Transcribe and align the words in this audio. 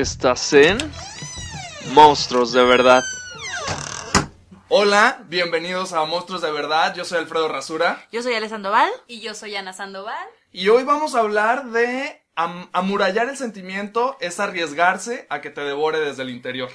Estás 0.00 0.54
en 0.54 0.78
Monstruos 1.92 2.54
de 2.54 2.64
Verdad. 2.64 3.02
Hola, 4.70 5.22
bienvenidos 5.28 5.92
a 5.92 6.02
Monstruos 6.06 6.40
de 6.40 6.50
Verdad. 6.50 6.94
Yo 6.94 7.04
soy 7.04 7.18
Alfredo 7.18 7.48
Rasura. 7.48 8.02
Yo 8.10 8.22
soy 8.22 8.32
Alessandro 8.32 8.70
Sandoval. 8.72 8.90
Y 9.08 9.20
yo 9.20 9.34
soy 9.34 9.56
Ana 9.56 9.74
Sandoval. 9.74 10.26
Y 10.52 10.70
hoy 10.70 10.84
vamos 10.84 11.14
a 11.14 11.18
hablar 11.20 11.66
de 11.66 12.24
amurallar 12.34 13.28
el 13.28 13.36
sentimiento 13.36 14.16
es 14.20 14.40
arriesgarse 14.40 15.26
a 15.28 15.42
que 15.42 15.50
te 15.50 15.60
devore 15.60 16.00
desde 16.00 16.22
el 16.22 16.30
interior. 16.30 16.70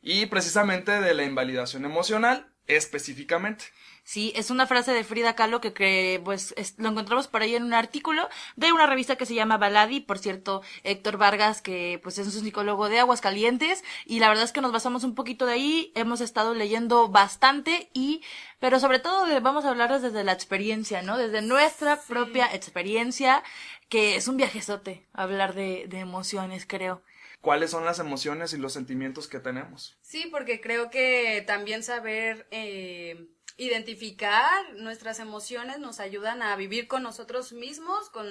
Y 0.00 0.24
precisamente 0.24 1.02
de 1.02 1.12
la 1.12 1.24
invalidación 1.24 1.84
emocional 1.84 2.50
específicamente. 2.66 3.66
Sí, 4.10 4.32
es 4.34 4.50
una 4.50 4.66
frase 4.66 4.90
de 4.90 5.04
Frida 5.04 5.36
Kahlo 5.36 5.60
que, 5.60 6.20
pues 6.24 6.52
lo 6.78 6.88
encontramos 6.88 7.28
por 7.28 7.42
ahí 7.42 7.54
en 7.54 7.62
un 7.62 7.74
artículo 7.74 8.28
de 8.56 8.72
una 8.72 8.86
revista 8.86 9.14
que 9.14 9.24
se 9.24 9.34
llama 9.34 9.56
Baladi, 9.56 10.00
por 10.00 10.18
cierto, 10.18 10.62
Héctor 10.82 11.16
Vargas, 11.16 11.62
que 11.62 12.00
pues 12.02 12.18
es 12.18 12.34
un 12.34 12.42
psicólogo 12.42 12.88
de 12.88 12.98
Aguascalientes, 12.98 13.84
y 14.04 14.18
la 14.18 14.28
verdad 14.28 14.42
es 14.42 14.50
que 14.50 14.62
nos 14.62 14.72
basamos 14.72 15.04
un 15.04 15.14
poquito 15.14 15.46
de 15.46 15.52
ahí, 15.52 15.92
hemos 15.94 16.20
estado 16.20 16.54
leyendo 16.54 17.06
bastante 17.06 17.88
y, 17.92 18.24
pero 18.58 18.80
sobre 18.80 18.98
todo 18.98 19.28
vamos 19.42 19.64
a 19.64 19.70
hablar 19.70 20.00
desde 20.00 20.24
la 20.24 20.32
experiencia, 20.32 21.02
¿no? 21.02 21.16
Desde 21.16 21.40
nuestra 21.40 22.00
propia 22.00 22.52
experiencia, 22.52 23.44
que 23.88 24.16
es 24.16 24.26
un 24.26 24.36
viajezote 24.36 25.06
hablar 25.12 25.54
de, 25.54 25.86
de 25.86 26.00
emociones, 26.00 26.66
creo 26.66 27.00
cuáles 27.40 27.70
son 27.70 27.84
las 27.84 27.98
emociones 27.98 28.52
y 28.52 28.58
los 28.58 28.72
sentimientos 28.72 29.28
que 29.28 29.40
tenemos. 29.40 29.96
Sí, 30.02 30.28
porque 30.30 30.60
creo 30.60 30.90
que 30.90 31.42
también 31.46 31.82
saber 31.82 32.46
eh, 32.50 33.28
identificar 33.60 34.72
nuestras 34.76 35.20
emociones 35.20 35.78
nos 35.78 36.00
ayudan 36.00 36.40
a 36.40 36.56
vivir 36.56 36.88
con 36.88 37.02
nosotros 37.02 37.52
mismos, 37.52 38.08
con 38.08 38.26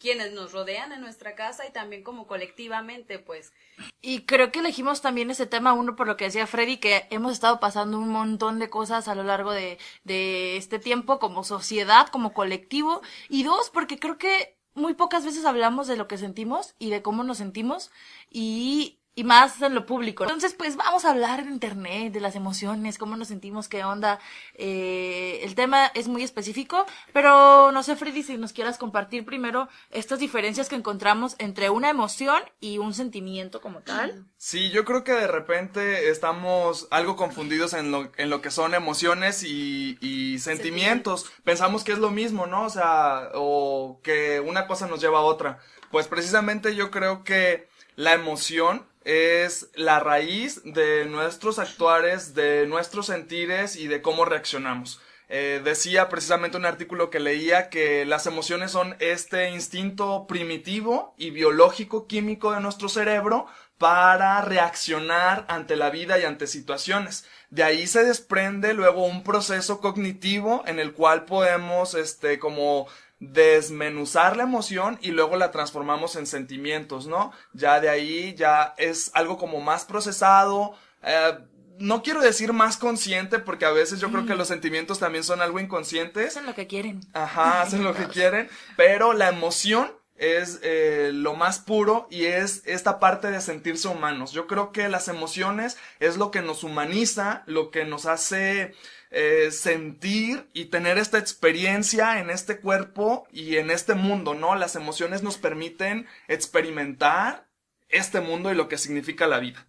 quienes 0.00 0.32
nos 0.32 0.50
rodean 0.50 0.90
en 0.90 1.00
nuestra 1.00 1.36
casa 1.36 1.64
y 1.68 1.72
también 1.72 2.02
como 2.02 2.26
colectivamente, 2.26 3.20
pues. 3.20 3.52
Y 4.00 4.22
creo 4.22 4.50
que 4.50 4.58
elegimos 4.58 5.00
también 5.00 5.30
ese 5.30 5.46
tema, 5.46 5.72
uno 5.72 5.94
por 5.94 6.08
lo 6.08 6.16
que 6.16 6.24
decía 6.24 6.48
Freddy, 6.48 6.78
que 6.78 7.06
hemos 7.10 7.32
estado 7.32 7.60
pasando 7.60 7.96
un 7.96 8.08
montón 8.08 8.58
de 8.58 8.70
cosas 8.70 9.06
a 9.06 9.14
lo 9.14 9.22
largo 9.22 9.52
de, 9.52 9.78
de 10.02 10.56
este 10.56 10.80
tiempo 10.80 11.20
como 11.20 11.44
sociedad, 11.44 12.08
como 12.08 12.34
colectivo, 12.34 13.02
y 13.28 13.44
dos, 13.44 13.70
porque 13.70 14.00
creo 14.00 14.18
que 14.18 14.58
muy 14.74 14.94
pocas 14.94 15.24
veces 15.24 15.44
hablamos 15.44 15.86
de 15.86 15.96
lo 15.96 16.08
que 16.08 16.18
sentimos 16.18 16.74
y 16.80 16.90
de 16.90 17.02
cómo 17.02 17.22
nos 17.22 17.38
sentimos 17.38 17.92
y 18.30 18.98
y 19.14 19.24
más 19.24 19.60
en 19.60 19.74
lo 19.74 19.84
público. 19.84 20.24
Entonces, 20.24 20.54
pues 20.54 20.76
vamos 20.76 21.04
a 21.04 21.10
hablar 21.10 21.44
de 21.44 21.50
internet, 21.50 22.12
de 22.12 22.20
las 22.20 22.34
emociones, 22.34 22.96
cómo 22.96 23.16
nos 23.16 23.28
sentimos, 23.28 23.68
qué 23.68 23.84
onda. 23.84 24.18
Eh, 24.54 25.40
el 25.42 25.54
tema 25.54 25.86
es 25.94 26.08
muy 26.08 26.22
específico, 26.22 26.86
pero 27.12 27.72
no 27.72 27.82
sé, 27.82 27.94
Freddy, 27.96 28.22
si 28.22 28.38
nos 28.38 28.52
quieras 28.54 28.78
compartir 28.78 29.24
primero 29.26 29.68
estas 29.90 30.18
diferencias 30.18 30.68
que 30.70 30.76
encontramos 30.76 31.36
entre 31.38 31.68
una 31.68 31.90
emoción 31.90 32.42
y 32.58 32.78
un 32.78 32.94
sentimiento 32.94 33.60
como 33.60 33.80
tal. 33.80 34.26
Sí, 34.38 34.70
yo 34.70 34.84
creo 34.86 35.04
que 35.04 35.12
de 35.12 35.26
repente 35.26 36.08
estamos 36.08 36.88
algo 36.90 37.16
confundidos 37.16 37.74
en 37.74 37.90
lo, 37.90 38.10
en 38.16 38.30
lo 38.30 38.40
que 38.40 38.50
son 38.50 38.74
emociones 38.74 39.42
y, 39.42 39.98
y 40.00 40.38
sentimientos. 40.38 41.30
Pensamos 41.44 41.84
que 41.84 41.92
es 41.92 41.98
lo 41.98 42.10
mismo, 42.10 42.46
¿no? 42.46 42.64
O 42.64 42.70
sea, 42.70 43.30
o 43.34 44.00
que 44.02 44.40
una 44.40 44.66
cosa 44.66 44.86
nos 44.86 45.02
lleva 45.02 45.18
a 45.18 45.22
otra. 45.22 45.58
Pues 45.90 46.08
precisamente 46.08 46.74
yo 46.74 46.90
creo 46.90 47.24
que 47.24 47.68
la 47.94 48.14
emoción 48.14 48.86
es 49.04 49.70
la 49.74 50.00
raíz 50.00 50.62
de 50.64 51.06
nuestros 51.06 51.58
actuares, 51.58 52.34
de 52.34 52.66
nuestros 52.66 53.06
sentires 53.06 53.76
y 53.76 53.88
de 53.88 54.02
cómo 54.02 54.24
reaccionamos. 54.24 55.00
Eh, 55.34 55.62
decía 55.64 56.10
precisamente 56.10 56.58
un 56.58 56.66
artículo 56.66 57.08
que 57.08 57.18
leía 57.18 57.70
que 57.70 58.04
las 58.04 58.26
emociones 58.26 58.70
son 58.70 58.96
este 58.98 59.48
instinto 59.48 60.26
primitivo 60.26 61.14
y 61.16 61.30
biológico 61.30 62.06
químico 62.06 62.52
de 62.52 62.60
nuestro 62.60 62.90
cerebro 62.90 63.46
para 63.78 64.42
reaccionar 64.42 65.46
ante 65.48 65.74
la 65.74 65.88
vida 65.88 66.18
y 66.18 66.24
ante 66.24 66.46
situaciones. 66.46 67.24
De 67.48 67.62
ahí 67.64 67.86
se 67.86 68.04
desprende 68.04 68.74
luego 68.74 69.06
un 69.06 69.24
proceso 69.24 69.80
cognitivo 69.80 70.62
en 70.66 70.78
el 70.78 70.92
cual 70.92 71.24
podemos, 71.24 71.94
este, 71.94 72.38
como 72.38 72.86
desmenuzar 73.22 74.36
la 74.36 74.42
emoción 74.42 74.98
y 75.00 75.12
luego 75.12 75.36
la 75.36 75.52
transformamos 75.52 76.16
en 76.16 76.26
sentimientos, 76.26 77.06
¿no? 77.06 77.32
Ya 77.52 77.80
de 77.80 77.88
ahí 77.88 78.34
ya 78.34 78.74
es 78.78 79.12
algo 79.14 79.38
como 79.38 79.60
más 79.60 79.84
procesado, 79.84 80.74
eh, 81.04 81.38
no 81.78 82.02
quiero 82.02 82.20
decir 82.20 82.52
más 82.52 82.76
consciente 82.76 83.38
porque 83.38 83.64
a 83.64 83.70
veces 83.70 84.00
yo 84.00 84.10
creo 84.10 84.26
que 84.26 84.34
los 84.34 84.48
sentimientos 84.48 84.98
también 84.98 85.24
son 85.24 85.40
algo 85.40 85.60
inconscientes. 85.60 86.28
Hacen 86.28 86.46
lo 86.46 86.54
que 86.54 86.66
quieren. 86.66 87.00
Ajá, 87.12 87.62
hacen 87.62 87.84
lo 87.84 87.94
que 87.94 88.08
quieren, 88.08 88.48
pero 88.76 89.12
la 89.12 89.28
emoción 89.28 89.92
es 90.16 90.60
eh, 90.62 91.10
lo 91.12 91.34
más 91.34 91.58
puro 91.58 92.06
y 92.10 92.26
es 92.26 92.62
esta 92.66 93.00
parte 93.00 93.30
de 93.30 93.40
sentirse 93.40 93.88
humanos. 93.88 94.32
Yo 94.32 94.46
creo 94.46 94.72
que 94.72 94.88
las 94.88 95.08
emociones 95.08 95.76
es 96.00 96.16
lo 96.16 96.30
que 96.30 96.42
nos 96.42 96.64
humaniza, 96.64 97.42
lo 97.46 97.70
que 97.70 97.84
nos 97.84 98.06
hace 98.06 98.74
eh, 99.14 99.50
sentir 99.50 100.48
y 100.54 100.66
tener 100.66 100.96
esta 100.96 101.18
experiencia 101.18 102.18
en 102.18 102.30
este 102.30 102.60
cuerpo 102.60 103.26
y 103.30 103.56
en 103.56 103.70
este 103.70 103.94
mundo, 103.94 104.34
¿no? 104.34 104.54
Las 104.54 104.74
emociones 104.74 105.22
nos 105.22 105.36
permiten 105.36 106.06
experimentar 106.28 107.46
este 107.90 108.22
mundo 108.22 108.50
y 108.50 108.54
lo 108.54 108.68
que 108.68 108.78
significa 108.78 109.26
la 109.26 109.38
vida. 109.38 109.66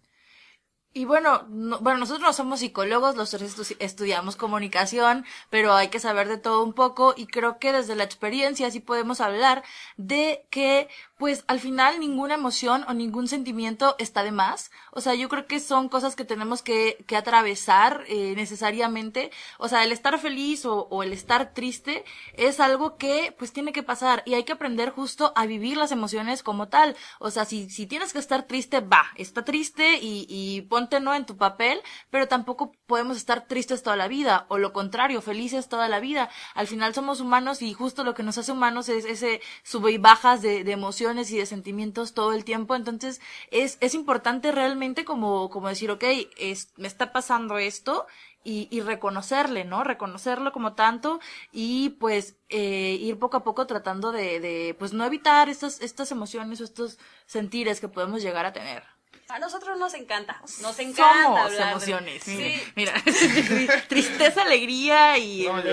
Y 0.96 1.06
bueno, 1.06 1.44
bueno, 1.48 1.98
nosotros 1.98 2.22
no 2.22 2.32
somos 2.32 2.60
psicólogos, 2.60 3.16
los 3.16 3.34
estudiamos 3.80 4.36
comunicación, 4.36 5.26
pero 5.50 5.74
hay 5.74 5.88
que 5.88 5.98
saber 5.98 6.28
de 6.28 6.38
todo 6.38 6.62
un 6.62 6.72
poco 6.72 7.14
y 7.16 7.26
creo 7.26 7.58
que 7.58 7.72
desde 7.72 7.96
la 7.96 8.04
experiencia 8.04 8.70
sí 8.70 8.78
podemos 8.78 9.20
hablar 9.20 9.64
de 9.96 10.46
que 10.50 10.88
pues 11.16 11.44
al 11.46 11.60
final 11.60 12.00
ninguna 12.00 12.34
emoción 12.34 12.84
o 12.88 12.92
ningún 12.92 13.28
sentimiento 13.28 13.94
está 13.98 14.24
de 14.24 14.32
más. 14.32 14.72
O 14.90 15.00
sea, 15.00 15.14
yo 15.14 15.28
creo 15.28 15.46
que 15.46 15.60
son 15.60 15.88
cosas 15.88 16.16
que 16.16 16.24
tenemos 16.24 16.60
que, 16.60 17.04
que 17.06 17.16
atravesar 17.16 18.02
eh, 18.08 18.34
necesariamente. 18.34 19.30
O 19.58 19.68
sea, 19.68 19.84
el 19.84 19.92
estar 19.92 20.18
feliz 20.18 20.66
o, 20.66 20.88
o, 20.90 21.02
el 21.04 21.12
estar 21.12 21.54
triste 21.54 22.04
es 22.34 22.58
algo 22.58 22.96
que 22.96 23.34
pues 23.38 23.52
tiene 23.52 23.72
que 23.72 23.84
pasar 23.84 24.22
y 24.26 24.34
hay 24.34 24.42
que 24.42 24.52
aprender 24.52 24.90
justo 24.90 25.32
a 25.36 25.46
vivir 25.46 25.76
las 25.76 25.92
emociones 25.92 26.42
como 26.42 26.68
tal. 26.68 26.96
O 27.20 27.30
sea, 27.30 27.44
si, 27.44 27.70
si 27.70 27.86
tienes 27.86 28.12
que 28.12 28.18
estar 28.18 28.48
triste, 28.48 28.80
va, 28.80 29.06
está 29.14 29.44
triste 29.44 29.98
y, 30.00 30.26
y 30.28 30.62
ponte 30.62 30.98
no 30.98 31.14
en 31.14 31.26
tu 31.26 31.36
papel, 31.36 31.80
pero 32.10 32.26
tampoco 32.26 32.72
podemos 32.86 33.16
estar 33.16 33.46
tristes 33.46 33.84
toda 33.84 33.96
la 33.96 34.08
vida 34.08 34.46
o 34.48 34.58
lo 34.58 34.72
contrario, 34.72 35.22
felices 35.22 35.68
toda 35.68 35.88
la 35.88 36.00
vida. 36.00 36.28
Al 36.54 36.66
final 36.66 36.92
somos 36.92 37.20
humanos 37.20 37.62
y 37.62 37.72
justo 37.72 38.02
lo 38.02 38.14
que 38.14 38.24
nos 38.24 38.36
hace 38.36 38.50
humanos 38.50 38.88
es 38.88 39.04
ese 39.04 39.40
sube 39.62 39.92
y 39.92 39.98
bajas 39.98 40.42
de, 40.42 40.64
de 40.64 40.72
emociones 40.72 41.03
y 41.12 41.36
de 41.36 41.46
sentimientos 41.46 42.14
todo 42.14 42.32
el 42.32 42.44
tiempo. 42.44 42.74
Entonces, 42.74 43.20
es, 43.50 43.78
es 43.80 43.94
importante 43.94 44.52
realmente 44.52 45.04
como, 45.04 45.50
como 45.50 45.68
decir, 45.68 45.90
ok, 45.90 46.04
es, 46.38 46.72
me 46.76 46.88
está 46.88 47.12
pasando 47.12 47.58
esto 47.58 48.06
y, 48.46 48.80
reconocerle, 48.82 49.64
¿no? 49.64 49.84
Reconocerlo 49.84 50.52
como 50.52 50.74
tanto 50.74 51.18
y 51.50 51.90
pues 52.00 52.36
eh, 52.50 52.98
ir 53.00 53.18
poco 53.18 53.38
a 53.38 53.44
poco 53.44 53.66
tratando 53.66 54.12
de, 54.12 54.38
de 54.38 54.76
pues 54.78 54.92
no 54.92 55.04
evitar 55.06 55.48
estas, 55.48 55.80
estas 55.80 56.12
emociones 56.12 56.60
o 56.60 56.64
estos 56.64 56.98
sentires 57.26 57.80
que 57.80 57.88
podemos 57.88 58.22
llegar 58.22 58.44
a 58.44 58.52
tener. 58.52 58.93
A 59.28 59.38
nosotros 59.38 59.78
nos 59.78 59.94
encanta, 59.94 60.40
nos 60.60 60.78
encanta 60.78 61.48
Somos 61.48 61.58
emociones. 61.58 62.22
Sí. 62.22 62.62
Mira, 62.76 62.92
tristeza, 63.88 64.42
alegría 64.42 65.16
y 65.16 65.46
el, 65.46 65.66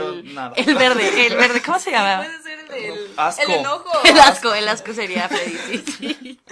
el, 0.56 0.76
verde, 0.76 1.28
el 1.28 1.36
verde, 1.36 1.62
¿cómo 1.62 1.78
se 1.78 1.92
llama? 1.92 2.24
puede 2.24 2.42
ser 2.42 2.60
el, 2.60 3.14
asco. 3.18 3.42
el 3.42 3.52
enojo. 3.52 3.92
El 4.06 4.20
asco, 4.20 4.54
el 4.54 4.68
asco 4.68 4.94
sería 4.94 5.28
Freddy. 5.28 6.40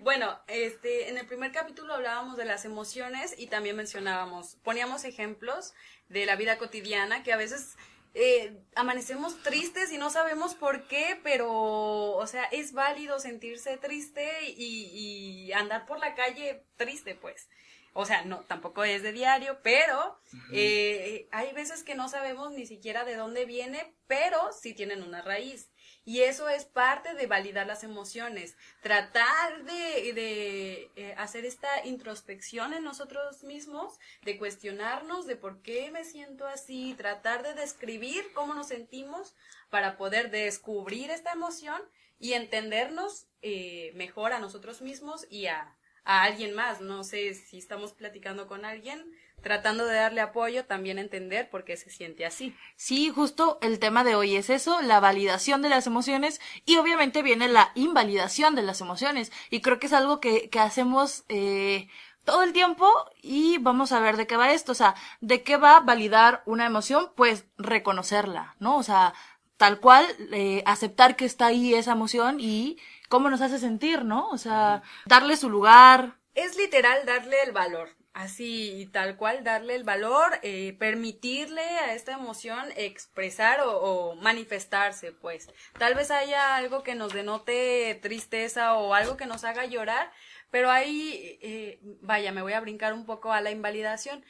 Bueno, 0.00 0.38
este, 0.46 1.08
en 1.08 1.18
el 1.18 1.26
primer 1.26 1.50
capítulo 1.50 1.92
hablábamos 1.92 2.36
de 2.36 2.44
las 2.44 2.64
emociones 2.64 3.34
y 3.36 3.48
también 3.48 3.74
mencionábamos, 3.74 4.56
poníamos 4.62 5.02
ejemplos 5.02 5.74
de 6.08 6.24
la 6.24 6.36
vida 6.36 6.56
cotidiana 6.56 7.24
que 7.24 7.32
a 7.32 7.36
veces 7.36 7.76
eh, 8.14 8.56
amanecemos 8.74 9.42
tristes 9.42 9.92
y 9.92 9.98
no 9.98 10.10
sabemos 10.10 10.54
por 10.54 10.88
qué, 10.88 11.20
pero, 11.22 11.52
o 11.52 12.26
sea, 12.26 12.44
es 12.44 12.72
válido 12.72 13.20
sentirse 13.20 13.76
triste 13.76 14.28
y, 14.48 15.52
andar 15.52 15.86
por 15.86 15.98
la 15.98 16.14
calle 16.14 16.64
triste, 16.76 17.14
pues. 17.14 17.48
O 17.94 18.04
sea, 18.04 18.24
no, 18.24 18.40
tampoco 18.40 18.84
es 18.84 19.02
de 19.02 19.12
diario, 19.12 19.60
pero 19.62 20.20
eh, 20.52 21.26
hay 21.32 21.52
veces 21.52 21.82
que 21.82 21.94
no 21.94 22.08
sabemos 22.08 22.52
ni 22.52 22.66
siquiera 22.66 23.04
de 23.04 23.16
dónde 23.16 23.44
viene, 23.44 23.94
pero 24.06 24.52
sí 24.52 24.74
tienen 24.74 25.02
una 25.02 25.22
raíz. 25.22 25.70
Y 26.08 26.22
eso 26.22 26.48
es 26.48 26.64
parte 26.64 27.12
de 27.12 27.26
validar 27.26 27.66
las 27.66 27.84
emociones, 27.84 28.56
tratar 28.80 29.62
de, 29.64 30.90
eh, 30.96 31.14
hacer 31.18 31.44
esta 31.44 31.84
introspección 31.84 32.72
en 32.72 32.82
nosotros 32.82 33.44
mismos, 33.44 33.98
de 34.22 34.38
cuestionarnos 34.38 35.26
de 35.26 35.36
por 35.36 35.60
qué 35.60 35.90
me 35.90 36.04
siento 36.04 36.46
así, 36.46 36.94
tratar 36.96 37.42
de 37.42 37.52
describir 37.52 38.24
cómo 38.32 38.54
nos 38.54 38.68
sentimos 38.68 39.36
para 39.68 39.98
poder 39.98 40.30
descubrir 40.30 41.10
esta 41.10 41.32
emoción 41.32 41.82
y 42.18 42.32
entendernos 42.32 43.26
eh, 43.42 43.92
mejor 43.94 44.32
a 44.32 44.38
nosotros 44.38 44.80
mismos 44.80 45.26
y 45.28 45.48
a, 45.48 45.76
a 46.04 46.22
alguien 46.22 46.54
más. 46.54 46.80
No 46.80 47.04
sé 47.04 47.34
si 47.34 47.58
estamos 47.58 47.92
platicando 47.92 48.46
con 48.46 48.64
alguien, 48.64 49.12
tratando 49.42 49.86
de 49.86 49.96
darle 49.96 50.20
apoyo, 50.20 50.64
también 50.64 50.98
entender 50.98 51.48
por 51.50 51.64
qué 51.64 51.76
se 51.76 51.90
siente 51.90 52.26
así. 52.26 52.54
Sí, 52.76 53.10
justo 53.10 53.58
el 53.62 53.78
tema 53.78 54.04
de 54.04 54.14
hoy 54.14 54.36
es 54.36 54.50
eso, 54.50 54.80
la 54.82 55.00
validación 55.00 55.62
de 55.62 55.68
las 55.68 55.86
emociones 55.86 56.40
y 56.64 56.76
obviamente 56.76 57.22
viene 57.22 57.48
la 57.48 57.70
invalidación 57.74 58.54
de 58.54 58.62
las 58.62 58.80
emociones 58.80 59.32
y 59.50 59.60
creo 59.60 59.78
que 59.78 59.86
es 59.86 59.92
algo 59.92 60.20
que, 60.20 60.50
que 60.50 60.60
hacemos 60.60 61.24
eh, 61.28 61.88
todo 62.24 62.42
el 62.42 62.52
tiempo 62.52 62.92
y 63.22 63.56
vamos 63.58 63.92
a 63.92 64.00
ver 64.00 64.18
de 64.18 64.26
qué 64.26 64.36
va 64.36 64.52
esto, 64.52 64.72
o 64.72 64.74
sea, 64.74 64.94
de 65.20 65.42
qué 65.42 65.56
va 65.56 65.78
a 65.78 65.80
validar 65.80 66.42
una 66.44 66.66
emoción, 66.66 67.10
pues 67.16 67.46
reconocerla, 67.56 68.54
¿no? 68.58 68.76
O 68.76 68.82
sea, 68.82 69.14
tal 69.56 69.80
cual, 69.80 70.06
eh, 70.32 70.62
aceptar 70.66 71.16
que 71.16 71.24
está 71.24 71.46
ahí 71.46 71.74
esa 71.74 71.92
emoción 71.92 72.36
y 72.38 72.78
cómo 73.08 73.30
nos 73.30 73.40
hace 73.40 73.58
sentir, 73.58 74.04
¿no? 74.04 74.28
O 74.28 74.38
sea, 74.38 74.82
darle 75.06 75.36
su 75.36 75.48
lugar. 75.48 76.18
Es 76.34 76.56
literal 76.56 77.06
darle 77.06 77.42
el 77.44 77.52
valor, 77.52 77.96
así 78.18 78.90
tal 78.92 79.16
cual 79.16 79.44
darle 79.44 79.76
el 79.76 79.84
valor, 79.84 80.40
eh, 80.42 80.76
permitirle 80.76 81.62
a 81.62 81.94
esta 81.94 82.14
emoción 82.14 82.66
expresar 82.74 83.60
o, 83.60 83.78
o, 83.78 84.16
manifestarse, 84.16 85.12
pues. 85.12 85.48
Tal 85.78 85.94
vez 85.94 86.10
haya 86.10 86.56
algo 86.56 86.82
que 86.82 86.96
nos 86.96 87.12
denote 87.12 87.96
tristeza 88.02 88.74
o 88.74 88.94
algo 88.94 89.16
que 89.16 89.26
nos 89.26 89.44
haga 89.44 89.66
llorar, 89.66 90.10
pero 90.50 90.68
ahí, 90.68 91.38
eh, 91.42 91.78
vaya, 92.02 92.32
me 92.32 92.42
voy 92.42 92.54
a 92.54 92.60
brincar 92.60 92.92
un 92.92 93.06
poco 93.06 93.32
a 93.32 93.40
la 93.40 93.52
invalidación. 93.52 94.24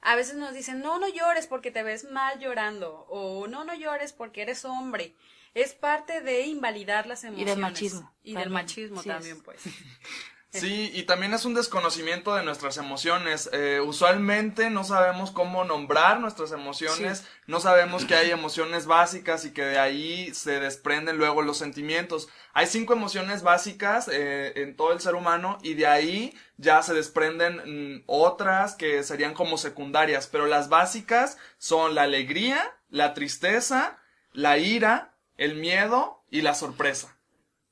A 0.00 0.16
veces 0.16 0.36
nos 0.36 0.54
dicen, 0.54 0.80
no, 0.80 0.98
no 0.98 1.08
llores 1.08 1.46
porque 1.46 1.70
te 1.70 1.82
ves 1.82 2.04
mal 2.04 2.38
llorando, 2.38 3.04
o 3.10 3.46
no, 3.46 3.64
no 3.64 3.74
llores 3.74 4.14
porque 4.14 4.40
eres 4.40 4.64
hombre. 4.64 5.16
Es 5.52 5.74
parte 5.74 6.22
de 6.22 6.46
invalidar 6.46 7.06
las 7.06 7.24
emociones. 7.24 7.46
Y 7.46 7.50
del 7.50 7.60
machismo. 7.60 8.14
Y 8.22 8.34
del 8.36 8.50
machismo 8.50 9.02
sí 9.02 9.08
también, 9.10 9.42
pues. 9.42 9.60
Sí, 10.60 10.90
y 10.94 11.02
también 11.02 11.34
es 11.34 11.44
un 11.44 11.54
desconocimiento 11.54 12.34
de 12.34 12.44
nuestras 12.44 12.76
emociones. 12.76 13.50
Eh, 13.52 13.80
usualmente 13.84 14.70
no 14.70 14.84
sabemos 14.84 15.32
cómo 15.32 15.64
nombrar 15.64 16.20
nuestras 16.20 16.52
emociones, 16.52 17.18
sí. 17.18 17.26
no 17.46 17.58
sabemos 17.58 18.04
que 18.04 18.14
hay 18.14 18.30
emociones 18.30 18.86
básicas 18.86 19.44
y 19.44 19.52
que 19.52 19.64
de 19.64 19.78
ahí 19.78 20.32
se 20.32 20.60
desprenden 20.60 21.16
luego 21.16 21.42
los 21.42 21.58
sentimientos. 21.58 22.28
Hay 22.52 22.66
cinco 22.66 22.92
emociones 22.92 23.42
básicas 23.42 24.08
eh, 24.08 24.52
en 24.62 24.76
todo 24.76 24.92
el 24.92 25.00
ser 25.00 25.16
humano 25.16 25.58
y 25.62 25.74
de 25.74 25.88
ahí 25.88 26.38
ya 26.56 26.82
se 26.82 26.94
desprenden 26.94 27.96
mm, 27.96 28.04
otras 28.06 28.76
que 28.76 29.02
serían 29.02 29.34
como 29.34 29.58
secundarias, 29.58 30.28
pero 30.28 30.46
las 30.46 30.68
básicas 30.68 31.36
son 31.58 31.94
la 31.96 32.02
alegría, 32.02 32.76
la 32.90 33.12
tristeza, 33.12 33.98
la 34.32 34.58
ira, 34.58 35.14
el 35.36 35.56
miedo 35.56 36.22
y 36.30 36.42
la 36.42 36.54
sorpresa. 36.54 37.16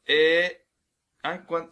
Eh, 0.07 0.62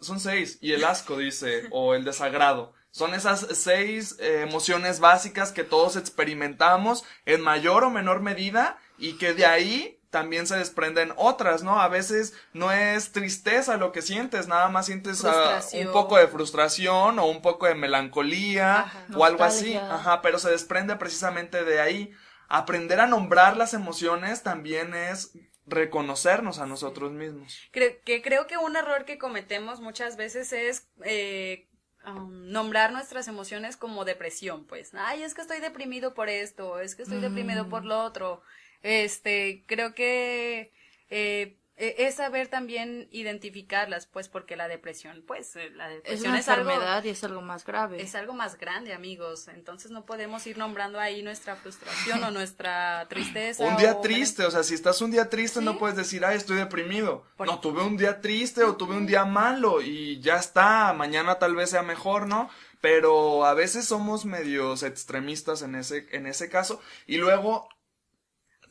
son 0.01 0.19
seis. 0.19 0.57
Y 0.61 0.73
el 0.73 0.83
asco, 0.83 1.17
dice, 1.17 1.67
o 1.71 1.93
el 1.93 2.03
desagrado. 2.03 2.73
Son 2.91 3.13
esas 3.13 3.47
seis 3.53 4.17
eh, 4.19 4.41
emociones 4.41 4.99
básicas 4.99 5.53
que 5.53 5.63
todos 5.63 5.95
experimentamos 5.95 7.05
en 7.25 7.41
mayor 7.41 7.85
o 7.85 7.89
menor 7.89 8.21
medida 8.21 8.77
y 8.97 9.13
que 9.13 9.33
de 9.33 9.45
ahí 9.45 9.97
también 10.09 10.45
se 10.45 10.57
desprenden 10.57 11.13
otras, 11.15 11.63
¿no? 11.63 11.79
A 11.79 11.87
veces 11.87 12.33
no 12.51 12.71
es 12.71 13.13
tristeza 13.13 13.77
lo 13.77 13.93
que 13.93 14.01
sientes, 14.01 14.49
nada 14.49 14.67
más 14.67 14.87
sientes 14.87 15.23
uh, 15.23 15.77
un 15.79 15.91
poco 15.93 16.17
de 16.17 16.27
frustración 16.27 17.17
o 17.17 17.27
un 17.27 17.41
poco 17.41 17.65
de 17.65 17.75
melancolía 17.75 18.81
Ajá, 18.81 19.05
o 19.15 19.23
algo 19.23 19.45
así. 19.45 19.75
Ajá, 19.75 20.21
pero 20.21 20.37
se 20.37 20.51
desprende 20.51 20.97
precisamente 20.97 21.63
de 21.63 21.79
ahí. 21.79 22.11
Aprender 22.49 22.99
a 22.99 23.07
nombrar 23.07 23.55
las 23.55 23.73
emociones 23.73 24.43
también 24.43 24.93
es 24.93 25.31
reconocernos 25.71 26.59
a 26.59 26.65
nosotros 26.65 27.11
mismos. 27.11 27.59
Creo 27.71 27.93
que, 28.05 28.21
creo 28.21 28.45
que 28.47 28.57
un 28.57 28.75
error 28.75 29.05
que 29.05 29.17
cometemos 29.17 29.81
muchas 29.81 30.17
veces 30.17 30.53
es 30.53 30.87
eh, 31.03 31.67
um, 32.05 32.49
nombrar 32.51 32.91
nuestras 32.91 33.27
emociones 33.27 33.77
como 33.77 34.05
depresión, 34.05 34.65
pues. 34.65 34.91
Ay, 34.93 35.23
es 35.23 35.33
que 35.33 35.41
estoy 35.41 35.59
deprimido 35.59 36.13
por 36.13 36.29
esto, 36.29 36.79
es 36.79 36.95
que 36.95 37.03
estoy 37.03 37.17
mm. 37.17 37.21
deprimido 37.21 37.69
por 37.69 37.85
lo 37.85 38.03
otro. 38.03 38.43
Este, 38.83 39.63
creo 39.67 39.93
que 39.93 40.71
eh, 41.09 41.57
es 41.77 42.15
saber 42.15 42.47
también 42.47 43.07
identificarlas, 43.11 44.05
pues, 44.05 44.29
porque 44.29 44.55
la 44.55 44.67
depresión, 44.67 45.23
pues, 45.25 45.55
eh, 45.55 45.69
la 45.71 45.87
depresión 45.89 46.17
es 46.19 46.29
una 46.29 46.39
es 46.39 46.47
enfermedad 46.47 46.97
algo, 46.97 47.07
y 47.07 47.11
es 47.11 47.23
algo 47.23 47.41
más 47.41 47.65
grave. 47.65 48.01
Es 48.01 48.13
algo 48.15 48.33
más 48.33 48.57
grande, 48.57 48.93
amigos. 48.93 49.47
Entonces 49.47 49.89
no 49.91 50.05
podemos 50.05 50.45
ir 50.47 50.57
nombrando 50.57 50.99
ahí 50.99 51.23
nuestra 51.23 51.55
frustración 51.55 52.23
o 52.23 52.31
nuestra 52.31 53.07
tristeza. 53.09 53.63
Un 53.65 53.77
día 53.77 53.93
o 53.95 54.01
triste, 54.01 54.43
o 54.45 54.51
sea, 54.51 54.63
si 54.63 54.75
estás 54.75 55.01
un 55.01 55.11
día 55.11 55.29
triste 55.29 55.59
¿Sí? 55.59 55.65
no 55.65 55.77
puedes 55.79 55.97
decir, 55.97 56.23
ay, 56.25 56.37
estoy 56.37 56.57
deprimido. 56.57 57.23
Por- 57.37 57.47
No, 57.47 57.59
tuve 57.59 57.81
un 57.83 57.97
día 57.97 58.21
triste 58.21 58.63
o 58.63 58.75
tuve 58.75 58.95
un 58.95 59.07
día 59.07 59.25
malo 59.25 59.81
y 59.81 60.19
ya 60.19 60.35
está, 60.35 60.93
mañana 60.93 61.39
tal 61.39 61.55
vez 61.55 61.69
sea 61.71 61.81
mejor, 61.83 62.27
¿no? 62.27 62.49
Pero 62.81 63.45
a 63.45 63.53
veces 63.53 63.85
somos 63.85 64.25
medios 64.25 64.83
extremistas 64.83 65.61
en 65.61 65.75
ese, 65.75 66.07
en 66.11 66.25
ese 66.27 66.49
caso 66.49 66.81
y 67.07 67.17
luego 67.17 67.69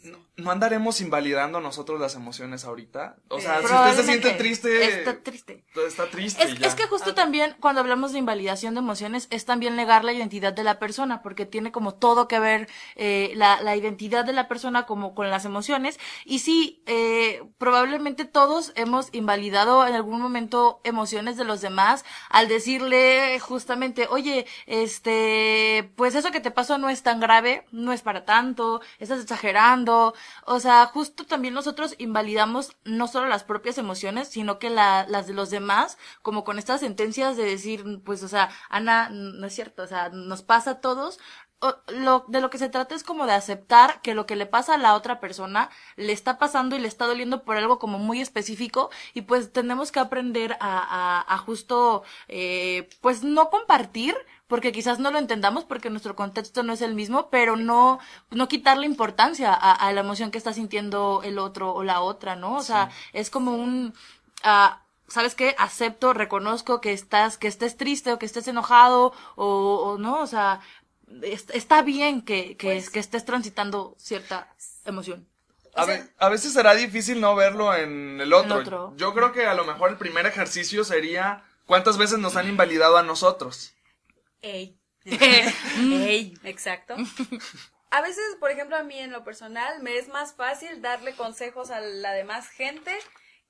no, 0.03 0.19
no 0.37 0.51
andaremos 0.51 1.01
invalidando 1.01 1.61
nosotros 1.61 2.01
las 2.01 2.15
emociones 2.15 2.65
ahorita. 2.65 3.17
O 3.29 3.41
sea, 3.41 3.59
si 3.61 3.65
usted 3.67 3.95
se 3.97 4.03
siente 4.05 4.31
triste, 4.33 4.99
Está 5.01 5.23
triste. 5.23 5.65
está 5.87 6.09
triste. 6.09 6.43
Es, 6.43 6.51
y 6.53 6.59
ya. 6.59 6.67
es 6.67 6.75
que 6.75 6.87
justo 6.87 7.15
también 7.15 7.55
cuando 7.61 7.81
hablamos 7.81 8.13
de 8.13 8.19
invalidación 8.19 8.75
de 8.75 8.81
emociones 8.81 9.27
es 9.31 9.45
también 9.45 9.77
negar 9.77 10.05
la 10.05 10.13
identidad 10.13 10.53
de 10.53 10.65
la 10.65 10.79
persona 10.79 11.23
porque 11.23 11.47
tiene 11.47 11.73
como 11.73 11.95
todo 11.95 12.29
que 12.29 12.39
ver 12.39 12.69
eh, 12.97 13.33
la, 13.35 13.61
la 13.63 13.77
identidad 13.77 14.25
de 14.25 14.33
la 14.33 14.49
persona 14.49 14.87
como 14.87 15.15
con 15.15 15.31
las 15.31 15.45
emociones 15.45 15.99
y 16.25 16.39
sí, 16.41 16.83
eh, 16.87 17.43
probablemente 17.59 18.25
todos 18.25 18.73
hemos 18.77 19.09
invalidado 19.13 19.87
en 19.87 19.95
algún 19.95 20.21
momento 20.21 20.81
emociones 20.85 21.37
de 21.37 21.45
los 21.45 21.61
demás 21.61 22.05
al 22.31 22.49
decirle 22.49 23.39
justamente, 23.41 24.07
oye, 24.09 24.47
este, 24.67 25.91
pues 25.97 26.15
eso 26.15 26.31
que 26.31 26.41
te 26.41 26.51
pasó 26.51 26.79
no 26.79 26.89
es 26.91 27.03
tan 27.03 27.21
grave, 27.21 27.67
no 27.73 27.93
es 27.93 28.03
para 28.03 28.25
tanto, 28.25 28.81
estás 28.99 29.21
exagerando, 29.21 29.90
o 30.45 30.61
sea, 30.61 30.87
justo 30.87 31.25
también 31.27 31.55
nosotros 31.55 31.95
invalidamos 31.99 32.77
no 32.85 33.07
solo 33.09 33.29
las 33.29 33.45
propias 33.45 33.79
emociones, 33.79 34.29
sino 34.29 34.59
que 34.59 34.71
la, 34.71 35.07
las 35.09 35.27
de 35.27 35.35
los 35.35 35.51
demás, 35.51 35.99
como 36.23 36.45
con 36.45 36.59
estas 36.59 36.81
sentencias 36.81 37.37
de 37.37 37.45
decir, 37.45 37.85
pues, 38.05 38.23
o 38.23 38.29
sea, 38.29 38.51
Ana, 38.69 39.09
no 39.11 39.47
es 39.47 39.55
cierto, 39.55 39.83
o 39.83 39.87
sea, 39.87 40.09
nos 40.11 40.43
pasa 40.43 40.73
a 40.73 40.81
todos. 40.81 41.19
Lo, 41.89 42.25
de 42.29 42.41
lo 42.41 42.49
que 42.49 42.57
se 42.57 42.71
trata 42.71 42.95
es 42.95 43.03
como 43.05 43.27
de 43.27 43.35
aceptar 43.35 44.01
que 44.01 44.15
lo 44.15 44.25
que 44.25 44.35
le 44.35 44.47
pasa 44.47 44.75
a 44.75 44.79
la 44.79 44.95
otra 44.95 45.21
persona 45.21 45.69
le 45.97 46.13
está 46.13 46.39
pasando 46.39 46.75
y 46.75 46.79
le 46.79 46.89
está 46.89 47.05
doliendo 47.07 47.45
por 47.45 47.59
algo 47.59 47.79
como 47.79 47.99
muy 47.99 48.23
específico 48.23 48.89
y 49.13 49.23
pues 49.23 49.53
tenemos 49.53 49.93
que 49.93 50.01
aprender 50.01 50.57
a 50.61 51.43
justo 51.45 52.03
eh, 52.29 52.89
pues 53.03 53.23
no 53.25 53.51
compartir 53.51 54.17
porque 54.51 54.73
quizás 54.73 54.99
no 54.99 55.11
lo 55.11 55.19
entendamos 55.19 55.65
porque 55.65 55.89
nuestro 55.89 56.15
contexto 56.15 56.63
no 56.63 56.75
es 56.75 56.83
el 56.83 56.95
mismo, 56.95 57.31
pero 57.31 57.57
no, 57.57 57.99
no 58.31 58.49
quitarle 58.49 58.85
importancia 58.85 59.55
a, 59.55 59.73
a 59.73 59.93
la 59.95 60.01
emoción 60.01 60.31
que 60.31 60.37
está 60.39 60.53
sintiendo 60.53 61.23
el 61.25 61.39
otro 61.39 61.73
o 61.73 61.83
la 61.85 62.01
otra, 62.03 62.37
¿no? 62.37 62.57
O 62.57 62.63
sea, 62.63 62.91
es 63.15 63.31
como 63.31 63.53
un, 63.55 63.95
ah, 64.43 64.83
¿sabes 65.09 65.35
qué? 65.35 65.55
Acepto, 65.59 66.13
reconozco 66.13 66.81
que 66.83 66.93
estás, 66.93 67.39
que 67.39 67.49
estés 67.49 67.77
triste 67.79 68.13
o 68.13 68.19
que 68.19 68.27
estés 68.27 68.47
enojado 68.49 69.15
o, 69.37 69.47
o 69.95 69.99
no, 69.99 70.21
o 70.21 70.27
sea, 70.27 70.61
es- 71.23 71.47
está 71.55 71.83
bien 71.83 72.21
que, 72.23 72.57
que, 72.57 72.75
Pues- 72.75 72.91
que 72.91 72.99
estés 73.01 73.25
transitando 73.25 73.95
cierta 73.99 74.53
emoción. 74.85 75.27
A, 75.75 75.85
ve- 75.85 76.09
a 76.19 76.29
veces 76.29 76.53
será 76.53 76.75
difícil 76.75 77.21
no 77.21 77.37
verlo 77.37 77.73
en 77.75 78.21
el 78.21 78.33
otro. 78.33 78.57
El 78.57 78.63
otro. 78.63 78.93
Yo 78.97 79.15
creo 79.15 79.31
que 79.33 79.47
a 79.47 79.55
lo 79.55 79.65
mejor 79.65 79.91
el 79.91 79.97
primer 79.97 80.27
ejercicio 80.27 80.83
sería 80.83 81.45
cuántas 81.67 81.97
veces 81.97 82.19
nos 82.19 82.35
han 82.35 82.49
invalidado 82.49 82.97
a 82.99 83.05
nosotros. 83.05 83.73
Ey. 84.43 84.79
Ey, 85.05 86.35
exacto. 86.45 86.97
A 87.91 88.03
veces, 88.03 88.25
por 88.39 88.51
ejemplo, 88.51 88.77
a 88.77 88.85
mí 88.85 88.99
en 88.99 89.11
lo 89.11 89.25
personal 89.25 89.83
me 89.83 89.97
es 89.97 90.09
más 90.09 90.35
fácil 90.35 90.81
darle 90.81 91.15
consejos 91.15 91.71
a 91.71 91.81
la 91.81 92.13
demás 92.13 92.49
gente 92.49 92.97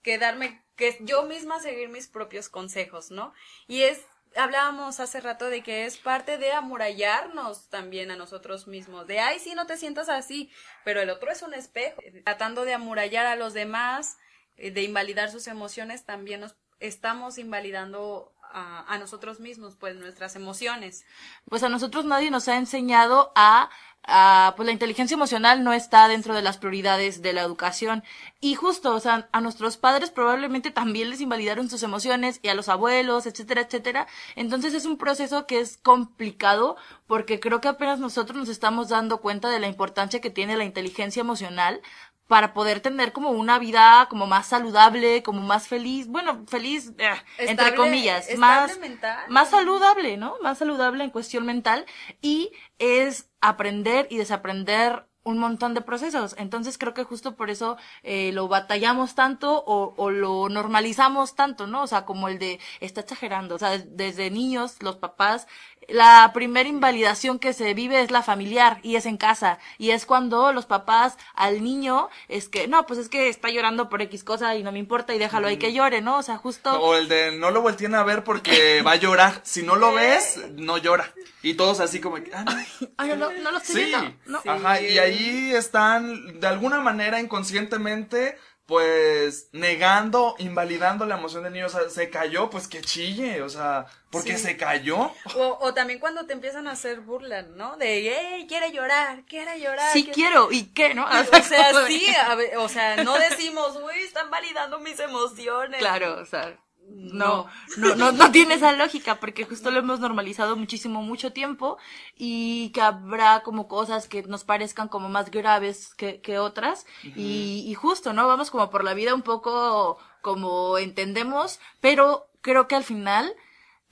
que 0.02 0.18
darme, 0.18 0.64
que 0.76 0.97
yo 1.00 1.25
misma 1.25 1.61
seguir 1.61 1.90
mis 1.90 2.09
propios 2.09 2.49
consejos, 2.49 3.11
¿no? 3.11 3.35
Y 3.66 3.82
es, 3.82 4.00
hablábamos 4.37 4.99
hace 4.99 5.20
rato 5.20 5.50
de 5.50 5.62
que 5.62 5.85
es 5.85 5.99
parte 5.99 6.38
de 6.38 6.52
amurallarnos 6.52 7.68
también 7.68 8.11
a 8.11 8.16
nosotros 8.16 8.66
mismos, 8.66 9.06
de, 9.06 9.20
ay, 9.20 9.38
sí, 9.40 9.54
no 9.54 9.66
te 9.66 9.76
sientas 9.76 10.09
así, 10.09 10.50
pero 10.85 11.02
el 11.02 11.11
otro 11.11 11.30
es 11.30 11.42
un 11.42 11.52
espejo, 11.52 12.00
tratando 12.25 12.64
de 12.64 12.73
amurallar 12.73 13.26
a 13.26 13.37
los 13.37 13.52
demás, 13.52 14.16
eh, 14.56 14.70
de 14.70 14.82
invalidar 14.82 15.30
sus 15.30 15.47
emociones, 15.49 16.06
también 16.06 16.40
nos 16.40 16.56
estamos 16.78 17.37
invalidando 17.37 18.32
a, 18.52 18.92
a 18.92 18.99
nosotros 18.99 19.40
mismos, 19.40 19.76
pues 19.78 19.97
nuestras 19.97 20.37
emociones. 20.37 21.04
pues 21.49 21.62
a 21.62 21.69
nosotros 21.69 22.04
nadie 22.04 22.30
nos 22.30 22.49
ha 22.49 22.57
enseñado 22.57 23.33
a, 23.35 23.71
a, 24.04 24.54
pues 24.57 24.66
la 24.66 24.73
inteligencia 24.73 25.14
emocional 25.14 25.62
no 25.62 25.73
está 25.73 26.09
dentro 26.09 26.35
de 26.35 26.42
las 26.42 26.59
prioridades 26.59 27.23
de 27.23 27.33
la 27.33 27.42
educación. 27.42 28.02
Y 28.40 28.54
justo, 28.54 28.95
o 28.95 29.00
sea, 29.00 29.28
a 29.33 29.40
nuestros 29.40 29.76
padres 29.76 30.11
probablemente 30.11 30.71
también 30.71 31.11
les 31.11 31.21
invalidaron 31.21 31.69
sus 31.69 31.83
emociones 31.83 32.40
y 32.42 32.49
a 32.49 32.54
los 32.54 32.69
abuelos, 32.69 33.26
etcétera, 33.26 33.62
etcétera. 33.62 34.07
Entonces 34.37 34.75
es 34.75 34.87
un 34.87 34.97
proceso 34.97 35.47
que 35.47 35.61
es 35.61 35.76
complicado 35.76 36.76
porque 37.07 37.40
creo 37.40 37.61
que 37.61 37.69
apenas 37.69 37.99
nosotros 37.99 38.38
nos 38.38 38.49
estamos 38.49 38.88
dando 38.88 39.21
cuenta 39.21 39.50
de 39.50 39.61
la 39.61 39.69
importancia 39.69 40.21
que 40.21 40.30
tiene 40.30 40.57
la 40.57 40.64
inteligencia 40.64 41.21
emocional 41.21 41.83
para 42.30 42.54
poder 42.54 42.78
tener 42.78 43.12
como 43.12 43.30
una 43.30 43.58
vida 43.58 44.06
como 44.08 44.28
más 44.28 44.46
saludable, 44.46 45.25
como 45.25 45.40
más 45.40 45.66
feliz, 45.66 46.06
bueno, 46.06 46.44
feliz, 46.46 46.92
eh, 46.99 47.10
entre 47.38 47.75
comillas, 47.75 48.28
más, 48.38 48.78
mental. 48.78 49.18
más 49.28 49.50
saludable, 49.50 50.16
¿no? 50.16 50.37
Más 50.40 50.58
saludable 50.58 51.02
en 51.02 51.10
cuestión 51.10 51.44
mental 51.44 51.87
y 52.22 52.52
es 52.78 53.28
aprender 53.40 54.06
y 54.10 54.16
desaprender 54.16 55.06
un 55.25 55.38
montón 55.38 55.75
de 55.75 55.80
procesos. 55.80 56.37
Entonces 56.38 56.78
creo 56.78 56.94
que 56.94 57.02
justo 57.02 57.34
por 57.34 57.50
eso 57.50 57.76
eh, 58.04 58.30
lo 58.32 58.46
batallamos 58.46 59.16
tanto 59.16 59.64
o, 59.66 59.94
o 59.96 60.10
lo 60.10 60.49
normalizamos 60.49 61.34
tanto, 61.34 61.66
¿no? 61.66 61.82
O 61.82 61.87
sea, 61.88 62.04
como 62.04 62.28
el 62.28 62.38
de 62.38 62.60
está 62.78 63.00
exagerando. 63.00 63.56
O 63.56 63.58
sea, 63.58 63.76
desde 63.78 64.30
niños, 64.30 64.76
los 64.80 64.96
papás, 64.99 65.49
la 65.92 66.30
primera 66.35 66.68
invalidación 66.68 67.38
que 67.38 67.52
se 67.52 67.75
vive 67.75 68.00
es 68.02 68.11
la 68.11 68.23
familiar 68.23 68.78
y 68.82 68.97
es 68.97 69.06
en 69.06 69.16
casa. 69.16 69.59
Y 69.78 69.90
es 69.90 70.06
cuando 70.06 70.52
los 70.52 70.66
papás 70.66 71.16
al 71.35 71.62
niño 71.62 72.09
es 72.28 72.49
que, 72.49 72.68
no, 72.68 72.87
pues 72.87 72.99
es 72.99 73.09
que 73.09 73.28
está 73.28 73.49
llorando 73.50 73.88
por 73.88 74.02
X 74.02 74.25
cosa 74.25 74.54
y 74.56 74.62
no 74.62 74.73
me 74.73 74.78
importa 74.78 75.14
y 75.14 75.18
déjalo 75.18 75.49
ahí 75.49 75.56
que 75.59 75.73
llore, 75.73 76.00
¿no? 76.00 76.18
O 76.18 76.23
sea, 76.23 76.37
justo... 76.37 76.70
O 76.80 76.94
el 76.94 77.09
de 77.09 77.32
no 77.37 77.50
lo 77.50 77.62
volteen 77.62 77.94
a 77.94 78.02
ver 78.04 78.25
porque 78.25 78.82
va 78.87 78.92
a 78.92 78.97
llorar. 78.97 79.40
Si 79.44 79.62
no 79.62 79.76
lo 79.76 79.92
ves, 79.92 80.40
no 80.56 80.78
llora. 80.78 81.12
Y 81.42 81.54
todos 81.54 81.80
así 81.80 82.00
como 82.00 82.16
que, 82.16 82.30
ah, 82.35 82.44
no. 82.44 82.52
Ay, 82.97 83.09
no, 83.11 83.16
lo- 83.16 83.32
no 83.32 83.50
lo 83.50 83.59
estoy 83.59 83.75
Sí, 83.76 83.85
viendo, 83.87 84.12
¿no? 84.26 84.40
ajá, 84.47 84.80
y 84.80 84.99
ahí 84.99 85.52
están 85.54 86.38
de 86.40 86.47
alguna 86.47 86.80
manera 86.80 87.18
inconscientemente 87.20 88.37
pues 88.70 89.48
negando, 89.50 90.36
invalidando 90.38 91.04
la 91.04 91.16
emoción 91.18 91.42
del 91.42 91.52
niño, 91.52 91.66
o 91.66 91.68
sea, 91.68 91.90
se 91.90 92.08
cayó, 92.08 92.48
pues 92.50 92.68
que 92.68 92.80
chille, 92.82 93.42
o 93.42 93.48
sea, 93.48 93.86
porque 94.10 94.36
Sí. 94.36 94.44
se 94.44 94.56
cayó. 94.56 95.12
O, 95.34 95.58
o 95.60 95.74
también 95.74 95.98
cuando 95.98 96.24
te 96.24 96.34
empiezan 96.34 96.68
a 96.68 96.70
hacer 96.72 97.00
burla, 97.00 97.42
¿no? 97.42 97.76
De, 97.78 98.14
hey, 98.16 98.46
quiere 98.48 98.70
llorar, 98.70 99.24
quiere 99.26 99.60
llorar. 99.60 99.92
Sí 99.92 100.04
quiere-". 100.04 100.14
quiero, 100.14 100.52
¿y 100.52 100.72
qué, 100.72 100.94
no? 100.94 101.04
O 101.04 101.08
sea, 101.42 101.84
sí, 101.88 102.06
a 102.14 102.34
ver, 102.36 102.56
o 102.58 102.68
sea, 102.68 103.02
no 103.02 103.18
decimos, 103.18 103.76
uy, 103.82 104.00
están 104.04 104.30
validando 104.30 104.78
mis 104.78 105.00
emociones. 105.00 105.80
Claro, 105.80 106.20
o 106.20 106.24
sea, 106.24 106.56
no, 106.88 107.46
no, 107.76 107.94
no, 107.94 108.12
no 108.12 108.32
tiene 108.32 108.54
esa 108.54 108.72
lógica 108.72 109.20
porque 109.20 109.44
justo 109.44 109.70
lo 109.70 109.78
hemos 109.78 110.00
normalizado 110.00 110.56
muchísimo, 110.56 111.02
mucho 111.02 111.32
tiempo 111.32 111.78
y 112.16 112.70
que 112.70 112.80
habrá 112.80 113.42
como 113.42 113.68
cosas 113.68 114.08
que 114.08 114.22
nos 114.25 114.44
parezcan 114.44 114.88
como 114.88 115.08
más 115.08 115.30
graves 115.30 115.94
que, 115.94 116.20
que 116.20 116.38
otras 116.38 116.87
y, 117.02 117.64
y 117.66 117.75
justo, 117.75 118.12
¿no? 118.12 118.26
Vamos 118.26 118.50
como 118.50 118.70
por 118.70 118.84
la 118.84 118.94
vida 118.94 119.14
un 119.14 119.22
poco 119.22 119.99
como 120.20 120.78
entendemos, 120.78 121.60
pero 121.80 122.28
creo 122.40 122.68
que 122.68 122.76
al 122.76 122.84
final 122.84 123.34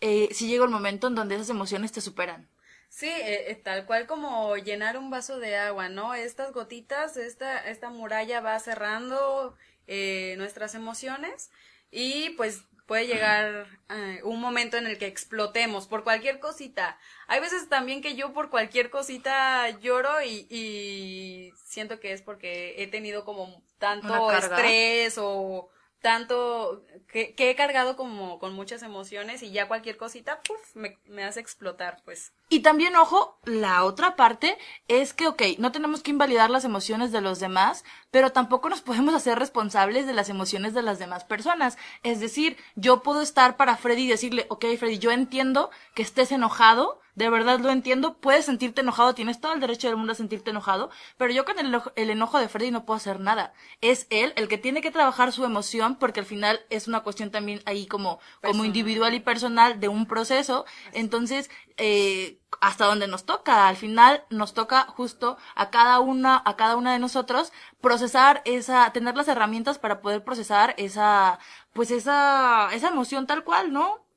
eh, 0.01 0.29
sí 0.33 0.49
llega 0.49 0.65
el 0.65 0.71
momento 0.71 1.07
en 1.07 1.15
donde 1.15 1.37
esas 1.37 1.51
emociones 1.51 1.93
te 1.93 2.01
superan. 2.01 2.49
Sí, 2.89 3.07
eh, 3.07 3.51
eh, 3.51 3.55
tal 3.55 3.87
cual 3.87 4.07
como 4.07 4.57
llenar 4.57 4.97
un 4.99 5.11
vaso 5.11 5.39
de 5.39 5.57
agua, 5.57 5.89
¿no? 5.89 6.15
Estas 6.15 6.53
gotitas, 6.53 7.17
esta, 7.17 7.59
esta 7.69 7.91
muralla 7.91 8.41
va 8.41 8.59
cerrando 8.59 9.57
eh, 9.87 10.35
nuestras 10.39 10.75
emociones 10.75 11.51
y 11.91 12.31
pues 12.31 12.65
puede 12.89 13.07
llegar 13.07 13.69
eh, 13.91 14.21
un 14.25 14.41
momento 14.41 14.79
en 14.79 14.87
el 14.89 14.99
que 14.99 15.07
explotemos 15.07 15.87
por 15.87 16.05
cualquier 16.05 16.41
cosita. 16.41 16.99
Hay 17.29 17.39
veces 17.41 17.69
también 17.69 18.01
que 18.03 18.17
yo 18.17 18.33
por 18.33 18.51
cualquier 18.51 18.91
cosita 18.91 19.69
lloro 19.79 20.23
y, 20.23 20.47
y 20.51 21.53
siento 21.65 22.01
que 22.01 22.13
es 22.13 22.23
porque 22.23 22.83
he 22.83 22.89
tenido 22.89 23.25
como 23.27 23.63
tanto 23.79 24.33
estrés 24.33 25.17
o 25.19 25.69
tanto 26.01 26.83
que, 27.13 27.35
que 27.35 27.51
he 27.51 27.57
cargado 27.57 27.95
como 27.97 28.39
con 28.39 28.55
muchas 28.55 28.83
emociones 28.83 29.43
y 29.43 29.53
ya 29.53 29.69
cualquier 29.69 29.99
cosita, 29.99 30.43
puf, 30.43 30.75
me, 30.75 30.99
me 31.07 31.25
hace 31.25 31.41
explotar, 31.41 32.03
pues. 32.05 32.33
Y 32.51 32.61
también, 32.61 32.97
ojo, 32.97 33.39
la 33.45 33.85
otra 33.85 34.17
parte 34.17 34.57
es 34.89 35.13
que, 35.13 35.27
ok, 35.29 35.43
no 35.59 35.71
tenemos 35.71 36.03
que 36.03 36.13
invalidar 36.13 36.49
las 36.49 36.65
emociones 36.65 37.13
de 37.13 37.21
los 37.21 37.41
demás, 37.41 37.85
pero 38.11 38.33
tampoco 38.33 38.71
nos 38.71 38.81
podemos 38.81 39.15
hacer 39.15 39.39
responsables 39.39 40.07
de 40.07 40.15
las 40.15 40.31
emociones 40.31 40.73
de 40.73 40.81
las 40.81 40.99
demás 40.99 41.25
personas. 41.25 41.77
Es 42.03 42.21
decir, 42.21 42.57
yo 42.75 43.03
puedo 43.03 43.21
estar 43.21 43.59
para 43.59 43.77
Freddy 43.77 44.05
y 44.05 44.09
decirle, 44.09 44.47
ok, 44.49 44.65
Freddy, 44.79 44.99
yo 44.99 45.11
entiendo 45.11 45.71
que 45.95 46.01
estés 46.01 46.33
enojado, 46.33 47.01
de 47.15 47.29
verdad 47.29 47.59
lo 47.61 47.71
entiendo, 47.71 48.17
puedes 48.19 48.47
sentirte 48.47 48.81
enojado, 48.81 49.15
tienes 49.15 49.41
todo 49.41 49.53
el 49.53 49.61
derecho 49.61 49.89
del 49.89 49.97
mundo 49.97 50.13
a 50.13 50.17
sentirte 50.17 50.51
enojado, 50.51 50.89
pero 51.19 51.33
yo 51.35 51.45
con 51.45 51.59
el, 51.59 51.67
eno- 51.67 51.93
el 51.97 52.09
enojo 52.11 52.39
de 52.39 52.49
Freddy 52.49 52.71
no 52.71 52.87
puedo 52.87 52.97
hacer 52.97 53.21
nada. 53.21 53.53
Es 53.83 54.07
él 54.09 54.33
el 54.37 54.49
que 54.49 54.57
tiene 54.57 54.81
que 54.81 54.91
trabajar 54.93 55.33
su 55.33 55.45
emoción, 55.45 55.97
porque 55.97 56.21
al 56.21 56.27
final 56.27 56.61
es 56.71 56.89
una 56.89 57.01
cuestión 57.01 57.31
también 57.31 57.61
ahí 57.67 57.87
como, 57.87 58.21
como 58.43 58.65
individual 58.65 59.13
y 59.15 59.21
personal 59.21 59.81
de 59.81 59.89
un 59.89 60.07
proceso. 60.07 60.65
Entonces, 60.93 61.51
eh, 61.77 62.38
hasta 62.61 62.87
donde 62.87 63.09
nos 63.09 63.25
toca, 63.25 63.69
al 63.69 63.77
final 63.77 64.25
nos 64.31 64.55
toca 64.55 64.83
justo 64.87 65.37
a 65.55 65.71
cada 65.71 66.01
una, 66.01 66.43
a 66.45 66.57
cada 66.57 66.77
una 66.77 66.93
de 66.93 66.99
nosotros 66.99 67.53
procesar 67.81 68.43
esa, 68.45 68.93
tener 68.93 69.17
las 69.17 69.29
herramientas 69.29 69.79
para 69.79 70.01
poder 70.01 70.25
procesar 70.25 70.75
esa, 70.79 71.39
pues 71.73 71.91
esa, 71.91 72.69
esa 72.73 72.89
emoción 72.89 73.27
tal 73.27 73.45
cual, 73.45 73.73
¿no? 73.73 74.08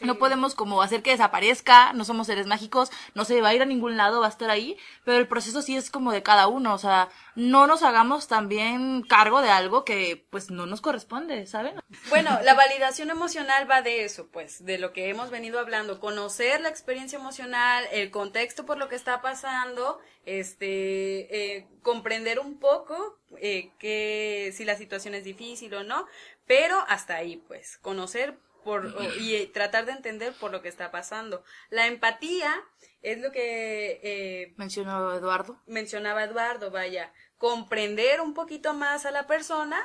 No 0.00 0.18
podemos 0.18 0.54
como 0.54 0.82
hacer 0.82 1.02
que 1.02 1.10
desaparezca, 1.10 1.92
no 1.92 2.04
somos 2.04 2.26
seres 2.26 2.46
mágicos, 2.46 2.90
no 3.14 3.24
se 3.24 3.40
va 3.40 3.48
a 3.48 3.54
ir 3.54 3.62
a 3.62 3.66
ningún 3.66 3.96
lado, 3.96 4.20
va 4.20 4.26
a 4.26 4.30
estar 4.30 4.50
ahí, 4.50 4.76
pero 5.04 5.18
el 5.18 5.28
proceso 5.28 5.62
sí 5.62 5.76
es 5.76 5.90
como 5.90 6.12
de 6.12 6.22
cada 6.22 6.48
uno, 6.48 6.74
o 6.74 6.78
sea, 6.78 7.08
no 7.34 7.66
nos 7.66 7.82
hagamos 7.82 8.28
también 8.28 9.02
cargo 9.02 9.40
de 9.40 9.50
algo 9.50 9.84
que 9.84 10.26
pues 10.30 10.50
no 10.50 10.66
nos 10.66 10.80
corresponde, 10.80 11.46
¿saben? 11.46 11.76
Bueno, 12.08 12.38
la 12.42 12.54
validación 12.54 13.10
emocional 13.10 13.70
va 13.70 13.82
de 13.82 14.04
eso, 14.04 14.28
pues, 14.32 14.64
de 14.64 14.78
lo 14.78 14.92
que 14.92 15.08
hemos 15.08 15.30
venido 15.30 15.58
hablando, 15.58 16.00
conocer 16.00 16.60
la 16.60 16.68
experiencia 16.68 17.18
emocional, 17.18 17.84
el 17.92 18.10
contexto 18.10 18.66
por 18.66 18.78
lo 18.78 18.88
que 18.88 18.96
está 18.96 19.20
pasando, 19.22 19.98
este, 20.24 21.56
eh, 21.56 21.68
comprender 21.82 22.38
un 22.38 22.58
poco 22.58 23.18
eh, 23.38 23.70
que 23.78 24.52
si 24.54 24.64
la 24.64 24.76
situación 24.76 25.14
es 25.14 25.24
difícil 25.24 25.74
o 25.74 25.84
no, 25.84 26.06
pero 26.46 26.84
hasta 26.88 27.16
ahí, 27.16 27.36
pues, 27.48 27.78
conocer 27.78 28.38
por 28.62 28.86
o- 28.86 29.14
y 29.18 29.34
eh, 29.36 29.50
tratar 29.52 29.84
de 29.86 29.92
entender 29.92 30.32
por 30.34 30.50
lo 30.50 30.62
que 30.62 30.68
está 30.68 30.90
pasando. 30.90 31.44
La 31.70 31.86
empatía 31.86 32.54
es 33.02 33.18
lo 33.18 33.32
que 33.32 34.00
eh, 34.02 34.54
Mencionó 34.56 35.14
Eduardo. 35.14 35.60
mencionaba 35.66 36.24
Eduardo, 36.24 36.70
vaya, 36.70 37.12
comprender 37.38 38.20
un 38.20 38.34
poquito 38.34 38.74
más 38.74 39.06
a 39.06 39.10
la 39.10 39.26
persona 39.26 39.80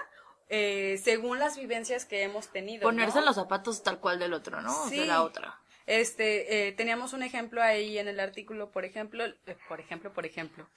eh, 0.50 1.00
según 1.04 1.40
las 1.40 1.58
vivencias 1.58 2.06
que 2.06 2.24
hemos 2.24 2.48
tenido. 2.48 2.84
Ponerse 2.84 3.16
¿no? 3.16 3.20
en 3.22 3.26
los 3.26 3.36
zapatos 3.36 3.84
tal 3.84 4.00
cual 4.00 4.18
del 4.20 4.34
otro, 4.34 4.62
¿no? 4.62 4.88
Sí. 4.90 5.00
De 5.00 5.06
la 5.06 5.24
otra. 5.24 5.60
Este, 5.88 6.68
eh, 6.68 6.72
teníamos 6.74 7.14
un 7.14 7.24
ejemplo 7.24 7.62
ahí 7.62 7.98
en 7.98 8.08
el 8.08 8.20
artículo, 8.20 8.72
por 8.72 8.86
ejemplo, 8.86 9.26
eh, 9.26 9.58
por 9.68 9.80
ejemplo, 9.80 10.14
por 10.14 10.26
ejemplo, 10.26 10.68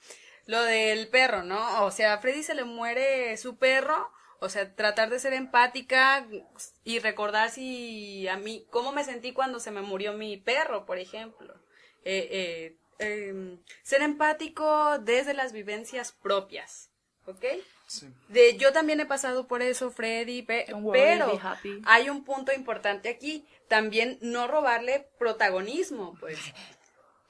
lo 0.45 0.61
del 0.63 1.07
perro, 1.09 1.43
¿no? 1.43 1.83
O 1.85 1.91
sea, 1.91 2.13
a 2.13 2.17
Freddy 2.19 2.43
se 2.43 2.55
le 2.55 2.63
muere 2.63 3.35
su 3.37 3.57
perro, 3.57 4.11
o 4.43 4.49
sea, 4.49 4.75
tratar 4.75 5.09
de 5.11 5.19
ser 5.19 5.33
empática 5.33 6.27
y 6.83 6.97
recordar 6.99 7.51
si 7.51 8.27
a 8.27 8.37
mí, 8.37 8.65
cómo 8.71 8.91
me 8.91 9.03
sentí 9.03 9.33
cuando 9.33 9.59
se 9.59 9.69
me 9.71 9.81
murió 9.81 10.13
mi 10.13 10.35
perro, 10.37 10.85
por 10.85 10.97
ejemplo. 10.97 11.53
Eh, 12.03 12.75
eh, 12.99 13.27
em, 13.29 13.59
ser 13.83 14.01
empático 14.01 14.97
desde 14.99 15.35
las 15.35 15.53
vivencias 15.53 16.11
propias, 16.11 16.89
¿ok? 17.27 17.45
Sí. 17.85 18.07
De, 18.29 18.57
yo 18.57 18.73
también 18.73 18.99
he 18.99 19.05
pasado 19.05 19.47
por 19.47 19.61
eso, 19.61 19.91
Freddy, 19.91 20.41
pe- 20.41 20.65
Don't 20.69 20.85
worry, 20.85 20.99
pero 21.01 21.39
hay 21.85 22.09
un 22.09 22.23
punto 22.23 22.51
importante 22.51 23.09
aquí, 23.09 23.45
también 23.67 24.17
no 24.21 24.47
robarle 24.47 25.07
protagonismo, 25.19 26.17
pues. 26.19 26.39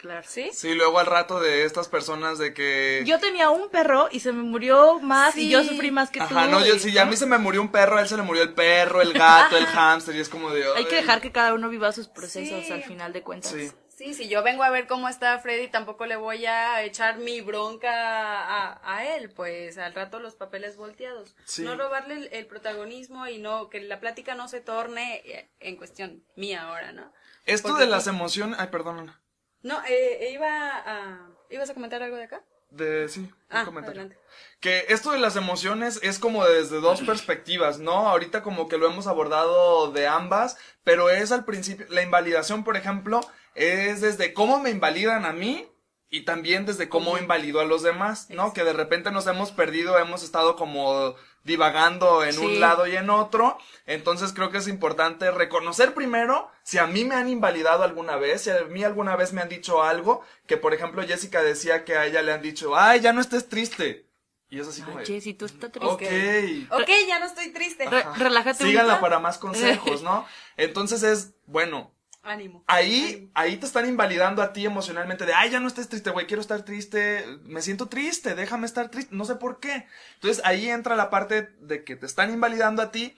Claro. 0.02 0.26
¿Sí? 0.28 0.50
Sí, 0.52 0.74
luego 0.74 0.98
al 0.98 1.06
rato 1.06 1.40
de 1.40 1.64
estas 1.64 1.88
personas 1.88 2.40
de 2.40 2.56
que... 2.56 3.04
Yo 3.06 3.20
tenía 3.20 3.52
un 3.52 3.70
perro 3.70 4.10
y 4.12 4.20
se 4.20 4.32
me 4.32 4.42
murió 4.42 5.00
más 5.00 5.38
y 5.38 5.42
Sí. 5.42 5.50
yo 5.50 5.64
sufrí 5.64 5.92
más 5.92 6.10
que 6.10 6.20
tú. 6.20 6.26
Ajá, 6.26 6.48
no, 6.48 6.66
yo 6.66 6.74
y- 6.76 6.80
si 6.80 6.98
a 6.98 7.06
mí 7.06 7.16
se 7.16 7.28
me 7.28 7.38
murió 7.38 7.62
un 7.62 7.72
perro, 7.72 7.98
a 7.98 8.02
él 8.02 8.08
se 8.08 8.18
le 8.18 8.24
murió 8.24 8.42
el 8.42 8.54
perro, 8.56 9.00
el 9.02 9.14
gato, 9.14 9.56
el 9.58 9.66
hámster, 9.68 10.16
y 10.16 10.20
es 10.20 10.28
como 10.28 10.50
de... 10.50 10.66
Hay 10.76 10.86
que 10.86 10.96
dejar 10.96 11.22
que 11.22 11.32
cada 11.32 11.54
uno 11.54 11.70
viva 11.70 11.92
sus 11.92 12.08
procesos 12.08 12.66
Sí. 12.66 12.74
al 12.74 12.82
final 12.84 13.14
de 13.14 13.22
cuentas. 13.22 13.52
Sí. 13.52 13.72
Sí, 13.90 14.16
si 14.16 14.28
yo 14.28 14.42
vengo 14.42 14.64
a 14.64 14.72
ver 14.72 14.88
cómo 14.88 15.08
está 15.08 15.38
Freddy, 15.38 15.68
tampoco 15.68 16.08
le 16.08 16.16
voy 16.16 16.48
a 16.48 16.82
echar 16.82 17.20
mi 17.20 17.42
bronca 17.42 17.92
a, 17.94 18.82
a 18.96 19.06
él, 19.16 19.30
pues 19.30 19.78
al 19.78 19.94
rato 19.94 20.20
los 20.20 20.34
papeles 20.34 20.76
volteados. 20.76 21.36
Sí. 21.46 21.62
No 21.62 21.76
robarle 21.76 22.16
el, 22.16 22.30
el 22.32 22.48
protagonismo 22.48 23.28
y 23.28 23.38
no 23.38 23.70
que 23.70 23.80
la 23.82 24.00
plática 24.00 24.34
no 24.34 24.48
se 24.48 24.62
torne 24.62 25.52
en 25.60 25.76
cuestión 25.76 26.24
mía 26.36 26.64
ahora, 26.64 26.92
¿no? 26.94 27.14
Esto 27.46 27.70
Porque 27.70 27.84
de 27.86 27.90
las 27.92 28.06
tú- 28.06 28.10
emociones... 28.10 28.58
Ay, 28.60 28.70
perdón, 28.72 29.00
Ana. 29.02 29.22
No, 29.64 29.82
eh, 29.88 30.30
iba 30.34 30.50
a... 30.78 31.28
¿Ibas 31.50 31.70
a 31.70 31.74
comentar 31.74 32.02
algo 32.02 32.16
de 32.18 32.24
acá? 32.24 32.42
De, 32.70 33.10
sí, 33.10 33.20
un 33.22 33.36
Ah, 33.50 33.66
comentario. 33.66 34.02
adelante. 34.02 34.18
Que 34.62 34.86
esto 34.88 35.12
de 35.12 35.20
las 35.20 35.36
emociones 35.36 36.00
es 36.04 36.20
como 36.20 36.46
desde 36.46 36.80
dos 36.80 37.02
perspectivas, 37.06 37.80
¿no? 37.80 38.08
Ahorita 38.08 38.42
como 38.44 38.70
que 38.70 38.78
lo 38.78 38.88
hemos 38.88 39.08
abordado 39.08 39.92
de 39.92 40.08
ambas, 40.08 40.58
pero 40.84 41.10
es 41.10 41.32
al 41.34 41.44
principio, 41.46 41.86
la 41.90 42.02
invalidación, 42.02 42.64
por 42.64 42.78
ejemplo, 42.78 43.20
es 43.56 44.00
desde 44.02 44.34
cómo 44.34 44.60
me 44.60 44.70
invalidan 44.70 45.26
a 45.26 45.34
mí 45.34 45.68
y 46.10 46.22
también 46.26 46.66
desde 46.66 46.88
cómo 46.90 47.18
invalido 47.18 47.60
a 47.60 47.66
los 47.66 47.84
demás, 47.84 48.30
¿no? 48.30 48.54
Que 48.54 48.64
de 48.64 48.74
repente 48.74 49.12
nos 49.12 49.28
hemos 49.28 49.52
perdido, 49.52 49.98
hemos 50.00 50.24
estado 50.24 50.56
como 50.56 51.16
divagando 51.44 52.24
en 52.24 52.34
Sí. 52.34 52.46
un 52.46 52.60
lado 52.60 52.86
y 52.88 52.96
en 52.96 53.10
otro, 53.10 53.58
entonces 53.86 54.32
creo 54.34 54.52
que 54.52 54.60
es 54.60 54.68
importante 54.68 55.32
reconocer 55.32 55.94
primero 55.94 56.50
si 56.64 56.78
a 56.78 56.86
mí 56.88 57.04
me 57.04 57.16
han 57.16 57.28
invalidado 57.30 57.84
alguna 57.84 58.16
vez, 58.16 58.42
si 58.44 58.50
a 58.52 58.64
mí 58.66 58.84
alguna 58.84 59.16
vez 59.16 59.34
me 59.34 59.42
han 59.42 59.50
dicho 59.50 59.82
algo, 59.84 60.22
que 60.46 60.58
por 60.58 60.74
ejemplo 60.74 61.02
Jessica 61.06 61.42
decía 61.42 61.84
que 61.84 61.96
a 61.98 62.06
ella 62.06 62.22
le 62.22 62.34
han 62.34 62.42
dicho, 62.42 62.76
ay, 62.76 63.00
ya 63.02 63.12
no 63.14 63.22
estés 63.22 63.50
triste. 63.50 64.06
Y 64.50 64.60
es 64.60 64.68
así 64.68 64.82
como 64.82 65.00
Ay, 65.00 65.06
Jessy, 65.06 65.34
tú 65.34 65.46
estás 65.46 65.72
triste. 65.72 66.68
ok, 66.70 66.82
Ok, 66.82 66.90
ya 67.08 67.20
no 67.20 67.26
estoy 67.26 67.52
triste. 67.54 67.90
Re- 67.90 68.04
relájate 68.18 68.66
síganla 68.66 69.00
para 69.00 69.18
más 69.20 69.38
consejos, 69.38 70.02
¿no? 70.04 70.26
Entonces 70.58 71.04
es, 71.04 71.32
bueno, 71.46 71.92
Ánimo. 72.24 72.64
ahí, 72.68 73.32
ahí 73.34 73.58
te 73.58 73.66
están 73.66 73.88
invalidando 73.88 74.42
a 74.42 74.54
ti 74.54 74.66
emocionalmente 74.66 75.26
de, 75.26 75.34
ay, 75.34 75.50
ya 75.50 75.60
no 75.60 75.68
estés 75.68 75.90
triste, 75.90 76.12
güey, 76.12 76.28
quiero 76.28 76.42
estar 76.42 76.64
triste, 76.64 77.26
me 77.44 77.62
siento 77.62 77.88
triste, 77.88 78.36
déjame 78.36 78.68
estar 78.68 78.90
triste, 78.90 79.16
no 79.16 79.26
sé 79.26 79.36
por 79.36 79.60
qué. 79.60 79.88
Entonces 80.16 80.44
ahí 80.46 80.70
entra 80.70 80.96
la 80.96 81.10
parte 81.10 81.54
de 81.60 81.84
que 81.84 81.96
te 81.96 82.06
están 82.06 82.32
invalidando 82.32 82.82
a 82.82 82.92
ti 82.92 83.16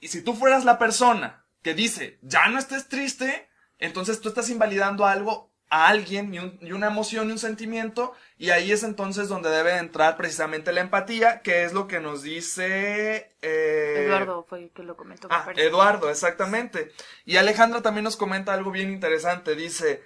y 0.00 0.08
si 0.08 0.22
tú 0.22 0.34
fueras 0.34 0.64
la 0.64 0.78
persona 0.78 1.46
que 1.62 1.74
dice, 1.74 2.18
ya 2.22 2.48
no 2.48 2.58
estés 2.58 2.88
triste, 2.88 3.48
entonces 3.78 4.20
tú 4.20 4.28
estás 4.28 4.50
invalidando 4.50 5.06
algo 5.06 5.53
a 5.70 5.88
alguien 5.88 6.32
y, 6.32 6.38
un- 6.38 6.58
y 6.60 6.72
una 6.72 6.86
emoción 6.88 7.28
y 7.28 7.32
un 7.32 7.38
sentimiento 7.38 8.12
y 8.38 8.50
ahí 8.50 8.70
es 8.70 8.82
entonces 8.84 9.28
donde 9.28 9.50
debe 9.50 9.76
entrar 9.78 10.16
precisamente 10.16 10.72
la 10.72 10.82
empatía, 10.82 11.40
que 11.40 11.64
es 11.64 11.72
lo 11.72 11.88
que 11.88 12.00
nos 12.00 12.22
dice... 12.22 13.36
eh, 13.42 14.04
Eduardo 14.06 14.44
fue 14.48 14.64
el 14.64 14.70
que 14.70 14.82
lo 14.82 14.96
comentó. 14.96 15.28
me 15.28 15.34
Ah. 15.34 15.46
Eduardo, 15.56 16.10
exactamente. 16.10 16.92
Y 17.24 17.36
Alejandra 17.36 17.82
también 17.82 18.04
nos 18.04 18.16
comenta 18.16 18.52
algo 18.54 18.70
bien 18.70 18.90
interesante. 18.92 19.54
Dice, 19.56 20.02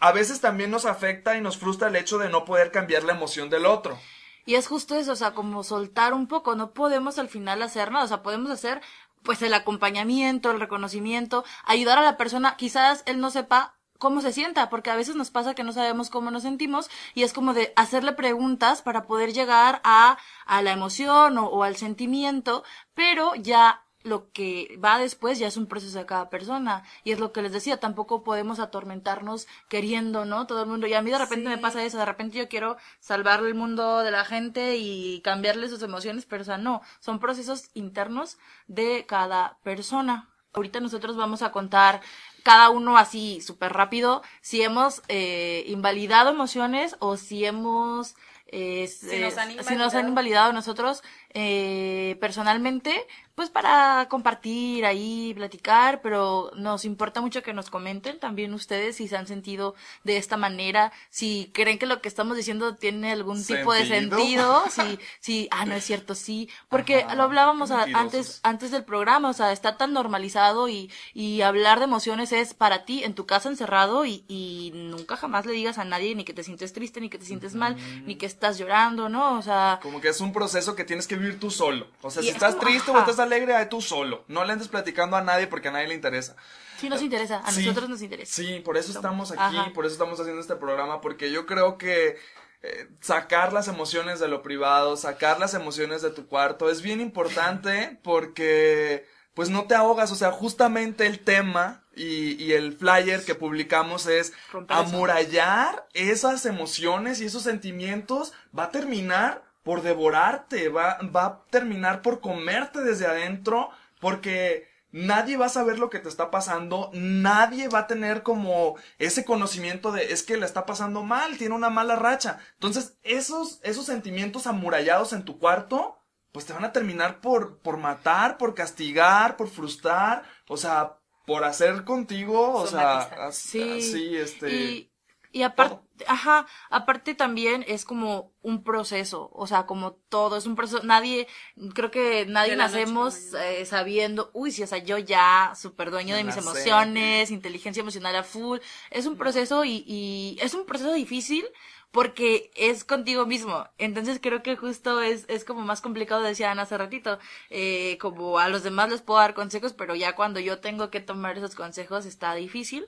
a 0.00 0.12
veces 0.12 0.40
también 0.40 0.70
nos 0.70 0.86
afecta 0.86 1.36
y 1.36 1.40
nos 1.40 1.56
frustra 1.58 1.88
el 1.88 1.96
hecho 1.96 2.18
de 2.18 2.28
no 2.28 2.44
poder 2.44 2.70
cambiar 2.72 3.04
la 3.04 3.12
emoción 3.12 3.50
del 3.50 3.66
otro. 3.66 3.98
Y 4.44 4.56
es 4.56 4.66
justo 4.66 4.96
eso, 4.96 5.12
o 5.12 5.16
sea, 5.16 5.32
como 5.34 5.62
soltar 5.62 6.14
un 6.14 6.26
poco, 6.26 6.56
no 6.56 6.72
podemos 6.72 7.18
al 7.20 7.28
final 7.28 7.62
hacer 7.62 7.92
nada, 7.92 8.04
o 8.04 8.08
sea, 8.08 8.22
podemos 8.24 8.50
hacer 8.50 8.80
pues 9.22 9.40
el 9.42 9.54
acompañamiento, 9.54 10.50
el 10.50 10.58
reconocimiento, 10.58 11.44
ayudar 11.64 11.98
a 11.98 12.02
la 12.02 12.16
persona, 12.16 12.56
quizás 12.56 13.04
él 13.06 13.20
no 13.20 13.30
sepa 13.30 13.76
cómo 14.02 14.20
se 14.20 14.32
sienta, 14.32 14.68
porque 14.68 14.90
a 14.90 14.96
veces 14.96 15.14
nos 15.16 15.30
pasa 15.30 15.54
que 15.54 15.62
no 15.64 15.72
sabemos 15.72 16.10
cómo 16.10 16.30
nos 16.32 16.42
sentimos 16.42 16.90
y 17.14 17.22
es 17.22 17.32
como 17.32 17.54
de 17.54 17.72
hacerle 17.76 18.12
preguntas 18.12 18.82
para 18.82 19.04
poder 19.06 19.32
llegar 19.32 19.80
a, 19.84 20.18
a 20.44 20.62
la 20.62 20.72
emoción 20.72 21.38
o, 21.38 21.46
o 21.46 21.62
al 21.62 21.76
sentimiento, 21.76 22.64
pero 22.94 23.34
ya 23.36 23.82
lo 24.04 24.32
que 24.32 24.76
va 24.84 24.98
después 24.98 25.38
ya 25.38 25.46
es 25.46 25.56
un 25.56 25.66
proceso 25.68 25.96
de 25.96 26.06
cada 26.06 26.28
persona. 26.28 26.82
Y 27.04 27.12
es 27.12 27.20
lo 27.20 27.30
que 27.32 27.42
les 27.42 27.52
decía 27.52 27.78
tampoco 27.78 28.24
podemos 28.24 28.58
atormentarnos 28.58 29.46
queriendo 29.68 30.24
no 30.24 30.46
todo 30.48 30.62
el 30.64 30.68
mundo. 30.68 30.88
Y 30.88 30.94
a 30.94 31.02
mí 31.02 31.10
de 31.12 31.18
repente 31.18 31.48
Sí. 31.48 31.54
me 31.54 31.58
pasa 31.58 31.84
eso 31.84 31.98
de 31.98 32.04
repente 32.04 32.36
yo 32.38 32.48
quiero 32.48 32.76
salvar 32.98 33.38
el 33.44 33.54
mundo 33.54 34.00
de 34.00 34.10
la 34.10 34.24
gente 34.24 34.76
y 34.76 35.20
cambiarle 35.22 35.68
sus 35.68 35.82
emociones 35.82 36.26
pero 36.26 36.42
o 36.42 36.44
sea 36.44 36.58
no 36.58 36.82
son 36.98 37.20
procesos 37.20 37.70
internos 37.74 38.38
de 38.66 39.04
cada 39.06 39.58
persona. 39.62 40.28
Ahorita 40.54 40.80
nosotros 40.80 41.16
vamos 41.16 41.40
a 41.42 41.52
contar 41.52 42.00
cada 42.42 42.70
uno 42.70 42.96
así 42.98 43.40
súper 43.40 43.72
rápido 43.72 44.22
si 44.40 44.62
hemos 44.62 45.02
eh, 45.08 45.64
invalidado 45.68 46.30
emociones 46.30 46.96
o 46.98 47.16
si 47.16 47.44
hemos 47.44 48.14
eh, 48.46 48.86
Si 48.88 49.18
nos 49.18 49.38
han 49.38 49.50
eh, 49.50 49.62
si 49.64 49.74
nos 49.76 49.94
han 49.94 50.08
invalidado. 50.08 50.08
invalidado 50.08 50.52
nosotros 50.52 51.02
eh, 51.34 52.16
personalmente, 52.20 53.06
pues 53.34 53.48
para 53.48 54.06
compartir 54.10 54.84
ahí, 54.84 55.32
platicar, 55.34 56.02
pero 56.02 56.50
nos 56.54 56.84
importa 56.84 57.22
mucho 57.22 57.42
que 57.42 57.54
nos 57.54 57.70
comenten 57.70 58.18
también 58.20 58.52
ustedes 58.52 58.96
si 58.96 59.08
se 59.08 59.16
han 59.16 59.26
sentido 59.26 59.74
de 60.04 60.18
esta 60.18 60.36
manera, 60.36 60.92
si 61.08 61.50
creen 61.54 61.78
que 61.78 61.86
lo 61.86 62.02
que 62.02 62.08
estamos 62.08 62.36
diciendo 62.36 62.76
tiene 62.76 63.10
algún 63.12 63.42
tipo 63.42 63.72
de 63.72 63.86
¿Sentido? 63.86 64.64
si, 64.70 64.98
si, 65.20 65.48
ah, 65.50 65.64
no 65.64 65.74
es 65.74 65.84
cierto, 65.84 66.14
sí, 66.14 66.50
porque 66.68 67.04
Ajá, 67.04 67.14
lo 67.14 67.22
hablábamos 67.22 67.70
a- 67.70 67.84
antes, 67.94 68.40
antes 68.42 68.70
del 68.70 68.84
programa, 68.84 69.30
o 69.30 69.32
sea, 69.32 69.52
está 69.52 69.78
tan 69.78 69.94
normalizado 69.94 70.68
y, 70.68 70.90
y 71.14 71.40
hablar 71.40 71.78
de 71.78 71.84
emociones 71.86 72.32
es 72.32 72.52
para 72.52 72.84
ti 72.84 73.02
en 73.02 73.14
tu 73.14 73.24
casa 73.24 73.48
encerrado 73.48 74.04
y, 74.04 74.24
y 74.28 74.72
nunca 74.74 75.16
jamás 75.16 75.46
le 75.46 75.52
digas 75.54 75.78
a 75.78 75.84
nadie 75.84 76.14
ni 76.14 76.24
que 76.24 76.34
te 76.34 76.42
sientes 76.44 76.74
triste, 76.74 77.00
ni 77.00 77.08
que 77.08 77.18
te 77.18 77.24
sientes 77.24 77.54
mal, 77.54 77.76
ni 78.06 78.16
que 78.16 78.26
estás 78.26 78.58
llorando, 78.58 79.08
¿no? 79.08 79.38
O 79.38 79.42
sea, 79.42 79.78
Como 79.82 80.02
que 80.02 80.08
es 80.08 80.20
un 80.20 80.32
proceso 80.34 80.76
que 80.76 80.84
tienes 80.84 81.06
que 81.06 81.16
vivir 81.22 81.40
tú 81.40 81.50
solo. 81.50 81.86
O 82.02 82.10
sea, 82.10 82.20
Y 82.22 82.24
si 82.26 82.28
es 82.30 82.36
estás 82.36 82.54
como- 82.56 82.66
triste 82.68 82.90
o 82.90 82.98
estás 82.98 83.18
alegre, 83.18 83.54
ahí 83.54 83.68
tú 83.68 83.80
solo. 83.80 84.24
No 84.28 84.44
le 84.44 84.52
andes 84.52 84.68
platicando 84.68 85.16
a 85.16 85.22
nadie 85.22 85.46
porque 85.46 85.68
a 85.68 85.72
nadie 85.72 85.88
le 85.88 85.94
interesa. 85.94 86.36
sí 86.78 86.88
nos 86.88 87.00
interesa, 87.02 87.38
a 87.44 87.52
Sí, 87.52 87.60
nosotros 87.64 87.88
nos 87.88 88.02
interesa. 88.02 88.32
Sí, 88.34 88.60
por 88.64 88.76
eso 88.76 88.90
estamos 88.90 89.30
aquí, 89.30 89.40
Ajá. 89.40 89.70
por 89.72 89.84
eso 89.86 89.92
estamos 89.92 90.18
haciendo 90.18 90.40
este 90.40 90.56
programa, 90.56 91.00
porque 91.00 91.30
yo 91.30 91.46
creo 91.46 91.78
que 91.78 92.16
eh, 92.64 92.88
sacar 93.00 93.52
las 93.52 93.66
emociones 93.68 94.18
de 94.20 94.28
lo 94.28 94.42
privado, 94.42 94.96
sacar 94.96 95.38
las 95.40 95.54
emociones 95.54 96.00
de 96.02 96.10
tu 96.10 96.26
cuarto 96.26 96.70
es 96.70 96.80
bien 96.82 97.00
importante 97.00 97.98
porque 98.04 99.06
pues 99.34 99.48
no 99.48 99.64
te 99.64 99.74
ahogas, 99.74 100.12
o 100.12 100.14
sea, 100.14 100.30
justamente 100.30 101.06
el 101.06 101.20
tema 101.20 101.82
y, 101.94 102.40
y 102.42 102.52
el 102.52 102.72
flyer 102.76 103.24
que 103.24 103.34
publicamos 103.34 104.06
es 104.06 104.32
Romper 104.52 104.76
amurallar 104.76 105.86
esas 105.94 106.44
emociones 106.46 107.20
y 107.20 107.26
esos 107.26 107.42
sentimientos 107.42 108.32
va 108.56 108.64
a 108.64 108.70
terminar 108.70 109.42
por 109.62 109.82
devorarte, 109.82 110.68
va, 110.68 110.98
va 111.14 111.24
a 111.26 111.44
terminar 111.50 112.02
por 112.02 112.20
comerte 112.20 112.80
desde 112.82 113.06
adentro 113.06 113.70
porque 114.00 114.66
nadie 114.90 115.36
va 115.36 115.46
a 115.46 115.50
saber 115.50 115.78
lo 115.78 115.88
que 115.88 116.00
te 116.00 116.08
está 116.08 116.30
pasando, 116.30 116.90
nadie 116.92 117.68
va 117.68 117.80
a 117.80 117.86
tener 117.86 118.22
como 118.22 118.76
ese 118.98 119.24
conocimiento 119.24 119.92
de 119.92 120.12
es 120.12 120.22
que 120.22 120.36
le 120.36 120.44
está 120.46 120.66
pasando 120.66 121.02
mal, 121.02 121.38
tiene 121.38 121.54
una 121.54 121.70
mala 121.70 121.96
racha. 121.96 122.40
Entonces, 122.54 122.96
esos, 123.02 123.60
esos 123.62 123.86
sentimientos 123.86 124.46
amurallados 124.46 125.12
en 125.12 125.24
tu 125.24 125.38
cuarto, 125.38 125.96
pues 126.32 126.44
te 126.46 126.52
van 126.52 126.64
a 126.64 126.72
terminar 126.72 127.20
por, 127.20 127.58
por 127.58 127.76
matar, 127.78 128.36
por 128.38 128.54
castigar, 128.54 129.36
por 129.36 129.48
frustrar, 129.48 130.24
o 130.48 130.56
sea, 130.56 130.98
por 131.26 131.44
hacer 131.44 131.84
contigo, 131.84 132.52
o 132.54 132.66
sea, 132.66 133.02
Somatizar. 133.02 133.20
as- 133.20 133.36
Sí. 133.36 133.62
así, 133.78 134.16
este... 134.16 134.50
Y, 134.52 134.92
y 135.30 135.42
aparte. 135.42 135.78
Ajá, 136.08 136.46
aparte 136.70 137.14
también 137.14 137.64
es 137.68 137.84
como 137.84 138.32
un 138.42 138.64
proceso, 138.64 139.30
o 139.32 139.46
sea, 139.46 139.66
como 139.66 139.92
todo, 139.92 140.36
es 140.36 140.46
un 140.46 140.56
proceso, 140.56 140.82
nadie, 140.84 141.28
creo 141.74 141.90
que 141.90 142.26
nadie 142.26 142.56
nacemos 142.56 143.34
eh, 143.34 143.64
sabiendo, 143.66 144.30
uy, 144.34 144.50
sí, 144.52 144.62
o 144.62 144.66
sea, 144.66 144.78
yo 144.78 144.98
ya, 144.98 145.52
súper 145.56 145.90
dueño 145.90 146.14
de 146.16 146.24
mis 146.24 146.36
Nacer. 146.36 146.42
emociones, 146.42 147.30
inteligencia 147.30 147.80
emocional 147.80 148.16
a 148.16 148.22
full, 148.24 148.58
es 148.90 149.06
un 149.06 149.16
proceso 149.16 149.64
y, 149.64 149.84
y 149.86 150.38
es 150.40 150.54
un 150.54 150.66
proceso 150.66 150.92
difícil 150.92 151.44
porque 151.90 152.50
es 152.54 152.84
contigo 152.84 153.26
mismo, 153.26 153.68
entonces 153.78 154.18
creo 154.22 154.42
que 154.42 154.56
justo 154.56 155.00
es, 155.02 155.26
es 155.28 155.44
como 155.44 155.60
más 155.60 155.80
complicado, 155.82 156.22
decía 156.22 156.50
Ana 156.50 156.62
hace 156.62 156.78
ratito, 156.78 157.18
eh, 157.50 157.98
como 158.00 158.38
a 158.38 158.48
los 158.48 158.62
demás 158.62 158.90
les 158.90 159.02
puedo 159.02 159.20
dar 159.20 159.34
consejos, 159.34 159.74
pero 159.74 159.94
ya 159.94 160.16
cuando 160.16 160.40
yo 160.40 160.58
tengo 160.60 160.90
que 160.90 161.00
tomar 161.00 161.36
esos 161.36 161.54
consejos 161.54 162.06
está 162.06 162.34
difícil. 162.34 162.86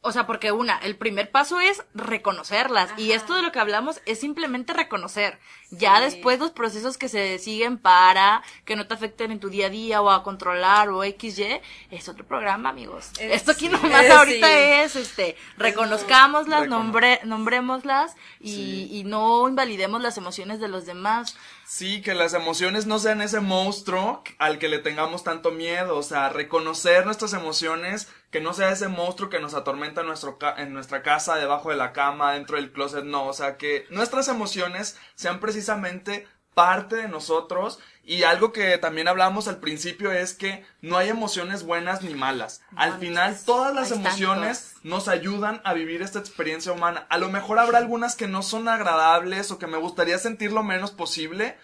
O 0.00 0.12
sea, 0.12 0.26
porque 0.28 0.52
una, 0.52 0.78
el 0.78 0.96
primer 0.96 1.30
paso 1.32 1.58
es 1.60 1.82
reconocerlas. 1.92 2.90
Y 2.96 3.12
esto 3.12 3.34
de 3.34 3.42
lo 3.42 3.50
que 3.50 3.58
hablamos 3.58 4.00
es 4.06 4.20
simplemente 4.20 4.72
reconocer. 4.72 5.40
Ya 5.70 6.00
después 6.00 6.38
los 6.38 6.52
procesos 6.52 6.96
que 6.96 7.08
se 7.08 7.38
siguen 7.40 7.78
para 7.78 8.42
que 8.64 8.76
no 8.76 8.86
te 8.86 8.94
afecten 8.94 9.32
en 9.32 9.40
tu 9.40 9.50
día 9.50 9.66
a 9.66 9.70
día 9.70 10.00
o 10.00 10.08
a 10.10 10.22
controlar 10.22 10.88
o 10.88 11.02
XY, 11.02 11.60
es 11.90 12.08
otro 12.08 12.24
programa, 12.26 12.68
amigos. 12.70 13.10
Eh, 13.18 13.30
Esto 13.34 13.50
aquí 13.50 13.66
sí. 13.66 13.72
nomás 13.72 14.04
Eh, 14.04 14.12
ahorita 14.12 14.46
sí. 14.46 14.52
es, 14.54 14.96
este, 14.96 15.36
reconozcámoslas, 15.56 16.62
Recono- 16.62 16.68
nombre, 16.68 17.20
nombrémoslas 17.24 18.14
y, 18.40 18.54
Sí. 18.54 18.88
y 18.92 19.04
no 19.04 19.48
invalidemos 19.48 20.00
las 20.00 20.16
emociones 20.16 20.60
de 20.60 20.68
los 20.68 20.86
demás. 20.86 21.36
Sí, 21.66 22.00
que 22.02 22.14
las 22.14 22.32
emociones 22.34 22.86
no 22.86 22.98
sean 22.98 23.20
ese 23.20 23.40
monstruo 23.40 24.22
al 24.38 24.58
que 24.58 24.68
le 24.68 24.78
tengamos 24.78 25.22
tanto 25.24 25.50
miedo, 25.50 25.96
o 25.98 26.02
sea, 26.02 26.28
reconocer 26.30 27.04
nuestras 27.04 27.34
emociones, 27.34 28.08
que 28.30 28.40
no 28.40 28.52
sea 28.52 28.70
ese 28.70 28.88
monstruo 28.88 29.30
que 29.30 29.40
nos 29.40 29.54
atormenta 29.54 30.02
en, 30.02 30.06
nuestro 30.08 30.38
ca- 30.38 30.54
en 30.58 30.72
nuestra 30.74 31.02
casa, 31.02 31.36
debajo 31.36 31.70
de 31.70 31.76
la 31.76 31.92
cama, 31.92 32.32
dentro 32.34 32.56
del 32.56 32.72
closet, 32.72 33.04
no, 33.04 33.26
o 33.26 33.32
sea, 33.32 33.56
que 33.56 33.86
nuestras 33.90 34.28
emociones 34.28 34.98
sean 35.14 35.40
precisamente 35.40 36.26
parte 36.54 36.96
de 36.96 37.08
nosotros 37.08 37.78
y 38.02 38.24
algo 38.24 38.52
que 38.52 38.78
también 38.78 39.06
hablamos 39.06 39.46
al 39.46 39.58
principio 39.58 40.10
es 40.10 40.34
que 40.34 40.64
no 40.80 40.96
hay 40.96 41.08
emociones 41.08 41.62
buenas 41.62 42.02
ni 42.02 42.14
malas. 42.14 42.62
Al 42.74 42.90
Manches, 42.90 43.08
final 43.08 43.38
todas 43.46 43.72
las 43.74 43.92
emociones 43.92 44.74
nos 44.82 45.06
ayudan 45.06 45.60
a 45.64 45.72
vivir 45.72 46.02
esta 46.02 46.18
experiencia 46.18 46.72
humana. 46.72 47.06
A 47.10 47.18
lo 47.18 47.28
mejor 47.28 47.60
habrá 47.60 47.78
algunas 47.78 48.16
que 48.16 48.26
no 48.26 48.42
son 48.42 48.66
agradables 48.66 49.52
o 49.52 49.58
que 49.60 49.68
me 49.68 49.76
gustaría 49.78 50.18
sentir 50.18 50.50
lo 50.50 50.64
menos 50.64 50.90
posible, 50.90 51.56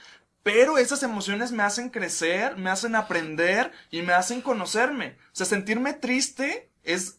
pero 0.45 0.77
esas 0.77 1.03
emociones 1.03 1.51
me 1.53 1.65
hacen 1.65 1.89
crecer, 1.89 2.57
me 2.59 2.71
hacen 2.71 2.95
aprender 2.95 3.73
y 3.91 4.03
me 4.03 4.13
hacen 4.13 4.43
conocerme. 4.43 5.17
O 5.33 5.37
sea, 5.37 5.47
sentirme 5.47 5.95
triste 5.95 6.71
es, 6.85 7.19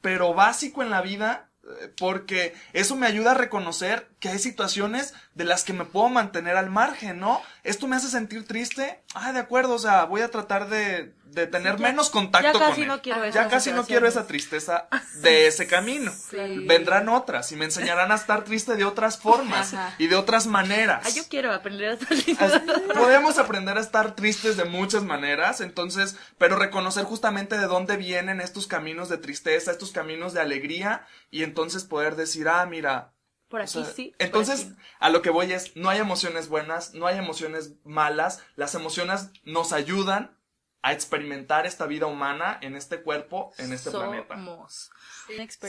pero 0.00 0.32
básico 0.32 0.82
en 0.82 0.88
la 0.88 1.02
vida, 1.02 1.50
eh, 1.64 1.92
porque 1.98 2.54
eso 2.72 2.96
me 2.96 3.06
ayuda 3.06 3.32
a 3.32 3.34
reconocer 3.34 4.08
que 4.20 4.30
hay 4.30 4.38
situaciones 4.38 5.12
de 5.34 5.44
las 5.44 5.64
que 5.64 5.74
me 5.74 5.84
puedo 5.84 6.08
mantener 6.08 6.56
al 6.56 6.70
margen, 6.70 7.20
¿no? 7.20 7.42
Esto 7.62 7.86
me 7.88 7.96
hace 7.96 8.08
sentir 8.08 8.46
triste. 8.46 9.02
Ah, 9.14 9.34
de 9.34 9.40
acuerdo, 9.40 9.74
o 9.74 9.78
sea, 9.78 10.06
voy 10.06 10.22
a 10.22 10.30
tratar 10.30 10.70
de, 10.70 11.12
de 11.32 11.46
tener 11.46 11.76
ya- 11.76 11.86
menos 11.88 12.10
contacto 12.10 12.46
ya 12.46 12.52
con 12.52 12.60
casi 12.60 12.82
él. 12.82 12.88
no 12.88 13.02
quiero 13.02 13.20
Ya 13.22 13.28
esas 13.28 13.46
casi 13.48 13.72
no 13.72 13.84
quiero 13.84 14.06
esa 14.06 14.26
tristeza 14.26 14.88
de 15.22 15.46
ese 15.46 15.66
camino. 15.66 16.12
Sí. 16.12 16.36
Vendrán 16.66 17.08
otras 17.08 17.50
y 17.52 17.56
me 17.56 17.64
enseñarán 17.64 18.12
a 18.12 18.16
estar 18.16 18.44
triste 18.44 18.76
de 18.76 18.84
otras 18.84 19.18
formas 19.18 19.74
Ajá. 19.74 19.94
y 19.98 20.06
de 20.08 20.16
otras 20.16 20.46
maneras. 20.46 21.02
Ah, 21.06 21.10
yo 21.10 21.22
quiero 21.28 21.52
aprender 21.52 21.90
a 21.90 21.92
estar 21.94 22.12
As- 22.38 22.62
Podemos 22.94 23.38
aprender 23.38 23.76
a 23.78 23.80
estar 23.80 24.14
tristes 24.14 24.56
de 24.56 24.64
muchas 24.64 25.04
maneras, 25.04 25.60
entonces, 25.60 26.16
pero 26.38 26.56
reconocer 26.56 27.04
justamente 27.04 27.58
de 27.58 27.66
dónde 27.66 27.96
vienen 27.96 28.40
estos 28.40 28.66
caminos 28.66 29.08
de 29.08 29.18
tristeza, 29.18 29.70
estos 29.70 29.92
caminos 29.92 30.32
de 30.34 30.40
alegría, 30.40 31.06
y 31.30 31.42
entonces 31.42 31.84
poder 31.84 32.16
decir, 32.16 32.48
ah, 32.48 32.64
mira, 32.66 33.12
Por 33.48 33.60
O 33.60 33.64
aquí 33.64 33.72
sea, 33.72 33.84
sí. 33.84 34.14
Entonces, 34.18 34.60
aquí 34.60 34.68
no. 34.70 34.76
a 35.00 35.10
lo 35.10 35.22
que 35.22 35.30
voy 35.30 35.52
es, 35.52 35.76
no 35.76 35.88
hay 35.90 35.98
emociones 36.00 36.48
buenas, 36.48 36.94
no 36.94 37.06
hay 37.06 37.18
emociones 37.18 37.72
malas, 37.84 38.40
las 38.56 38.74
emociones 38.74 39.28
nos 39.44 39.72
ayudan 39.72 40.36
a 40.82 40.92
experimentar 40.92 41.64
esta 41.64 41.86
vida 41.86 42.06
humana 42.06 42.58
en 42.60 42.76
este 42.76 43.02
cuerpo, 43.02 43.52
en 43.58 43.72
este 43.72 43.90
planeta. 43.90 44.36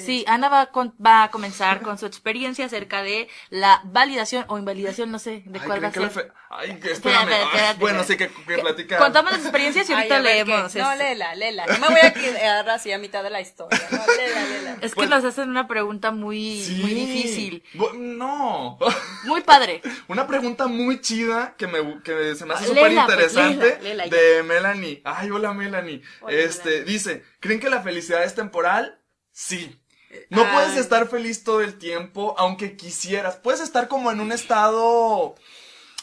Sí, 0.04 0.26
Ana 0.28 0.50
va 0.50 0.62
a, 0.62 0.66
con- 0.72 0.94
va 1.04 1.24
a 1.24 1.32
comenzar 1.32 1.82
con 1.82 1.98
su 1.98 2.06
experiencia 2.06 2.66
acerca 2.66 3.02
de 3.04 3.28
la 3.50 3.82
validación 3.86 4.46
o 4.48 4.58
invalidación, 4.58 5.12
no 5.12 5.20
sé 5.20 5.44
de 5.46 5.60
Ay, 5.60 5.66
cuál 5.66 5.84
va 5.84 5.88
a 5.88 5.92
¿creen 5.92 6.12
ser. 6.12 6.26
fe- 6.26 6.32
Ay, 6.50 6.80
que 6.80 6.92
espérame. 6.92 7.22
Espérate, 7.24 7.34
Ay, 7.36 7.44
espérate, 7.54 7.80
bueno, 7.80 8.04
sí, 8.04 8.18
que, 8.18 8.28
que 8.30 8.44
Que- 8.46 8.58
platica. 8.60 8.98
Contamos 8.98 9.32
las 9.32 9.42
experiencias 9.42 9.90
y 9.90 9.94
ahorita 9.94 10.20
leemos. 10.20 10.76
No, 10.76 10.96
léela, 10.96 11.36
léela. 11.36 11.66
No 11.68 11.90
me 11.90 12.00
voy 12.00 12.00
a 12.08 12.14
quedar 12.14 12.70
así 12.72 12.92
a 12.92 12.98
mitad 12.98 13.24
de 13.24 13.30
la 13.30 13.42
historia. 13.42 13.80
No, 13.92 13.98
léela, 14.18 14.46
léela. 14.50 14.72
Es 14.82 14.92
que 14.92 14.96
Pues- 14.96 15.10
nos 15.10 15.24
hacen 15.24 15.50
una 15.50 15.68
pregunta 15.68 16.12
muy, 16.12 16.62
Sí. 16.62 16.76
muy 16.82 16.94
difícil. 16.94 17.64
No. 17.96 18.78
Muy 19.26 19.42
padre. 19.42 19.82
Una 20.10 20.28
pregunta 20.28 20.68
muy 20.68 21.00
chida 21.00 21.56
que, 21.58 21.66
me, 21.68 22.02
que 22.04 22.36
se 22.36 22.46
me 22.46 22.54
hace 22.54 22.66
Ah, 22.66 22.68
súper 22.68 22.82
pues, 22.84 22.94
interesante 22.94 23.78
léela, 23.82 23.82
léela 23.82 24.06
ya. 24.08 24.16
de 24.18 24.44
Melanie. 24.44 25.02
Ay, 25.06 25.32
hola 25.32 25.54
Melanie. 25.54 26.02
Hola, 26.22 26.36
este, 26.36 26.70
Melanie. 26.70 26.92
dice, 26.92 27.24
¿creen 27.40 27.60
que 27.60 27.70
la 27.70 27.82
felicidad 27.82 28.24
es 28.24 28.36
temporal? 28.36 29.00
Sí. 29.34 29.78
No 30.30 30.44
Ay. 30.44 30.50
puedes 30.54 30.78
estar 30.78 31.08
feliz 31.10 31.44
todo 31.44 31.62
el 31.62 31.78
tiempo, 31.78 32.36
aunque 32.38 32.78
quisieras. 32.78 33.36
Puedes 33.38 33.60
estar 33.60 33.88
como 33.88 34.12
en 34.12 34.22
un 34.22 34.32
estado 34.32 35.36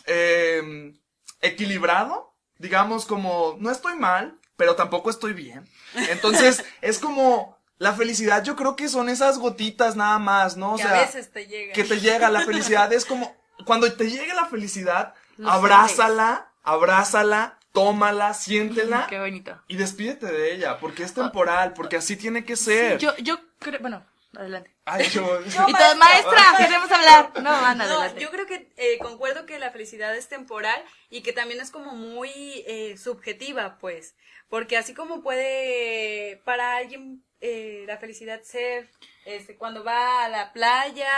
eh, 0.06 0.92
equilibrado, 1.40 2.34
digamos 2.58 3.06
como, 3.06 3.56
no 3.60 3.70
estoy 3.70 3.94
mal, 3.94 4.38
pero 4.56 4.74
tampoco 4.74 5.08
estoy 5.08 5.32
bien. 5.32 5.66
Entonces, 6.10 6.64
es 6.82 6.98
como, 6.98 7.56
la 7.78 7.94
felicidad 7.94 8.44
yo 8.44 8.56
creo 8.56 8.76
que 8.76 8.88
son 8.88 9.08
esas 9.08 9.38
gotitas 9.38 9.96
nada 9.96 10.18
más, 10.18 10.56
¿no? 10.56 10.74
O 10.74 10.76
que 10.76 10.82
sea, 10.82 10.98
a 10.98 11.00
veces 11.00 11.32
te 11.32 11.46
llega. 11.46 11.72
que 11.72 11.84
te 11.84 11.98
llega 11.98 12.28
la 12.28 12.40
felicidad 12.46 12.92
es 12.92 13.06
como 13.06 13.34
cuando 13.64 13.90
te 13.92 14.10
llegue 14.10 14.34
la 14.34 14.46
felicidad, 14.46 15.14
abrázala, 15.44 16.52
abrázala, 16.62 17.58
tómala, 17.72 18.34
siéntela 18.34 19.06
Qué 19.08 19.18
bonito. 19.18 19.60
y 19.68 19.76
despídete 19.76 20.26
de 20.26 20.54
ella, 20.54 20.78
porque 20.78 21.02
es 21.04 21.14
temporal, 21.14 21.72
porque 21.72 21.96
así 21.96 22.16
tiene 22.16 22.44
que 22.44 22.56
ser. 22.56 22.98
Yo, 22.98 23.16
yo 23.18 23.38
creo, 23.58 23.80
bueno, 23.80 24.04
adelante. 24.36 24.70
Ay, 24.84 25.08
yo- 25.08 25.44
Yo- 25.44 25.68
y 25.68 25.72
maestra, 25.96 26.42
queremos 26.58 26.90
hablar. 26.90 27.32
No, 27.42 27.50
Ana, 27.50 27.86
No, 27.86 27.98
adelante. 28.00 28.20
yo 28.20 28.30
creo 28.30 28.46
que 28.46 28.72
eh, 28.76 28.98
concuerdo 28.98 29.46
que 29.46 29.58
la 29.58 29.70
felicidad 29.70 30.16
es 30.16 30.28
temporal 30.28 30.82
y 31.10 31.22
que 31.22 31.32
también 31.32 31.60
es 31.60 31.70
como 31.70 31.92
muy 31.94 32.30
eh, 32.66 32.96
subjetiva, 32.98 33.78
pues, 33.78 34.14
porque 34.48 34.76
así 34.76 34.94
como 34.94 35.22
puede 35.22 36.40
para 36.44 36.76
alguien 36.76 37.24
eh, 37.40 37.84
la 37.86 37.98
felicidad 37.98 38.42
ser 38.42 38.90
este, 39.24 39.56
cuando 39.56 39.84
va 39.84 40.24
a 40.24 40.28
la 40.28 40.52
playa, 40.52 41.08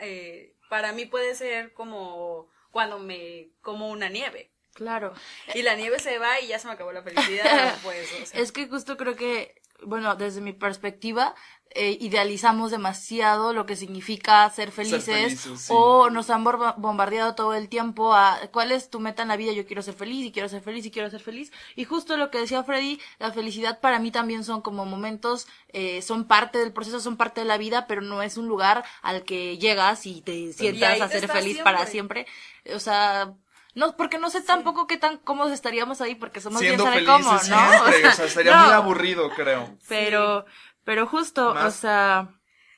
eh, 0.00 0.54
para 0.68 0.92
mí 0.92 1.06
puede 1.06 1.34
ser 1.34 1.72
como 1.72 2.48
cuando 2.70 2.98
me 2.98 3.48
como 3.62 3.90
una 3.90 4.08
nieve. 4.08 4.50
Claro. 4.74 5.12
Y 5.54 5.62
la 5.62 5.74
nieve 5.74 5.98
se 5.98 6.18
va 6.18 6.40
y 6.40 6.48
ya 6.48 6.58
se 6.58 6.68
me 6.68 6.74
acabó 6.74 6.92
la 6.92 7.02
felicidad, 7.02 7.78
pues. 7.82 8.08
o 8.22 8.26
sea. 8.26 8.40
Es 8.40 8.52
que 8.52 8.68
justo 8.68 8.96
creo 8.96 9.16
que, 9.16 9.60
bueno, 9.82 10.14
desde 10.14 10.40
mi 10.40 10.52
perspectiva, 10.52 11.34
eh, 11.72 11.96
idealizamos 12.00 12.72
demasiado 12.72 13.52
lo 13.52 13.64
que 13.64 13.76
significa 13.76 14.50
ser 14.50 14.72
felices, 14.72 15.04
felices, 15.04 15.60
sí. 15.60 15.72
o 15.72 16.10
nos 16.10 16.28
han 16.28 16.42
bombardeado 16.42 17.36
todo 17.36 17.54
el 17.54 17.68
tiempo 17.68 18.12
a 18.12 18.40
cuál 18.52 18.72
es 18.72 18.90
tu 18.90 18.98
meta 18.98 19.22
en 19.22 19.28
la 19.28 19.36
vida, 19.36 19.52
yo 19.52 19.64
quiero 19.64 19.80
ser 19.80 19.94
feliz 19.94 20.26
y 20.26 20.32
quiero 20.32 20.48
ser 20.48 20.62
feliz 20.62 20.84
y 20.86 20.90
quiero 20.90 21.08
ser 21.10 21.20
feliz. 21.20 21.52
Y 21.76 21.84
justo 21.84 22.16
lo 22.16 22.32
que 22.32 22.38
decía 22.38 22.64
Freddy, 22.64 23.00
la 23.20 23.30
felicidad 23.30 23.78
para 23.78 24.00
mí 24.00 24.10
también 24.10 24.42
son 24.42 24.62
como 24.62 24.84
momentos, 24.84 25.46
eh, 25.68 26.02
son 26.02 26.26
parte 26.26 26.58
del 26.58 26.72
proceso, 26.72 26.98
son 26.98 27.16
parte 27.16 27.42
de 27.42 27.46
la 27.46 27.56
vida, 27.56 27.86
pero 27.86 28.00
no 28.02 28.20
es 28.20 28.36
un 28.36 28.48
lugar 28.48 28.84
al 29.02 29.22
que 29.22 29.56
llegas 29.56 30.06
y 30.06 30.22
te 30.22 30.52
sientas 30.52 31.00
a 31.00 31.08
ser 31.08 31.28
feliz 31.28 31.60
para 31.60 31.86
siempre. 31.86 32.26
O 32.74 32.80
sea, 32.80 33.32
no, 33.74 33.96
porque 33.96 34.18
no 34.18 34.30
sé 34.30 34.40
tampoco 34.42 34.86
qué 34.86 34.96
tan 34.96 35.18
cómodos 35.18 35.52
estaríamos 35.52 36.00
ahí 36.00 36.14
porque 36.14 36.40
somos 36.40 36.60
siendo 36.60 36.84
bien 36.84 36.94
felices 37.06 37.16
cómo, 37.16 37.32
¿no? 37.32 37.38
siempre, 37.38 38.08
o 38.08 38.12
sea, 38.12 38.28
sería 38.28 38.56
no, 38.56 38.64
muy 38.64 38.72
aburrido, 38.72 39.30
creo. 39.30 39.78
Pero, 39.88 40.44
pero 40.84 41.06
justo, 41.06 41.52
o 41.52 41.70
sea, 41.70 42.28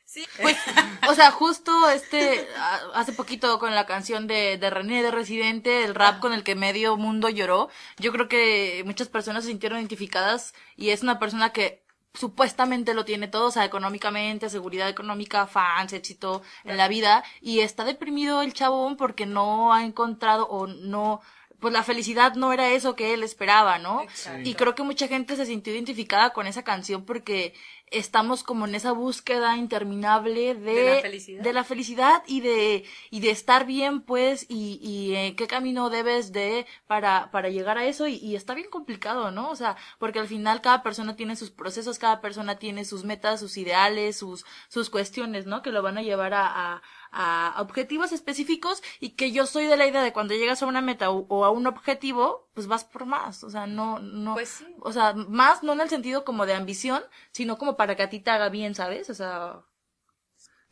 Sí. 0.04 0.26
pues, 0.42 0.56
o 1.08 1.14
sea, 1.14 1.30
justo 1.30 1.88
este, 1.88 2.46
hace 2.92 3.14
poquito 3.14 3.58
con 3.58 3.74
la 3.74 3.86
canción 3.86 4.26
de, 4.26 4.58
de 4.58 4.68
René 4.68 5.02
de 5.02 5.10
Residente, 5.10 5.84
el 5.84 5.94
rap 5.94 6.20
con 6.20 6.34
el 6.34 6.44
que 6.44 6.54
medio 6.54 6.98
mundo 6.98 7.30
lloró, 7.30 7.70
yo 7.98 8.12
creo 8.12 8.28
que 8.28 8.82
muchas 8.84 9.08
personas 9.08 9.44
se 9.44 9.50
sintieron 9.50 9.78
identificadas 9.78 10.52
y 10.76 10.90
es 10.90 11.02
una 11.02 11.18
persona 11.18 11.50
que 11.54 11.81
supuestamente 12.14 12.94
lo 12.94 13.04
tiene 13.04 13.28
todo, 13.28 13.48
o 13.48 13.50
sea, 13.50 13.64
económicamente, 13.64 14.50
seguridad 14.50 14.88
económica, 14.88 15.46
fans, 15.46 15.92
éxito 15.92 16.42
en 16.64 16.76
la 16.76 16.88
vida, 16.88 17.24
y 17.40 17.60
está 17.60 17.84
deprimido 17.84 18.42
el 18.42 18.52
chabón 18.52 18.96
porque 18.96 19.26
no 19.26 19.72
ha 19.72 19.84
encontrado 19.84 20.46
o 20.48 20.66
no, 20.66 21.20
pues 21.62 21.72
la 21.72 21.84
felicidad 21.84 22.34
no 22.34 22.52
era 22.52 22.72
eso 22.72 22.96
que 22.96 23.14
él 23.14 23.22
esperaba, 23.22 23.78
¿no? 23.78 24.02
Exacto. 24.02 24.46
Y 24.46 24.54
creo 24.54 24.74
que 24.74 24.82
mucha 24.82 25.06
gente 25.06 25.36
se 25.36 25.46
sintió 25.46 25.72
identificada 25.72 26.30
con 26.30 26.48
esa 26.48 26.64
canción 26.64 27.04
porque 27.04 27.54
estamos 27.92 28.42
como 28.42 28.66
en 28.66 28.74
esa 28.74 28.90
búsqueda 28.92 29.56
interminable 29.56 30.54
de, 30.54 30.72
De 30.72 30.94
la 30.96 31.00
felicidad. 31.02 31.42
de 31.44 31.52
la 31.52 31.64
felicidad 31.64 32.22
y 32.26 32.40
de, 32.40 32.84
y 33.10 33.20
de 33.20 33.30
estar 33.30 33.64
bien, 33.64 34.00
pues, 34.00 34.46
y, 34.48 34.80
y 34.82 35.14
eh, 35.14 35.36
qué 35.36 35.46
camino 35.46 35.88
debes 35.88 36.32
de 36.32 36.66
para, 36.88 37.30
para 37.30 37.48
llegar 37.48 37.78
a 37.78 37.84
eso, 37.84 38.08
y, 38.08 38.16
y 38.16 38.34
está 38.34 38.54
bien 38.54 38.68
complicado, 38.68 39.30
¿no? 39.30 39.50
O 39.50 39.56
sea, 39.56 39.76
porque 39.98 40.18
al 40.18 40.26
final 40.26 40.62
cada 40.62 40.82
persona 40.82 41.14
tiene 41.14 41.36
sus 41.36 41.50
procesos, 41.50 41.98
cada 41.98 42.20
persona 42.20 42.56
tiene 42.58 42.84
sus 42.84 43.04
metas, 43.04 43.38
sus 43.38 43.56
ideales, 43.56 44.16
sus, 44.16 44.44
sus 44.68 44.90
cuestiones, 44.90 45.46
¿no? 45.46 45.62
Que 45.62 45.70
lo 45.70 45.82
van 45.82 45.98
a 45.98 46.02
llevar 46.02 46.34
a, 46.34 46.46
a, 46.46 46.82
a 47.12 47.54
objetivos 47.58 48.10
específicos 48.12 48.82
y 49.00 49.10
que 49.10 49.32
yo 49.32 49.46
soy 49.46 49.66
de 49.66 49.76
la 49.76 49.86
idea 49.86 50.02
de 50.02 50.12
cuando 50.12 50.34
llegas 50.34 50.62
a 50.62 50.66
una 50.66 50.80
meta 50.80 51.10
o, 51.10 51.26
o 51.28 51.44
a 51.44 51.50
un 51.50 51.66
objetivo, 51.66 52.48
pues 52.54 52.66
vas 52.66 52.84
por 52.84 53.04
más, 53.06 53.44
o 53.44 53.50
sea, 53.50 53.66
no, 53.66 53.98
no, 53.98 54.34
Pues 54.34 54.48
sí. 54.48 54.66
o 54.80 54.92
sea, 54.92 55.12
más 55.14 55.62
no 55.62 55.72
en 55.74 55.82
el 55.82 55.88
sentido 55.90 56.24
como 56.24 56.46
de 56.46 56.54
ambición, 56.54 57.02
sino 57.30 57.58
como 57.58 57.76
para 57.76 57.94
que 57.96 58.02
a 58.02 58.10
ti 58.10 58.20
te 58.20 58.30
haga 58.30 58.48
bien, 58.48 58.74
¿sabes? 58.74 59.10
O 59.10 59.14
sea, 59.14 59.60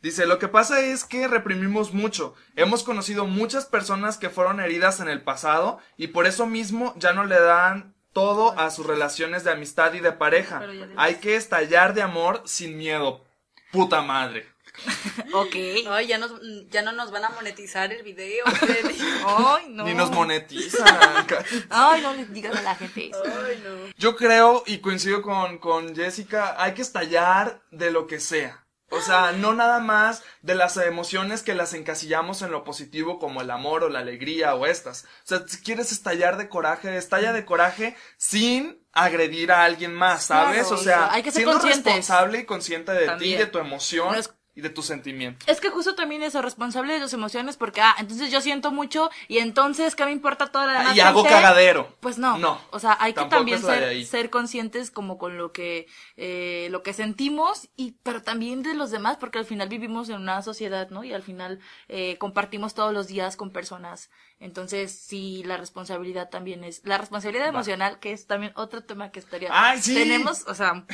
Dice, 0.01 0.25
lo 0.25 0.39
que 0.39 0.47
pasa 0.47 0.79
es 0.81 1.05
que 1.05 1.27
reprimimos 1.27 1.93
mucho. 1.93 2.33
Hemos 2.55 2.83
conocido 2.83 3.27
muchas 3.27 3.67
personas 3.67 4.17
que 4.17 4.31
fueron 4.31 4.59
heridas 4.59 4.99
en 4.99 5.07
el 5.07 5.21
pasado 5.21 5.77
y 5.95 6.07
por 6.07 6.25
eso 6.25 6.47
mismo 6.47 6.95
ya 6.97 7.13
no 7.13 7.23
le 7.23 7.39
dan 7.39 7.93
todo 8.11 8.57
a 8.57 8.71
sus 8.71 8.87
relaciones 8.87 9.43
de 9.43 9.51
amistad 9.51 9.93
y 9.93 9.99
de 9.99 10.11
pareja. 10.11 10.59
Hay 10.97 11.15
que 11.15 11.35
estallar 11.35 11.93
de 11.93 12.01
amor 12.01 12.41
sin 12.45 12.77
miedo. 12.77 13.23
Puta 13.71 14.01
madre. 14.01 14.50
ok. 15.33 15.55
Ay, 15.89 16.07
ya, 16.07 16.17
nos, 16.17 16.31
ya 16.69 16.81
no 16.81 16.91
nos 16.91 17.11
van 17.11 17.25
a 17.25 17.29
monetizar 17.29 17.91
el 17.91 18.03
video. 18.03 18.45
Ay, 19.25 19.65
no. 19.69 19.83
Ni 19.83 19.93
nos 19.93 20.11
monetizan. 20.11 20.87
Ay, 21.69 22.01
no 22.01 22.13
le 22.13 22.25
digas 22.25 22.55
a 22.55 22.61
la 22.61 22.75
gente 22.75 23.09
eso. 23.09 23.23
Ay, 23.25 23.61
no. 23.63 23.91
Yo 23.97 24.15
creo 24.15 24.63
y 24.65 24.79
coincido 24.79 25.21
con, 25.21 25.57
con 25.59 25.95
Jessica, 25.95 26.55
hay 26.61 26.73
que 26.73 26.81
estallar 26.81 27.61
de 27.71 27.91
lo 27.91 28.07
que 28.07 28.19
sea. 28.19 28.65
O 28.93 28.99
sea, 28.99 29.31
no 29.31 29.53
nada 29.53 29.79
más 29.79 30.21
de 30.41 30.53
las 30.53 30.75
emociones 30.75 31.43
que 31.43 31.55
las 31.55 31.73
encasillamos 31.73 32.41
en 32.41 32.51
lo 32.51 32.65
positivo 32.65 33.19
como 33.19 33.39
el 33.41 33.49
amor 33.49 33.85
o 33.85 33.89
la 33.89 33.99
alegría 33.99 34.53
o 34.53 34.65
estas. 34.65 35.05
O 35.05 35.07
sea, 35.23 35.43
si 35.47 35.61
quieres 35.61 35.93
estallar 35.93 36.35
de 36.35 36.49
coraje, 36.49 36.97
estalla 36.97 37.31
de 37.31 37.45
coraje 37.45 37.95
sin 38.17 38.85
agredir 38.91 39.53
a 39.53 39.63
alguien 39.63 39.93
más, 39.93 40.25
¿sabes? 40.25 40.67
Claro, 40.67 40.75
o 40.75 40.83
sea, 40.83 41.13
hay 41.13 41.23
que 41.23 41.31
ser 41.31 41.43
siendo 41.43 41.53
conscientes. 41.53 41.85
responsable 41.85 42.39
y 42.39 42.45
consciente 42.45 42.91
de 42.91 43.05
También. 43.05 43.37
ti, 43.37 43.45
de 43.45 43.49
tu 43.49 43.59
emoción 43.59 44.11
No 44.11 44.19
es- 44.19 44.33
y 44.53 44.61
de 44.61 44.69
tus 44.69 44.85
sentimientos. 44.85 45.47
Es 45.47 45.61
que 45.61 45.69
justo 45.69 45.95
también 45.95 46.23
eso, 46.23 46.41
responsable 46.41 46.93
de 46.93 46.99
tus 46.99 47.13
emociones, 47.13 47.57
porque, 47.57 47.81
ah, 47.81 47.95
entonces 47.99 48.31
yo 48.31 48.41
siento 48.41 48.71
mucho 48.71 49.09
y 49.27 49.37
entonces, 49.37 49.95
¿qué 49.95 50.05
me 50.05 50.11
importa 50.11 50.47
toda 50.47 50.65
la 50.65 50.79
demás 50.79 50.97
y 50.97 50.99
hago 50.99 51.23
gente? 51.23 51.35
cagadero. 51.35 51.95
Pues 52.01 52.17
no. 52.17 52.37
No. 52.37 52.59
O 52.71 52.79
sea, 52.79 52.97
hay 52.99 53.13
que 53.13 53.25
también 53.25 53.61
ser 54.05 54.29
conscientes 54.29 54.91
como 54.91 55.17
con 55.17 55.37
lo 55.37 55.51
que, 55.51 55.87
eh, 56.17 56.67
lo 56.71 56.83
que 56.83 56.93
sentimos 56.93 57.69
y, 57.77 57.95
pero 58.03 58.21
también 58.21 58.63
de 58.63 58.73
los 58.73 58.91
demás, 58.91 59.17
porque 59.17 59.39
al 59.39 59.45
final 59.45 59.69
vivimos 59.69 60.09
en 60.09 60.17
una 60.17 60.41
sociedad, 60.41 60.89
¿no? 60.89 61.03
Y 61.03 61.13
al 61.13 61.23
final, 61.23 61.59
eh, 61.87 62.17
compartimos 62.17 62.73
todos 62.73 62.93
los 62.93 63.07
días 63.07 63.37
con 63.37 63.51
personas. 63.51 64.09
Entonces, 64.39 64.91
sí, 64.91 65.43
la 65.45 65.57
responsabilidad 65.57 66.29
también 66.29 66.63
es, 66.63 66.81
la 66.83 66.97
responsabilidad 66.97 67.47
emocional, 67.47 67.99
que 67.99 68.11
es 68.11 68.25
también 68.25 68.51
otro 68.55 68.83
tema 68.83 69.11
que 69.11 69.19
estaría. 69.19 69.49
¡Ay, 69.51 69.79
sí! 69.79 69.93
Tenemos, 69.93 70.45
o 70.47 70.55
sea, 70.55 70.85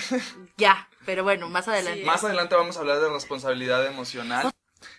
ya, 0.57 0.89
pero 1.07 1.23
bueno, 1.23 1.47
más 1.49 1.69
adelante. 1.69 2.01
Sí. 2.01 2.05
Más 2.05 2.21
adelante 2.25 2.53
vamos 2.53 2.75
a 2.75 2.81
hablar 2.81 2.99
de 2.99 3.09
responsabilidad 3.09 3.85
emocional. 3.87 4.51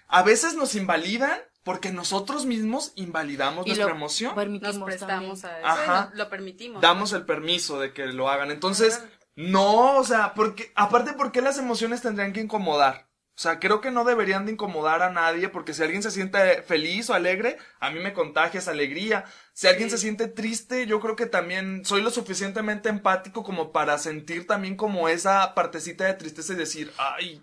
A 0.08 0.22
veces 0.22 0.54
nos 0.54 0.74
invalidan 0.74 1.38
porque 1.64 1.92
nosotros 1.92 2.46
mismos 2.46 2.92
invalidamos 2.94 3.66
Y 3.66 3.70
nuestra 3.70 3.88
lo 3.88 3.94
emoción. 3.94 4.34
permitimos 4.34 4.76
Nos 4.78 4.86
prestamos 4.86 5.40
también. 5.42 5.66
a 5.66 5.72
eso 5.74 5.82
Ajá. 5.82 6.04
nos- 6.06 6.14
lo 6.14 6.30
permitimos. 6.30 6.80
Damos 6.80 7.12
el 7.12 7.26
permiso 7.26 7.78
de 7.78 7.92
que 7.92 8.06
lo 8.06 8.30
hagan. 8.30 8.50
Entonces, 8.50 9.04
no, 9.36 9.98
o 9.98 10.04
sea, 10.04 10.32
porque, 10.32 10.72
aparte, 10.74 11.12
¿por 11.12 11.30
qué 11.30 11.42
las 11.42 11.58
emociones 11.58 12.00
tendrían 12.00 12.32
que 12.32 12.40
incomodar? 12.40 13.07
O 13.38 13.40
sea, 13.40 13.60
creo 13.60 13.80
que 13.80 13.92
no 13.92 14.02
deberían 14.02 14.46
de 14.46 14.50
incomodar 14.52 15.00
a 15.00 15.10
nadie 15.12 15.48
porque 15.48 15.72
si 15.72 15.80
alguien 15.84 16.02
se 16.02 16.10
siente 16.10 16.60
feliz 16.62 17.08
o 17.08 17.14
alegre, 17.14 17.56
a 17.78 17.88
mí 17.88 18.00
me 18.00 18.12
contagia 18.12 18.58
esa 18.58 18.72
alegría. 18.72 19.26
Si 19.52 19.68
alguien 19.68 19.90
Sí. 19.90 19.96
se 19.96 20.02
siente 20.02 20.26
triste, 20.26 20.88
yo 20.88 20.98
creo 20.98 21.14
que 21.14 21.26
también 21.26 21.84
soy 21.84 22.02
lo 22.02 22.10
suficientemente 22.10 22.88
empático 22.88 23.44
como 23.44 23.70
para 23.70 23.96
sentir 23.98 24.48
también 24.48 24.74
como 24.74 25.08
esa 25.08 25.54
partecita 25.54 26.04
de 26.06 26.14
tristeza 26.14 26.52
y 26.54 26.56
decir, 26.56 26.92
ay, 26.98 27.40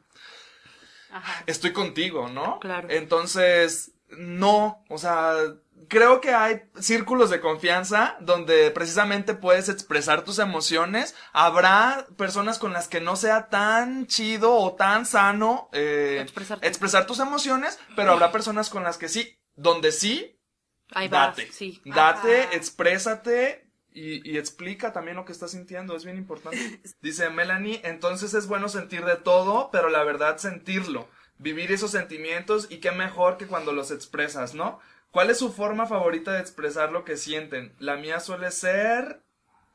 Ajá. 1.13 1.43
estoy 1.45 1.71
contigo, 1.71 2.27
¿no? 2.27 2.59
Claro. 2.59 2.89
Entonces, 2.91 3.91
no, 4.09 4.83
o 4.89 4.97
sea, 4.97 5.33
creo 5.87 6.21
que 6.21 6.33
hay 6.33 6.63
círculos 6.79 7.29
de 7.29 7.41
confianza 7.41 8.17
donde 8.19 8.71
precisamente 8.71 9.33
puedes 9.33 9.69
expresar 9.69 10.23
tus 10.23 10.39
emociones. 10.39 11.15
Habrá 11.33 12.07
personas 12.17 12.59
con 12.59 12.73
las 12.73 12.87
que 12.87 13.01
no 13.01 13.15
sea 13.15 13.49
tan 13.49 14.07
chido 14.07 14.55
o 14.55 14.75
tan 14.75 15.05
sano 15.05 15.69
eh, 15.73 16.25
expresar 16.61 17.07
tus 17.07 17.19
emociones, 17.19 17.79
pero 17.95 18.11
habrá 18.11 18.31
personas 18.31 18.69
con 18.69 18.83
las 18.83 18.97
que 18.97 19.09
sí, 19.09 19.39
donde 19.55 19.91
sí, 19.91 20.39
Ahí 20.91 21.07
va, 21.07 21.27
date. 21.27 21.51
sí. 21.51 21.81
Date, 21.85 22.43
Ajá. 22.43 22.53
exprésate 22.55 23.67
y, 23.91 24.29
y 24.29 24.37
explica 24.37 24.93
también 24.93 25.17
lo 25.17 25.25
que 25.25 25.31
estás 25.31 25.51
sintiendo, 25.51 25.95
es 25.95 26.05
bien 26.05 26.17
importante. 26.17 26.81
Dice 27.01 27.29
Melanie, 27.29 27.81
entonces 27.83 28.33
es 28.33 28.47
bueno 28.47 28.69
sentir 28.69 29.05
de 29.05 29.15
todo, 29.15 29.69
pero 29.71 29.89
la 29.89 30.03
verdad 30.03 30.37
sentirlo, 30.37 31.07
vivir 31.37 31.71
esos 31.71 31.91
sentimientos 31.91 32.67
y 32.69 32.77
qué 32.77 32.91
mejor 32.91 33.37
que 33.37 33.47
cuando 33.47 33.71
los 33.71 33.91
expresas, 33.91 34.53
¿no? 34.53 34.79
¿Cuál 35.15 35.29
es 35.29 35.39
su 35.39 35.49
forma 35.49 35.85
favorita 35.85 36.33
de 36.33 36.41
expresar 36.41 36.91
lo 36.91 37.05
que 37.05 37.15
sienten? 37.15 37.73
La 37.79 37.95
mía 37.95 38.19
suele 38.19 38.51
ser... 38.51 39.21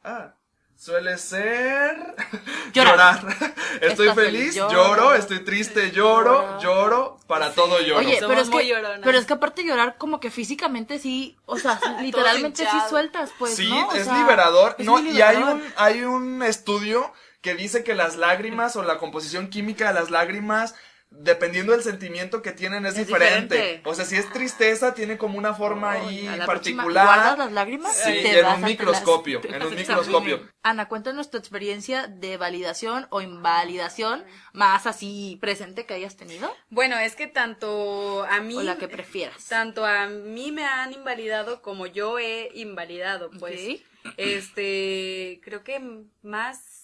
Ah, 0.05 0.35
suele 0.76 1.16
ser... 1.16 1.96
Llorar. 2.74 3.24
Estoy 3.81 4.11
feliz, 4.11 4.55
lloro. 4.55 4.70
lloro. 4.74 5.14
estoy 5.14 5.42
triste, 5.42 5.92
lloro, 5.92 6.42
Lloro. 6.42 6.61
lloro, 6.61 7.20
para 7.26 7.53
todo 7.55 7.81
lloro. 7.81 8.00
Oye, 8.00 8.18
pero 8.20 8.38
es, 8.38 8.50
que, 8.50 9.00
pero 9.03 9.16
es 9.16 9.24
que 9.24 9.33
aparte 9.33 9.62
de 9.62 9.68
llorar, 9.68 9.96
como 9.96 10.20
que 10.20 10.31
físicamente 10.31 10.98
sí, 10.98 11.38
o 11.46 11.57
sea, 11.57 11.81
literalmente 12.03 12.66
sí 12.70 12.76
sueltas, 12.90 13.33
pues, 13.38 13.57
sí, 13.57 13.70
¿no? 13.70 13.88
O 13.88 13.94
es 13.94 14.05
sea, 14.05 14.18
liberador. 14.18 14.76
es 14.76 14.85
no, 14.85 14.98
y 14.98 15.22
hay 15.22 15.38
un, 15.38 15.62
hay 15.76 16.03
un 16.03 16.42
estudio 16.42 17.14
que 17.40 17.55
dice 17.55 17.83
que 17.83 17.94
las 17.94 18.16
lágrimas 18.16 18.76
o 18.76 18.83
la 18.83 18.98
composición 18.98 19.48
química 19.48 19.88
de 19.88 19.94
las 19.94 20.11
lágrimas, 20.11 20.74
dependiendo 21.10 21.72
del 21.72 21.82
sentimiento 21.82 22.40
que 22.40 22.52
tienen, 22.52 22.86
es, 22.86 22.96
Es 22.96 23.06
diferente. 23.06 23.54
diferente. 23.56 23.88
O 23.88 23.94
sea, 23.94 24.04
si 24.04 24.16
es 24.16 24.32
tristeza, 24.32 24.94
tiene 24.94 25.18
como 25.18 25.38
una 25.38 25.54
forma 25.54 25.92
ahí 25.92 26.28
particular. 26.46 27.06
¿Guardas 27.06 27.38
las 27.38 27.52
lágrimas? 27.52 27.96
Sí, 27.96 28.10
y 28.10 28.22
te 28.22 28.38
en 28.38 28.44
vas 28.44 28.58
un 28.58 28.64
microscopio, 28.64 29.40
en 29.48 29.62
un 29.62 29.74
microscopio. 29.74 30.48
Ana, 30.62 30.88
cuéntanos 30.88 31.30
tu 31.30 31.36
experiencia 31.36 32.06
de 32.06 32.36
validación 32.36 33.06
o 33.10 33.20
invalidación 33.20 34.24
más 34.52 34.86
así 34.86 35.38
presente 35.40 35.86
que 35.86 35.94
hayas 35.94 36.16
tenido 36.16 36.54
Bueno, 36.68 36.98
es 36.98 37.16
que 37.16 37.26
tanto 37.26 38.24
a 38.24 38.40
mí... 38.40 38.56
o 38.56 38.62
la 38.62 38.78
que 38.78 38.88
prefieras. 38.88 39.44
Tanto 39.46 39.84
a 39.84 40.06
mí 40.06 40.52
me 40.52 40.64
han 40.64 40.92
invalidado 40.92 41.60
como 41.62 41.86
yo 41.86 42.18
he 42.18 42.50
invalidado, 42.54 43.30
pues. 43.38 43.82
Este, 44.16 45.40
creo 45.42 45.62
que 45.62 45.80
más 46.22 46.79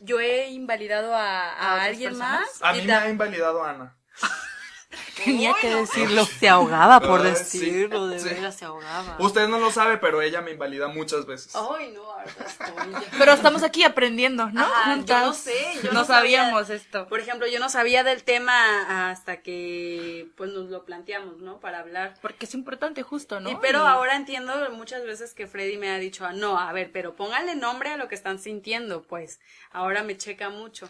yo 0.00 0.20
he 0.20 0.48
invalidado 0.50 1.14
a, 1.14 1.50
a 1.50 1.52
¿A 1.52 1.72
otras 1.74 1.88
alguien 1.88 2.10
personas? 2.10 2.40
más. 2.40 2.62
A 2.62 2.72
mí 2.72 2.82
me 2.82 2.92
ha 2.92 3.08
invalidado 3.08 3.64
Ana. 3.64 3.96
Tenía 5.24 5.54
que 5.60 5.74
decirlo. 5.74 6.24
Se 6.24 6.48
ahogaba 6.48 7.00
por 7.00 7.20
Ay, 7.22 7.30
decirlo, 7.32 8.08
sí, 8.08 8.14
de 8.14 8.20
sí. 8.20 8.28
veras 8.28 8.56
se 8.56 8.64
ahogaba. 8.64 9.16
Usted 9.20 9.48
no 9.48 9.58
lo 9.58 9.70
sabe, 9.70 9.98
pero 9.98 10.20
ella 10.22 10.40
me 10.40 10.52
invalida 10.52 10.88
muchas 10.88 11.26
veces. 11.26 11.54
Ay, 11.56 11.92
no, 11.92 12.02
ahora 12.02 12.24
estoy. 12.46 13.08
Pero 13.18 13.32
estamos 13.32 13.62
aquí 13.62 13.82
aprendiendo, 13.84 14.50
¿no? 14.50 14.62
Ajá, 14.62 14.90
yo 14.90 14.96
Juntas. 14.96 15.26
no 15.26 15.32
sé, 15.34 15.54
yo 15.82 15.92
no, 15.92 16.00
no 16.00 16.04
sabía. 16.04 16.40
sabíamos 16.44 16.70
esto. 16.70 17.06
Por 17.08 17.20
ejemplo, 17.20 17.46
yo 17.46 17.58
no 17.60 17.68
sabía 17.68 18.04
del 18.04 18.24
tema 18.24 19.10
hasta 19.10 19.40
que 19.42 20.28
pues 20.36 20.50
nos 20.50 20.70
lo 20.70 20.84
planteamos, 20.84 21.38
¿no? 21.38 21.60
Para 21.60 21.80
hablar. 21.80 22.14
Porque 22.22 22.46
es 22.46 22.54
importante 22.54 23.02
justo, 23.02 23.40
¿no? 23.40 23.50
Y, 23.50 23.56
pero 23.56 23.80
Y- 23.80 23.86
ahora 23.86 24.16
entiendo 24.16 24.54
muchas 24.72 25.04
veces 25.04 25.34
que 25.34 25.46
Freddy 25.46 25.76
me 25.78 25.90
ha 25.90 25.98
dicho, 25.98 26.24
ah, 26.24 26.32
no, 26.32 26.58
a 26.58 26.72
ver, 26.72 26.90
pero 26.92 27.14
pónganle 27.14 27.54
nombre 27.54 27.90
a 27.90 27.96
lo 27.96 28.08
que 28.08 28.14
están 28.14 28.38
sintiendo, 28.38 29.02
pues. 29.02 29.40
Ahora 29.70 30.02
me 30.02 30.16
checa 30.16 30.50
mucho. 30.50 30.88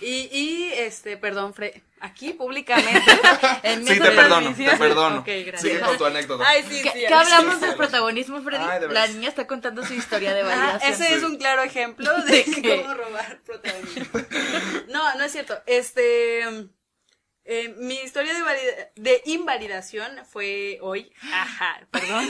Y, 0.00 0.28
y 0.32 0.72
este, 0.74 1.16
perdón, 1.16 1.52
Freddy, 1.54 1.82
aquí 2.00 2.32
públicamente. 2.32 3.02
en 3.62 3.86
Sí, 3.86 3.98
te 3.98 4.10
perdono, 4.10 4.54
te 4.54 4.76
perdono. 4.76 5.24
Gracias. 5.26 5.60
Sigue 5.62 5.80
con 5.80 5.98
tu 5.98 6.04
anécdota. 6.06 6.44
Ay, 6.46 6.62
sí, 6.68 6.82
¿Qué, 6.82 6.90
sí. 6.90 6.98
qué 7.08 7.14
hablamos 7.14 7.60
del 7.60 7.74
protagonismo, 7.76 8.40
Freddy? 8.42 8.64
Ay, 8.68 8.80
de 8.80 8.88
la 8.88 9.06
niña 9.08 9.28
está 9.28 9.46
contando 9.46 9.84
su 9.84 9.94
historia 9.94 10.34
de 10.34 10.42
Ah, 10.42 10.44
validación. 10.44 10.92
ese 10.92 11.06
Sí. 11.06 11.14
es 11.14 11.22
un 11.22 11.36
claro 11.38 11.62
ejemplo 11.62 12.22
de 12.24 12.44
¿Qué? 12.44 12.82
cómo 12.82 12.94
robar 12.94 13.40
protagonismo. 13.42 14.20
No, 14.88 15.14
no 15.16 15.24
es 15.24 15.32
cierto. 15.32 15.58
Este, 15.66 16.40
eh, 17.44 17.74
mi 17.78 17.94
historia 17.96 18.32
de, 18.34 18.90
de 18.96 19.22
invalidación 19.24 20.10
fue 20.30 20.78
hoy. 20.82 21.12
Ajá, 21.32 21.80
perdón. 21.90 22.28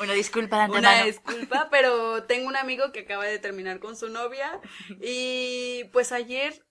Una 0.00 0.12
disculpa 0.12 0.66
de 0.66 0.72
Una 0.72 1.04
disculpa, 1.04 1.68
pero 1.70 2.24
tengo 2.24 2.48
un 2.48 2.56
amigo 2.56 2.92
que 2.92 3.00
acaba 3.00 3.24
de 3.24 3.38
terminar 3.38 3.78
con 3.78 3.96
su 3.96 4.08
novia 4.10 4.60
y 5.00 5.84
pues 5.92 6.12
ayer, 6.12 6.62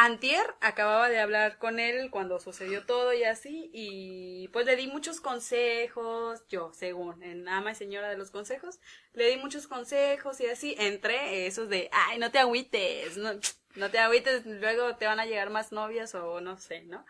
antier, 0.00 0.54
acababa 0.60 1.08
de 1.08 1.18
hablar 1.18 1.58
con 1.58 1.80
él 1.80 2.08
cuando 2.12 2.38
sucedió 2.38 2.86
todo 2.86 3.12
y 3.12 3.24
así 3.24 3.68
y 3.72 4.46
pues 4.52 4.64
le 4.64 4.76
di 4.76 4.86
muchos 4.86 5.20
consejos, 5.20 6.46
yo 6.48 6.72
según 6.72 7.20
en 7.24 7.48
ama 7.48 7.72
y 7.72 7.74
señora 7.74 8.08
de 8.08 8.16
los 8.16 8.30
consejos, 8.30 8.78
le 9.12 9.28
di 9.28 9.38
muchos 9.38 9.66
consejos 9.66 10.40
y 10.40 10.46
así, 10.46 10.76
entre 10.78 11.48
esos 11.48 11.68
de, 11.68 11.90
ay, 11.92 12.20
no 12.20 12.30
te 12.30 12.38
agüites, 12.38 13.16
no, 13.16 13.32
no 13.74 13.90
te 13.90 13.98
agüites, 13.98 14.46
luego 14.46 14.94
te 14.94 15.06
van 15.06 15.18
a 15.18 15.26
llegar 15.26 15.50
más 15.50 15.72
novias 15.72 16.14
o 16.14 16.40
no 16.40 16.58
sé, 16.58 16.82
¿no? 16.82 17.04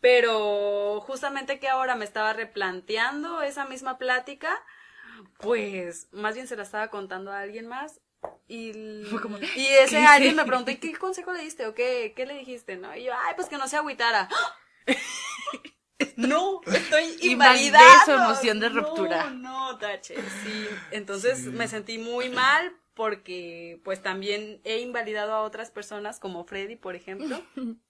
Pero 0.00 1.00
justamente 1.00 1.58
que 1.58 1.68
ahora 1.68 1.96
me 1.96 2.04
estaba 2.04 2.32
replanteando 2.32 3.42
esa 3.42 3.64
misma 3.66 3.98
plática, 3.98 4.64
pues 5.40 6.06
más 6.12 6.36
bien 6.36 6.46
se 6.46 6.54
la 6.54 6.62
estaba 6.62 6.88
contando 6.88 7.32
a 7.32 7.40
alguien 7.40 7.66
más 7.66 8.00
y, 8.48 8.70
y 9.56 9.66
ese 9.66 9.96
¿qué 9.98 10.06
alguien 10.06 10.36
me 10.36 10.44
preguntó, 10.44 10.70
¿y 10.70 10.76
qué 10.76 10.92
consejo 10.94 11.32
le 11.32 11.42
diste 11.42 11.66
o 11.66 11.74
qué, 11.74 12.12
qué 12.16 12.26
le 12.26 12.34
dijiste? 12.34 12.76
¿No? 12.76 12.94
Y 12.96 13.04
yo, 13.04 13.12
ay, 13.14 13.34
pues 13.36 13.48
que 13.48 13.58
no 13.58 13.68
se 13.68 13.76
agüitara. 13.76 14.28
No, 16.16 16.60
estoy 16.66 17.16
invalidando. 17.22 18.04
su 18.04 18.10
emoción 18.12 18.60
de 18.60 18.68
ruptura. 18.68 19.30
No, 19.30 19.72
no, 19.72 19.78
Tache, 19.78 20.16
sí. 20.16 20.68
Entonces 20.90 21.44
me 21.44 21.68
sentí 21.68 21.98
muy 21.98 22.28
mal 22.28 22.74
porque 22.94 23.80
pues 23.84 24.02
también 24.02 24.60
he 24.64 24.80
invalidado 24.80 25.32
a 25.32 25.42
otras 25.42 25.70
personas 25.70 26.18
como 26.20 26.44
Freddy, 26.44 26.76
por 26.76 26.96
ejemplo. 26.96 27.42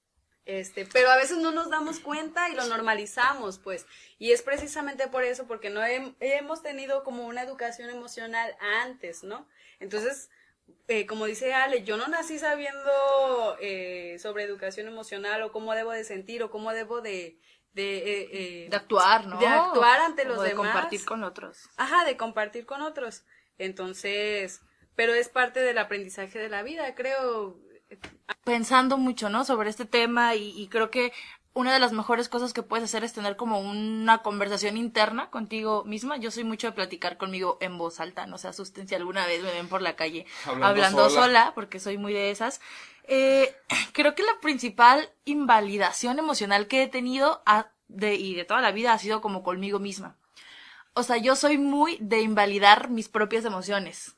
Este, 0.49 0.87
pero 0.87 1.11
a 1.11 1.17
veces 1.17 1.39
no 1.39 1.51
nos 1.51 1.71
damos 1.71 1.99
cuenta 1.99 2.49
y 2.49 2.55
lo 2.55 2.65
normalizamos, 2.67 3.59
pues. 3.59 3.85
Y 4.21 4.31
es 4.31 4.43
precisamente 4.43 5.09
por 5.09 5.25
eso, 5.25 5.49
porque 5.49 5.71
no 5.71 5.81
hem- 5.81 6.15
hemos 6.21 6.63
tenido 6.63 7.03
como 7.03 7.27
una 7.27 7.43
educación 7.43 7.91
emocional 7.91 8.57
antes, 8.85 9.25
¿no? 9.25 9.49
Entonces, 9.81 10.31
eh, 10.89 11.07
como 11.07 11.27
dice 11.27 11.55
Ale, 11.55 11.85
yo 11.85 11.97
no 11.97 12.07
nací 12.09 12.39
sabiendo 12.39 13.57
eh, 13.61 14.19
sobre 14.21 14.45
educación 14.45 14.87
emocional 14.89 15.43
o 15.43 15.53
cómo 15.53 15.75
debo 15.75 15.93
de 15.93 16.05
sentir 16.05 16.43
o 16.43 16.51
cómo 16.51 16.73
debo 16.73 17.01
de... 17.01 17.39
De, 17.73 17.99
eh, 17.99 18.29
eh, 18.33 18.69
De 18.71 18.77
actuar, 18.77 19.27
¿no? 19.27 19.39
De 19.39 19.47
actuar 19.47 20.01
ante 20.01 20.25
los 20.25 20.43
de 20.43 20.49
demás. 20.49 20.73
compartir 20.73 21.05
con 21.05 21.23
otros. 21.25 21.69
Ajá, 21.77 22.07
de 22.07 22.17
compartir 22.17 22.65
con 22.65 22.81
otros. 22.81 23.25
Entonces, 23.59 24.63
pero 24.95 25.13
es 25.13 25.29
parte 25.29 25.61
del 25.61 25.77
aprendizaje 25.77 26.39
de 26.39 26.49
la 26.49 26.63
vida, 26.63 26.95
creo. 26.95 27.61
Pensando 28.45 28.97
mucho, 28.97 29.29
¿no? 29.29 29.45
Sobre 29.45 29.69
este 29.69 29.85
tema 29.85 30.35
y, 30.37 30.59
y 30.59 30.69
creo 30.69 30.91
que 30.91 31.13
una 31.57 31.73
de 31.73 31.79
las 31.79 31.93
mejores 31.93 32.29
cosas 32.29 32.53
que 32.53 32.63
puedes 32.63 32.85
hacer 32.85 33.03
es 33.03 33.15
tener 33.15 33.37
como 33.37 33.59
una 33.61 34.19
conversación 34.19 34.77
interna 34.77 35.31
contigo 35.31 35.85
misma. 35.85 36.19
Yo 36.19 36.31
soy 36.31 36.45
mucho 36.45 36.67
de 36.67 36.75
platicar 36.75 37.17
conmigo 37.17 37.57
en 37.63 37.79
voz 37.79 37.99
alta, 37.99 38.27
no 38.27 38.37
se 38.37 38.47
asusten 38.47 38.87
si 38.87 38.95
alguna 38.95 39.27
vez 39.27 39.43
me 39.43 39.51
ven 39.53 39.67
por 39.67 39.81
la 39.81 39.97
calle 39.97 40.27
Hablando 40.45 40.67
hablando, 40.67 41.09
sola. 41.09 41.23
sola. 41.23 41.53
porque 41.55 41.81
soy 41.81 41.97
muy 41.97 42.13
de 42.13 42.31
esas. 42.31 42.61
Eh, 43.05 43.57
creo 43.95 44.15
que 44.15 44.23
la 44.23 44.39
principal 44.43 45.09
invalidación 45.25 46.19
emocional 46.19 46.67
que 46.67 46.83
he 46.83 46.89
tenido 46.89 47.43
de, 47.89 48.17
y 48.17 48.35
de 48.35 48.45
toda 48.45 48.61
la 48.61 48.71
vida 48.71 48.93
ha 48.93 48.99
sido 48.99 49.23
como 49.23 49.43
conmigo 49.43 49.79
misma. 49.79 50.19
O 50.93 51.05
sea, 51.05 51.17
yo 51.17 51.37
soy 51.37 51.57
muy 51.57 51.97
de 52.03 52.21
invalidar 52.21 52.91
mis 52.91 53.09
propias 53.09 53.47
emociones. 53.47 54.16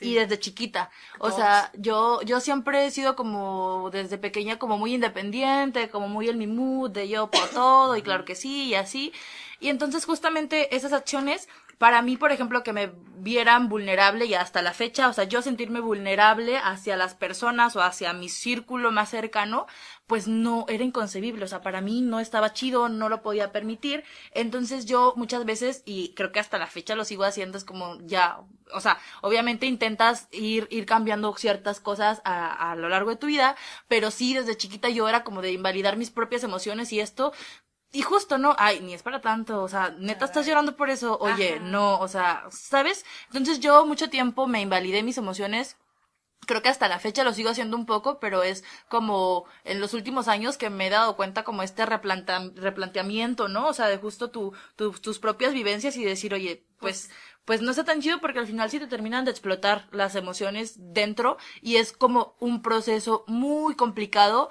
Y 0.00 0.14
desde 0.14 0.38
chiquita. 0.38 0.90
O 1.18 1.30
sea, 1.30 1.70
yo, 1.76 2.20
yo 2.22 2.40
siempre 2.40 2.86
he 2.86 2.90
sido 2.90 3.16
como, 3.16 3.90
desde 3.90 4.18
pequeña, 4.18 4.58
como 4.58 4.76
muy 4.78 4.94
independiente, 4.94 5.88
como 5.88 6.08
muy 6.08 6.28
en 6.28 6.38
mi 6.38 6.46
mood, 6.46 6.90
de 6.90 7.08
yo 7.08 7.30
por 7.30 7.48
todo, 7.50 7.96
y 7.96 8.02
claro 8.02 8.24
que 8.24 8.34
sí, 8.34 8.64
y 8.64 8.74
así. 8.74 9.12
Y 9.58 9.68
entonces 9.68 10.04
justamente 10.04 10.74
esas 10.76 10.92
acciones, 10.92 11.48
para 11.78 12.02
mí, 12.02 12.16
por 12.16 12.32
ejemplo, 12.32 12.62
que 12.62 12.72
me 12.72 12.92
vieran 13.18 13.68
vulnerable 13.68 14.26
y 14.26 14.34
hasta 14.34 14.62
la 14.62 14.72
fecha, 14.72 15.08
o 15.08 15.12
sea, 15.12 15.24
yo 15.24 15.42
sentirme 15.42 15.80
vulnerable 15.80 16.58
hacia 16.58 16.96
las 16.96 17.14
personas 17.14 17.74
o 17.76 17.82
hacia 17.82 18.12
mi 18.12 18.28
círculo 18.28 18.92
más 18.92 19.10
cercano, 19.10 19.66
pues 20.06 20.28
no, 20.28 20.66
era 20.68 20.84
inconcebible, 20.84 21.44
o 21.44 21.48
sea, 21.48 21.60
para 21.60 21.80
mí 21.80 22.02
no 22.02 22.20
estaba 22.20 22.52
chido, 22.52 22.88
no 22.88 23.08
lo 23.08 23.22
podía 23.22 23.52
permitir, 23.52 24.04
entonces 24.32 24.86
yo 24.86 25.14
muchas 25.16 25.44
veces, 25.44 25.82
y 25.84 26.14
creo 26.14 26.30
que 26.30 26.40
hasta 26.40 26.58
la 26.58 26.66
fecha 26.66 26.94
lo 26.94 27.04
sigo 27.04 27.24
haciendo, 27.24 27.58
es 27.58 27.64
como 27.64 27.98
ya, 28.02 28.38
o 28.72 28.80
sea, 28.80 28.98
obviamente 29.22 29.66
intentas 29.66 30.28
ir, 30.30 30.68
ir 30.70 30.86
cambiando 30.86 31.34
ciertas 31.36 31.80
cosas 31.80 32.22
a, 32.24 32.70
a 32.70 32.76
lo 32.76 32.88
largo 32.88 33.10
de 33.10 33.16
tu 33.16 33.26
vida, 33.26 33.56
pero 33.88 34.10
sí, 34.10 34.34
desde 34.34 34.56
chiquita 34.56 34.88
yo 34.88 35.08
era 35.08 35.24
como 35.24 35.42
de 35.42 35.52
invalidar 35.52 35.96
mis 35.96 36.10
propias 36.10 36.44
emociones 36.44 36.92
y 36.92 37.00
esto, 37.00 37.32
y 37.92 38.02
justo, 38.02 38.36
¿no? 38.38 38.54
Ay, 38.58 38.80
ni 38.80 38.94
es 38.94 39.02
para 39.02 39.20
tanto, 39.20 39.62
o 39.62 39.68
sea, 39.68 39.94
neta 39.98 40.24
estás 40.26 40.46
llorando 40.46 40.76
por 40.76 40.90
eso, 40.90 41.18
oye, 41.20 41.54
Ajá. 41.54 41.64
no, 41.64 41.98
o 41.98 42.08
sea, 42.08 42.44
¿sabes? 42.50 43.04
Entonces 43.28 43.60
yo 43.60 43.86
mucho 43.86 44.10
tiempo 44.10 44.46
me 44.46 44.60
invalidé 44.60 45.02
mis 45.02 45.18
emociones 45.18 45.76
creo 46.46 46.62
que 46.62 46.68
hasta 46.68 46.86
la 46.86 47.00
fecha 47.00 47.24
lo 47.24 47.32
sigo 47.32 47.50
haciendo 47.50 47.76
un 47.76 47.86
poco, 47.86 48.20
pero 48.20 48.44
es 48.44 48.62
como 48.88 49.46
en 49.64 49.80
los 49.80 49.94
últimos 49.94 50.28
años 50.28 50.56
que 50.56 50.70
me 50.70 50.86
he 50.86 50.90
dado 50.90 51.16
cuenta 51.16 51.42
como 51.42 51.64
este 51.64 51.84
replanta- 51.84 52.52
replanteamiento, 52.54 53.48
¿no? 53.48 53.66
O 53.66 53.72
sea, 53.72 53.88
de 53.88 53.96
justo 53.98 54.30
tu, 54.30 54.52
tu- 54.76 54.92
tus 54.92 55.18
propias 55.18 55.52
vivencias 55.52 55.96
y 55.96 56.04
decir, 56.04 56.32
oye, 56.34 56.64
pues, 56.78 57.10
pues 57.44 57.62
no 57.62 57.70
está 57.72 57.82
tan 57.84 58.00
chido 58.00 58.20
porque 58.20 58.38
al 58.38 58.46
final 58.46 58.70
sí 58.70 58.78
te 58.78 58.86
terminan 58.86 59.24
de 59.24 59.32
explotar 59.32 59.88
las 59.90 60.14
emociones 60.14 60.74
dentro 60.78 61.36
y 61.62 61.76
es 61.76 61.92
como 61.92 62.36
un 62.38 62.62
proceso 62.62 63.24
muy 63.26 63.74
complicado 63.74 64.48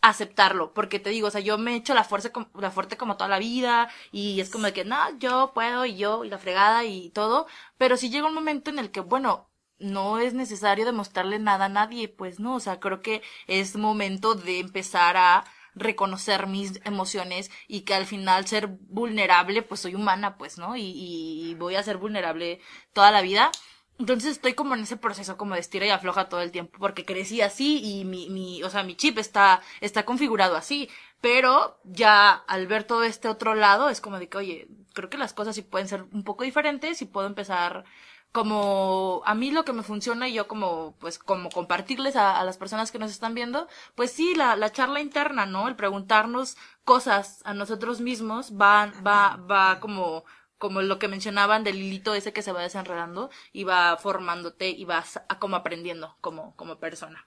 aceptarlo, 0.00 0.72
porque 0.74 1.00
te 1.00 1.10
digo, 1.10 1.28
o 1.28 1.30
sea, 1.30 1.40
yo 1.40 1.58
me 1.58 1.72
he 1.72 1.76
hecho 1.76 1.94
la 1.94 2.04
fuerza, 2.04 2.30
la 2.54 2.70
fuerte 2.70 2.96
como 2.96 3.16
toda 3.16 3.28
la 3.28 3.38
vida, 3.38 3.90
y 4.12 4.40
es 4.40 4.50
como 4.50 4.66
de 4.66 4.72
que, 4.72 4.84
no, 4.84 4.96
yo 5.18 5.52
puedo, 5.54 5.84
y 5.86 5.96
yo, 5.96 6.24
y 6.24 6.30
la 6.30 6.38
fregada, 6.38 6.84
y 6.84 7.10
todo, 7.10 7.46
pero 7.78 7.96
sí 7.96 8.10
llega 8.10 8.28
un 8.28 8.34
momento 8.34 8.70
en 8.70 8.78
el 8.78 8.90
que, 8.90 9.00
bueno, 9.00 9.50
no 9.78 10.18
es 10.18 10.34
necesario 10.34 10.84
demostrarle 10.84 11.38
nada 11.38 11.66
a 11.66 11.68
nadie, 11.68 12.08
pues 12.08 12.40
no, 12.40 12.56
o 12.56 12.60
sea, 12.60 12.80
creo 12.80 13.00
que 13.00 13.22
es 13.46 13.76
momento 13.76 14.34
de 14.34 14.60
empezar 14.60 15.16
a 15.16 15.44
reconocer 15.74 16.46
mis 16.46 16.80
emociones 16.84 17.50
y 17.68 17.82
que 17.82 17.94
al 17.94 18.06
final 18.06 18.46
ser 18.46 18.66
vulnerable, 18.68 19.62
pues 19.62 19.80
soy 19.80 19.94
humana, 19.94 20.36
pues, 20.36 20.58
¿no? 20.58 20.76
Y, 20.76 20.82
y 20.82 21.54
voy 21.54 21.76
a 21.76 21.82
ser 21.82 21.98
vulnerable 21.98 22.60
toda 22.92 23.10
la 23.12 23.22
vida. 23.22 23.50
Entonces 23.98 24.32
estoy 24.32 24.54
como 24.54 24.74
en 24.74 24.82
ese 24.82 24.96
proceso 24.96 25.36
como 25.36 25.54
de 25.56 25.66
y 25.72 25.90
afloja 25.90 26.28
todo 26.28 26.40
el 26.40 26.52
tiempo 26.52 26.78
porque 26.78 27.04
crecí 27.04 27.40
así 27.40 27.80
y 27.82 28.04
mi, 28.04 28.30
mi, 28.30 28.62
o 28.62 28.70
sea, 28.70 28.84
mi 28.84 28.94
chip 28.96 29.18
está, 29.18 29.60
está 29.80 30.04
configurado 30.04 30.56
así. 30.56 30.88
Pero 31.20 31.80
ya 31.84 32.30
al 32.32 32.66
ver 32.68 32.84
todo 32.84 33.02
este 33.02 33.28
otro 33.28 33.54
lado 33.54 33.88
es 33.88 34.00
como 34.00 34.18
de 34.20 34.28
que, 34.28 34.38
oye, 34.38 34.68
creo 34.94 35.10
que 35.10 35.18
las 35.18 35.32
cosas 35.32 35.56
sí 35.56 35.62
pueden 35.62 35.88
ser 35.88 36.04
un 36.12 36.22
poco 36.24 36.44
diferentes 36.44 37.02
y 37.02 37.06
puedo 37.06 37.26
empezar 37.26 37.84
como 38.30 39.22
a 39.24 39.34
mí 39.34 39.50
lo 39.50 39.64
que 39.64 39.72
me 39.72 39.82
funciona 39.82 40.28
y 40.28 40.34
yo 40.34 40.46
como 40.48 40.94
pues 41.00 41.18
como 41.18 41.48
compartirles 41.50 42.14
a, 42.14 42.38
a 42.38 42.44
las 42.44 42.58
personas 42.58 42.92
que 42.92 42.98
nos 42.98 43.10
están 43.10 43.34
viendo 43.34 43.68
pues 43.94 44.12
sí 44.12 44.34
la, 44.34 44.54
la 44.54 44.70
charla 44.70 45.00
interna 45.00 45.46
no 45.46 45.66
el 45.66 45.76
preguntarnos 45.76 46.56
cosas 46.84 47.40
a 47.44 47.54
nosotros 47.54 48.00
mismos 48.02 48.52
va 48.52 48.92
va 49.04 49.36
va 49.50 49.80
como 49.80 50.24
como 50.58 50.82
lo 50.82 50.98
que 50.98 51.08
mencionaban 51.08 51.64
del 51.64 51.76
hilito 51.78 52.14
ese 52.14 52.32
que 52.32 52.42
se 52.42 52.52
va 52.52 52.62
desenredando 52.62 53.30
y 53.52 53.64
va 53.64 53.96
formándote 53.96 54.68
y 54.70 54.84
vas 54.84 55.16
a- 55.28 55.38
como 55.38 55.56
aprendiendo 55.56 56.16
como 56.20 56.54
como 56.56 56.78
persona 56.78 57.26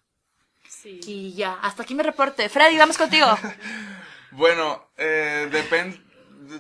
Sí. 0.68 1.00
y 1.06 1.34
ya 1.34 1.54
hasta 1.62 1.84
aquí 1.84 1.96
mi 1.96 2.04
reporte 2.04 2.48
Freddy 2.50 2.78
vamos 2.78 2.98
contigo 2.98 3.28
Bueno, 4.32 4.88
eh, 4.98 5.50
depende. 5.52 6.02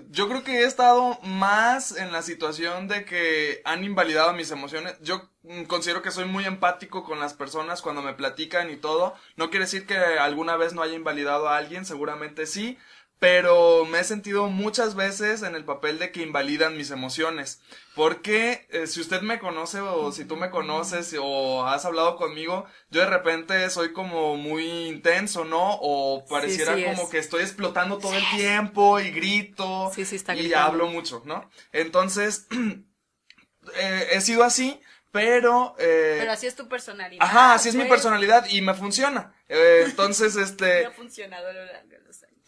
Yo 0.09 0.27
creo 0.27 0.43
que 0.43 0.59
he 0.59 0.65
estado 0.65 1.17
más 1.23 1.95
en 1.97 2.11
la 2.11 2.21
situación 2.21 2.87
de 2.89 3.03
que 3.05 3.61
han 3.65 3.83
invalidado 3.83 4.33
mis 4.33 4.51
emociones. 4.51 4.95
Yo 5.01 5.29
mm, 5.43 5.63
considero 5.63 6.01
que 6.01 6.11
soy 6.11 6.25
muy 6.25 6.45
empático 6.45 7.03
con 7.03 7.19
las 7.19 7.33
personas 7.33 7.81
cuando 7.81 8.01
me 8.01 8.13
platican 8.13 8.69
y 8.69 8.75
todo. 8.77 9.15
No 9.37 9.49
quiere 9.49 9.65
decir 9.65 9.85
que 9.87 9.95
alguna 9.97 10.55
vez 10.57 10.73
no 10.73 10.81
haya 10.81 10.95
invalidado 10.95 11.47
a 11.49 11.57
alguien, 11.57 11.85
seguramente 11.85 12.45
sí. 12.45 12.77
Pero 13.21 13.85
me 13.85 13.99
he 13.99 14.03
sentido 14.03 14.47
muchas 14.47 14.95
veces 14.95 15.43
en 15.43 15.53
el 15.53 15.63
papel 15.63 15.99
de 15.99 16.11
que 16.11 16.23
invalidan 16.23 16.75
mis 16.75 16.89
emociones. 16.89 17.61
Porque 17.93 18.65
eh, 18.71 18.87
si 18.87 18.99
usted 18.99 19.21
me 19.21 19.37
conoce 19.37 19.79
o 19.79 20.11
si 20.11 20.25
tú 20.25 20.37
me 20.37 20.49
conoces 20.49 21.15
o 21.21 21.63
has 21.67 21.85
hablado 21.85 22.15
conmigo, 22.15 22.65
yo 22.89 23.01
de 23.01 23.05
repente 23.05 23.69
soy 23.69 23.93
como 23.93 24.37
muy 24.37 24.65
intenso, 24.87 25.45
¿no? 25.45 25.75
O 25.81 26.25
pareciera 26.25 26.75
sí 26.75 26.83
como 26.83 27.03
es. 27.03 27.09
que 27.09 27.19
estoy 27.19 27.43
explotando 27.43 27.99
todo 27.99 28.15
el 28.15 28.27
tiempo 28.31 28.99
y 28.99 29.11
grito 29.11 29.91
Sí, 29.93 30.03
sí 30.03 30.15
está 30.15 30.33
y 30.35 30.39
gritando. 30.39 30.65
hablo 30.65 30.87
mucho, 30.87 31.21
¿no? 31.23 31.47
Entonces, 31.71 32.47
eh, 33.75 34.07
he 34.13 34.21
sido 34.21 34.43
así, 34.43 34.81
pero... 35.11 35.75
eh, 35.77 36.17
Pero 36.21 36.31
así 36.31 36.47
es 36.47 36.55
tu 36.55 36.67
personalidad. 36.67 37.23
Ajá, 37.23 37.53
así 37.53 37.69
es 37.69 37.75
mi 37.75 37.85
personalidad 37.85 38.47
y 38.49 38.61
me 38.61 38.73
funciona. 38.73 39.35
Eh, 39.47 39.83
entonces, 39.85 40.35
este... 40.37 40.81
Me 40.81 40.85
ha 40.85 40.91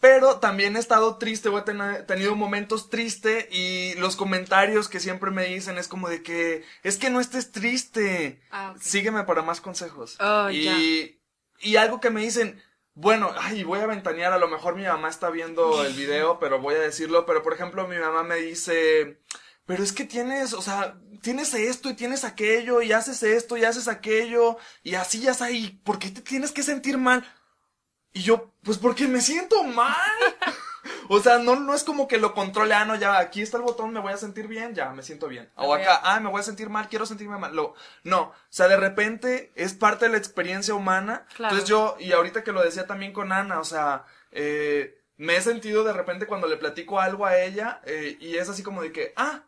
Pero 0.04 0.38
también 0.38 0.76
he 0.76 0.80
estado 0.80 1.16
triste, 1.16 1.48
o 1.48 1.58
he 1.58 1.62
ten- 1.62 2.04
tenido 2.06 2.36
momentos 2.36 2.90
tristes 2.90 3.46
y 3.50 3.94
los 3.94 4.16
comentarios 4.16 4.90
que 4.90 5.00
siempre 5.00 5.30
me 5.30 5.46
dicen 5.46 5.78
es 5.78 5.88
como 5.88 6.10
de 6.10 6.22
que 6.22 6.62
es 6.82 6.98
que 6.98 7.08
no 7.08 7.20
estés 7.20 7.52
triste. 7.52 8.38
Ah. 8.50 8.74
Sígueme 8.78 9.24
para 9.24 9.40
más 9.40 9.62
consejos. 9.62 10.18
Oh, 10.20 10.50
y, 10.50 11.18
y 11.58 11.76
algo 11.76 12.02
que 12.02 12.10
me 12.10 12.20
dicen, 12.20 12.62
bueno, 12.92 13.32
ay, 13.38 13.64
voy 13.64 13.80
a 13.80 13.86
ventanear, 13.86 14.34
a 14.34 14.38
lo 14.38 14.46
mejor 14.46 14.76
mi 14.76 14.82
mamá 14.82 15.08
está 15.08 15.30
viendo 15.30 15.82
el 15.86 15.94
video, 16.02 16.38
pero 16.38 16.60
voy 16.60 16.74
a 16.74 16.80
decirlo, 16.80 17.24
pero 17.24 17.42
por 17.42 17.54
ejemplo 17.54 17.88
mi 17.88 17.96
mamá 17.96 18.24
me 18.24 18.36
dice, 18.36 19.22
pero 19.64 19.82
es 19.82 19.94
que 19.94 20.04
tienes, 20.04 20.52
o 20.52 20.60
sea, 20.60 20.98
tienes 21.22 21.54
esto 21.54 21.88
y 21.88 21.94
tienes 21.94 22.24
aquello 22.24 22.82
y 22.82 22.92
haces 22.92 23.22
esto 23.22 23.56
y 23.56 23.64
haces 23.64 23.88
aquello 23.88 24.58
y 24.82 24.96
así 24.96 25.20
ya 25.20 25.30
está, 25.30 25.50
¿y 25.50 25.70
por 25.82 25.98
qué 25.98 26.10
te 26.10 26.20
tienes 26.20 26.52
que 26.52 26.62
sentir 26.62 26.98
mal? 26.98 27.24
Y 28.14 28.22
yo, 28.22 28.52
pues 28.62 28.78
porque 28.78 29.06
me 29.06 29.20
siento 29.20 29.62
mal. 29.64 29.94
O 31.08 31.20
sea, 31.20 31.38
no, 31.38 31.56
no 31.56 31.74
es 31.74 31.84
como 31.84 32.08
que 32.08 32.18
lo 32.18 32.34
controle, 32.34 32.74
ah, 32.74 32.84
no, 32.84 32.94
ya, 32.94 33.18
aquí 33.18 33.42
está 33.42 33.56
el 33.56 33.62
botón, 33.62 33.92
me 33.92 34.00
voy 34.00 34.12
a 34.12 34.16
sentir 34.16 34.48
bien, 34.48 34.74
ya, 34.74 34.90
me 34.90 35.02
siento 35.02 35.28
bien. 35.28 35.50
O 35.54 35.74
acá, 35.74 36.00
ah, 36.02 36.20
me 36.20 36.30
voy 36.30 36.40
a 36.40 36.44
sentir 36.44 36.68
mal, 36.70 36.88
quiero 36.88 37.06
sentirme 37.06 37.38
mal. 37.38 37.54
Lo, 37.54 37.74
no, 38.02 38.20
o 38.22 38.34
sea, 38.48 38.68
de 38.68 38.76
repente 38.76 39.52
es 39.54 39.74
parte 39.74 40.06
de 40.06 40.12
la 40.12 40.18
experiencia 40.18 40.74
humana. 40.74 41.26
Claro. 41.36 41.54
Entonces 41.54 41.68
yo, 41.68 41.96
y 41.98 42.12
ahorita 42.12 42.44
que 42.44 42.52
lo 42.52 42.62
decía 42.62 42.86
también 42.86 43.12
con 43.12 43.32
Ana, 43.32 43.60
o 43.60 43.64
sea, 43.64 44.04
eh, 44.30 45.02
me 45.16 45.36
he 45.36 45.40
sentido 45.40 45.84
de 45.84 45.92
repente 45.92 46.26
cuando 46.26 46.48
le 46.48 46.56
platico 46.56 47.00
algo 47.00 47.26
a 47.26 47.38
ella, 47.38 47.80
eh, 47.84 48.16
y 48.20 48.36
es 48.36 48.48
así 48.48 48.62
como 48.62 48.82
de 48.82 48.92
que, 48.92 49.12
ah, 49.16 49.44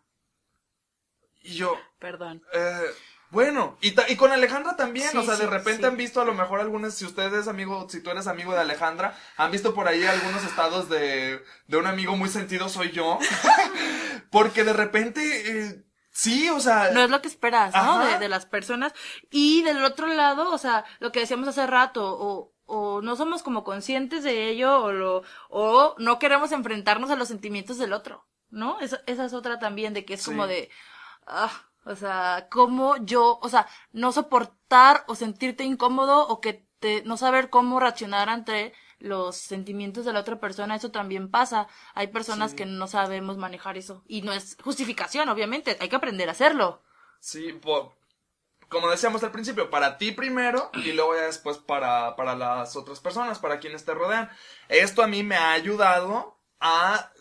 y 1.43 1.55
yo, 1.55 1.79
perdón 1.99 2.43
eh, 2.53 2.91
bueno, 3.31 3.77
y, 3.81 3.93
ta- 3.93 4.09
y 4.09 4.17
con 4.17 4.31
Alejandra 4.33 4.77
también, 4.77 5.11
Sí, 5.11 5.17
o 5.19 5.23
sea, 5.23 5.37
de 5.37 5.47
repente 5.47 5.83
sí. 5.83 5.87
han 5.87 5.97
visto 5.97 6.21
a 6.21 6.25
lo 6.25 6.35
mejor 6.35 6.61
algunas, 6.61 6.95
si 6.95 7.05
usted 7.05 7.33
es 7.35 7.49
amigo, 7.49 7.89
si 7.91 8.01
tú 8.03 8.11
eres 8.11 8.27
amigo 8.27 8.53
de 8.53 8.61
Alejandra, 8.61 9.19
han 9.37 9.51
visto 9.51 9.75
por 9.75 9.89
ahí 9.89 10.05
algunos 10.05 10.45
estados 10.45 10.89
de, 10.89 11.43
de 11.67 11.77
un 11.77 11.87
amigo 11.87 12.17
muy 12.17 12.29
sentido 12.29 12.69
soy 12.69 12.91
yo, 12.93 13.19
porque 14.31 14.65
de 14.65 14.73
repente, 14.73 15.21
eh, 15.69 15.85
sí, 16.11 16.49
o 16.51 16.61
sea, 16.61 16.91
no 16.93 17.01
es 17.03 17.11
lo 17.11 17.21
que 17.21 17.29
esperas, 17.29 17.75
¿no? 17.75 18.05
De, 18.07 18.19
de 18.19 18.29
las 18.29 18.47
personas. 18.47 18.93
Y 19.31 19.63
del 19.63 19.85
otro 19.85 20.07
lado, 20.07 20.51
o 20.53 20.59
sea, 20.59 20.85
lo 21.01 21.13
que 21.13 21.21
decíamos 21.21 21.49
hace 21.49 21.67
rato, 21.67 22.05
o, 22.19 22.53
o 22.67 23.03
no 23.03 23.17
somos 23.17 23.43
como 23.43 23.65
conscientes 23.65 24.23
de 24.25 24.49
ello, 24.51 24.83
o 24.83 24.93
lo, 24.93 25.23
o 25.49 25.95
no 25.99 26.19
queremos 26.19 26.53
enfrentarnos 26.53 27.11
a 27.11 27.17
los 27.17 27.29
sentimientos 27.29 27.79
del 27.79 27.93
otro, 27.93 28.27
¿no? 28.51 28.81
Esa, 28.81 29.01
esa 29.07 29.25
es 29.25 29.33
otra 29.33 29.59
también, 29.59 29.95
de 29.95 30.05
que 30.05 30.15
es 30.15 30.23
Sí. 30.23 30.31
como 30.31 30.47
de, 30.47 30.71
ah, 31.27 31.51
o 31.87 31.97
sea, 31.97 32.49
cómo 32.51 32.97
yo, 32.99 33.39
o 33.43 33.49
sea, 33.49 33.67
no 33.93 34.13
soportar 34.13 35.05
o 35.09 35.15
sentirte 35.15 35.65
incómodo 35.65 36.27
o 36.29 36.41
que 36.41 36.67
te, 36.81 37.03
no 37.05 37.17
saber 37.17 37.51
cómo 37.51 37.81
reaccionar 37.81 38.29
ante 38.29 38.75
los 38.99 39.37
sentimientos 39.37 40.05
de 40.05 40.13
la 40.13 40.21
otra 40.21 40.41
persona, 40.41 40.75
eso 40.77 40.91
también 40.91 41.31
pasa. 41.31 41.69
Hay 41.95 42.09
personas 42.09 42.53
Sí. 42.53 42.57
que 42.57 42.67
no 42.67 42.87
sabemos 42.89 43.37
manejar 43.39 43.77
eso. 43.79 44.03
Y 44.09 44.23
no 44.23 44.33
es 44.33 44.57
justificación, 44.63 45.29
obviamente, 45.31 45.77
hay 45.81 45.89
que 45.89 45.97
aprender 45.97 46.29
a 46.29 46.33
hacerlo. 46.33 46.83
sí, 47.19 47.53
po- 47.55 47.95
como 48.69 48.91
decíamos 48.91 49.23
al 49.25 49.33
principio, 49.33 49.71
para 49.71 49.99
ti 49.99 50.13
primero 50.13 50.71
y 50.75 50.93
luego 50.93 51.17
ya 51.17 51.23
después 51.23 51.59
para, 51.59 52.17
para 52.17 52.37
las 52.37 52.77
otras 52.77 53.01
personas, 53.01 53.39
para 53.41 53.61
quienes 53.61 53.85
te 53.85 53.95
rodean. 53.95 54.31
Esto 54.69 55.03
a 55.03 55.09
mí 55.09 55.23
me 55.25 55.37
ha 55.37 55.53
ayudado 55.53 56.36
a 56.61 57.13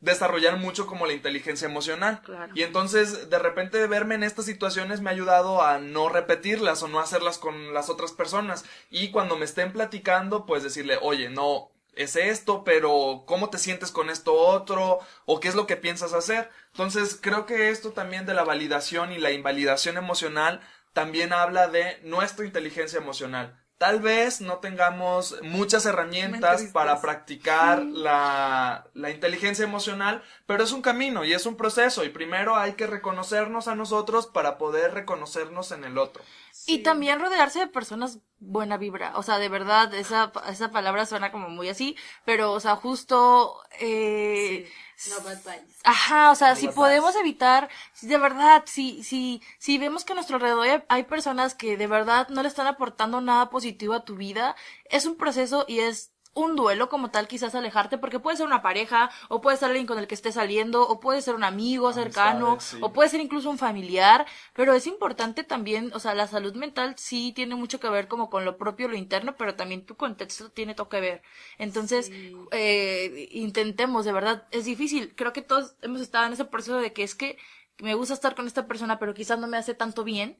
desarrollar 0.00 0.58
mucho 0.58 0.86
como 0.86 1.06
la 1.06 1.12
inteligencia 1.12 1.66
emocional. 1.66 2.22
Claro. 2.22 2.52
Y 2.54 2.62
entonces, 2.62 3.28
de 3.28 3.38
repente, 3.38 3.86
verme 3.86 4.14
en 4.14 4.22
estas 4.22 4.44
situaciones 4.44 5.00
me 5.00 5.10
ha 5.10 5.12
ayudado 5.12 5.62
a 5.62 5.78
no 5.78 6.08
repetirlas 6.08 6.82
o 6.82 6.88
no 6.88 7.00
hacerlas 7.00 7.38
con 7.38 7.74
las 7.74 7.90
otras 7.90 8.12
personas. 8.12 8.64
Y 8.90 9.10
cuando 9.10 9.36
me 9.36 9.44
estén 9.44 9.72
platicando, 9.72 10.46
pues 10.46 10.62
decirle, 10.62 10.98
oye, 11.02 11.28
no, 11.28 11.70
es 11.96 12.14
esto, 12.14 12.62
pero 12.62 13.24
¿cómo 13.26 13.50
te 13.50 13.58
sientes 13.58 13.90
con 13.90 14.10
esto 14.10 14.34
otro? 14.34 15.00
¿O 15.24 15.40
qué 15.40 15.48
es 15.48 15.54
lo 15.54 15.66
que 15.66 15.76
piensas 15.76 16.12
hacer? 16.12 16.50
Entonces, 16.72 17.18
creo 17.20 17.46
que 17.46 17.70
esto 17.70 17.92
también 17.92 18.26
de 18.26 18.34
la 18.34 18.44
validación 18.44 19.12
y 19.12 19.18
la 19.18 19.32
invalidación 19.32 19.96
emocional 19.96 20.60
también 20.92 21.32
habla 21.32 21.68
de 21.68 21.98
nuestra 22.04 22.44
inteligencia 22.44 22.98
emocional. 22.98 23.58
Tal 23.78 24.00
vez 24.00 24.40
no 24.40 24.58
tengamos 24.58 25.36
muchas 25.42 25.84
herramientas 25.84 26.64
para 26.72 27.02
practicar 27.02 27.84
la, 27.84 28.88
la 28.94 29.10
inteligencia 29.10 29.64
emocional, 29.64 30.22
pero 30.46 30.64
es 30.64 30.72
un 30.72 30.80
camino 30.80 31.24
y 31.24 31.34
es 31.34 31.44
un 31.44 31.56
proceso 31.56 32.02
y 32.02 32.08
primero 32.08 32.56
hay 32.56 32.72
que 32.72 32.86
reconocernos 32.86 33.68
a 33.68 33.74
nosotros 33.74 34.28
para 34.28 34.56
poder 34.56 34.94
reconocernos 34.94 35.72
en 35.72 35.84
el 35.84 35.98
otro. 35.98 36.24
Y 36.66 36.78
también 36.82 37.20
rodearse 37.20 37.58
de 37.60 37.66
personas 37.66 38.20
buena 38.38 38.78
vibra. 38.78 39.12
O 39.16 39.22
sea, 39.22 39.38
de 39.38 39.48
verdad, 39.50 39.92
esa, 39.94 40.32
esa 40.48 40.70
palabra 40.70 41.04
suena 41.04 41.30
como 41.30 41.50
muy 41.50 41.68
así, 41.68 41.96
pero, 42.24 42.52
o 42.52 42.60
sea, 42.60 42.76
justo, 42.76 43.60
eh, 43.78 44.64
Sí. 44.66 44.72
No 45.04 45.20
bad 45.20 45.38
vibes. 45.44 45.76
Ajá, 45.84 46.30
o 46.30 46.34
sea, 46.34 46.56
si 46.56 46.68
podemos 46.68 47.14
vibes. 47.14 47.20
evitar, 47.20 47.68
si 47.92 48.06
de 48.06 48.18
verdad, 48.18 48.64
si, 48.66 49.02
si, 49.04 49.42
si 49.58 49.78
vemos 49.78 50.04
que 50.04 50.12
a 50.12 50.14
nuestro 50.14 50.36
alrededor 50.36 50.84
hay 50.88 51.04
personas 51.04 51.54
que 51.54 51.76
de 51.76 51.86
verdad 51.86 52.28
no 52.28 52.42
le 52.42 52.48
están 52.48 52.66
aportando 52.66 53.20
nada 53.20 53.50
positivo 53.50 53.94
a 53.94 54.04
tu 54.04 54.16
vida, 54.16 54.56
es 54.86 55.04
un 55.06 55.16
proceso 55.16 55.64
y 55.68 55.80
es 55.80 56.12
un 56.36 56.54
duelo 56.54 56.90
como 56.90 57.10
tal, 57.10 57.26
quizás 57.26 57.54
alejarte, 57.54 57.96
porque 57.96 58.20
puede 58.20 58.36
ser 58.36 58.46
una 58.46 58.60
pareja, 58.60 59.10
o 59.28 59.40
puede 59.40 59.56
ser 59.56 59.68
alguien 59.68 59.86
con 59.86 59.98
el 59.98 60.06
que 60.06 60.14
estés 60.14 60.34
saliendo, 60.34 60.86
o 60.86 61.00
puede 61.00 61.22
ser 61.22 61.34
un 61.34 61.44
amigo 61.44 61.92
cercano, 61.94 62.52
Amistades, 62.52 62.64
sí. 62.64 62.78
o 62.82 62.92
puede 62.92 63.08
ser 63.08 63.20
incluso 63.20 63.48
un 63.48 63.56
familiar, 63.56 64.26
pero 64.52 64.74
es 64.74 64.86
importante 64.86 65.44
también, 65.44 65.90
o 65.94 65.98
sea, 65.98 66.14
la 66.14 66.26
salud 66.26 66.54
mental 66.54 66.94
sí 66.98 67.32
tiene 67.34 67.54
mucho 67.54 67.80
que 67.80 67.88
ver 67.88 68.06
como 68.06 68.28
con 68.28 68.44
lo 68.44 68.58
propio, 68.58 68.86
lo 68.86 68.96
interno, 68.96 69.34
pero 69.36 69.56
también 69.56 69.86
tu 69.86 69.96
contexto 69.96 70.50
tiene 70.50 70.74
todo 70.74 70.90
que 70.90 71.00
ver. 71.00 71.22
Entonces, 71.56 72.12
eh, 72.50 73.28
intentemos, 73.32 74.04
de 74.04 74.12
verdad, 74.12 74.46
es 74.50 74.66
difícil, 74.66 75.14
creo 75.16 75.32
que 75.32 75.40
todos 75.40 75.74
hemos 75.80 76.02
estado 76.02 76.26
en 76.26 76.34
ese 76.34 76.44
proceso 76.44 76.76
de 76.78 76.92
que 76.92 77.02
es 77.02 77.14
que 77.14 77.38
me 77.78 77.94
gusta 77.94 78.12
estar 78.12 78.34
con 78.34 78.46
esta 78.46 78.66
persona, 78.66 78.98
pero 78.98 79.14
quizás 79.14 79.38
no 79.38 79.46
me 79.46 79.56
hace 79.56 79.72
tanto 79.72 80.04
bien, 80.04 80.38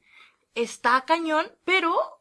está 0.53 1.05
cañón, 1.05 1.51
pero 1.65 2.16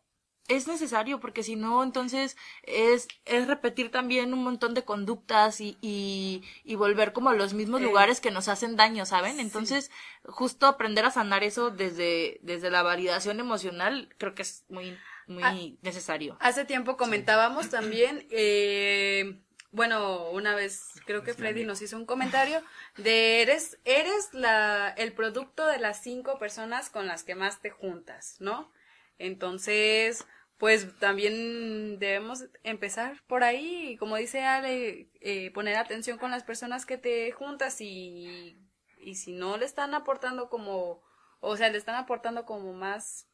es 0.48 0.68
necesario 0.68 1.18
porque 1.20 1.42
si 1.42 1.56
no 1.56 1.82
entonces 1.82 2.36
es, 2.62 3.08
es 3.24 3.46
repetir 3.46 3.90
también 3.90 4.32
un 4.32 4.44
montón 4.44 4.74
de 4.74 4.84
conductas 4.84 5.60
y, 5.60 5.76
y, 5.80 6.42
y 6.64 6.74
volver 6.76 7.12
como 7.12 7.30
a 7.30 7.34
los 7.34 7.52
mismos 7.54 7.80
Eh, 7.80 7.84
lugares 7.84 8.20
que 8.20 8.30
nos 8.30 8.48
hacen 8.48 8.76
daño, 8.76 9.06
¿saben? 9.06 9.40
Entonces 9.40 9.90
justo 10.24 10.66
aprender 10.66 11.04
a 11.04 11.10
sanar 11.10 11.42
eso 11.44 11.70
desde, 11.70 12.38
desde 12.42 12.70
la 12.70 12.82
validación 12.82 13.40
emocional 13.40 14.08
creo 14.18 14.34
que 14.34 14.42
es 14.42 14.64
muy, 14.68 14.96
muy 15.26 15.42
Ah. 15.42 15.54
necesario. 15.82 16.36
Hace 16.40 16.64
tiempo 16.64 16.96
comentábamos 16.96 17.68
también, 17.70 18.26
eh, 18.30 19.40
bueno, 19.72 20.30
una 20.30 20.54
vez 20.54 20.90
creo 21.06 21.22
que 21.22 21.34
Freddy 21.34 21.64
nos 21.64 21.82
hizo 21.82 21.96
un 21.96 22.06
comentario 22.06 22.62
de 22.96 23.42
eres, 23.42 23.78
eres 23.84 24.32
la, 24.32 24.88
el 24.96 25.12
producto 25.12 25.66
de 25.66 25.78
las 25.78 26.02
cinco 26.02 26.38
personas 26.38 26.88
con 26.88 27.06
las 27.06 27.24
que 27.24 27.34
más 27.34 27.60
te 27.60 27.70
juntas, 27.70 28.36
¿no? 28.38 28.70
Entonces, 29.18 30.24
pues 30.58 30.98
también 30.98 31.98
debemos 31.98 32.44
empezar 32.62 33.22
por 33.26 33.44
ahí, 33.44 33.90
y 33.92 33.96
como 33.96 34.16
dice 34.16 34.44
Ale, 34.44 35.10
eh, 35.20 35.50
poner 35.52 35.76
atención 35.76 36.18
con 36.18 36.30
las 36.30 36.44
personas 36.44 36.86
que 36.86 36.98
te 36.98 37.30
juntas 37.32 37.80
y, 37.80 38.58
y 38.98 39.14
si 39.16 39.32
no 39.32 39.56
le 39.58 39.66
están 39.66 39.94
aportando 39.94 40.48
como, 40.48 41.02
o 41.40 41.56
sea, 41.56 41.68
le 41.68 41.78
están 41.78 41.96
aportando 41.96 42.44
como 42.46 42.72
más 42.72 43.28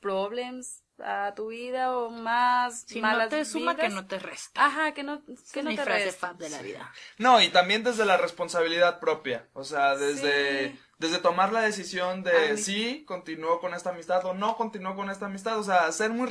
problems 0.00 0.84
a 0.98 1.32
tu 1.34 1.48
vida 1.48 1.96
o 1.96 2.10
más 2.10 2.84
Si 2.86 3.00
malas 3.00 3.30
no 3.30 3.38
te 3.38 3.44
suma, 3.44 3.76
que 3.76 3.88
no 3.88 4.06
te 4.06 4.18
resta. 4.18 4.64
Ajá, 4.66 4.92
que 4.94 5.02
no, 5.02 5.24
que 5.52 5.60
es 5.60 5.64
no 5.64 5.70
mi 5.70 5.76
te 5.76 5.82
frase 5.84 6.04
resta. 6.06 6.28
fab 6.28 6.36
de 6.36 6.50
la 6.50 6.62
vida. 6.62 6.92
No, 7.18 7.40
y 7.40 7.48
también 7.50 7.82
desde 7.82 8.04
la 8.04 8.16
responsabilidad 8.16 9.00
propia. 9.00 9.48
O 9.52 9.64
sea, 9.64 9.96
desde, 9.96 10.70
Sí. 10.70 10.80
Desde 11.02 11.18
tomar 11.18 11.52
la 11.52 11.60
decisión 11.60 12.22
de 12.22 12.52
mí- 12.52 12.56
sí, 12.58 13.04
continúo 13.06 13.60
con 13.60 13.74
esta 13.74 13.90
amistad 13.90 14.24
o 14.24 14.32
no 14.34 14.56
continúo 14.56 14.94
con 14.96 15.10
esta 15.10 15.26
amistad. 15.26 15.58
O 15.58 15.64
sea, 15.64 15.90
ser 15.92 16.10
muy, 16.10 16.30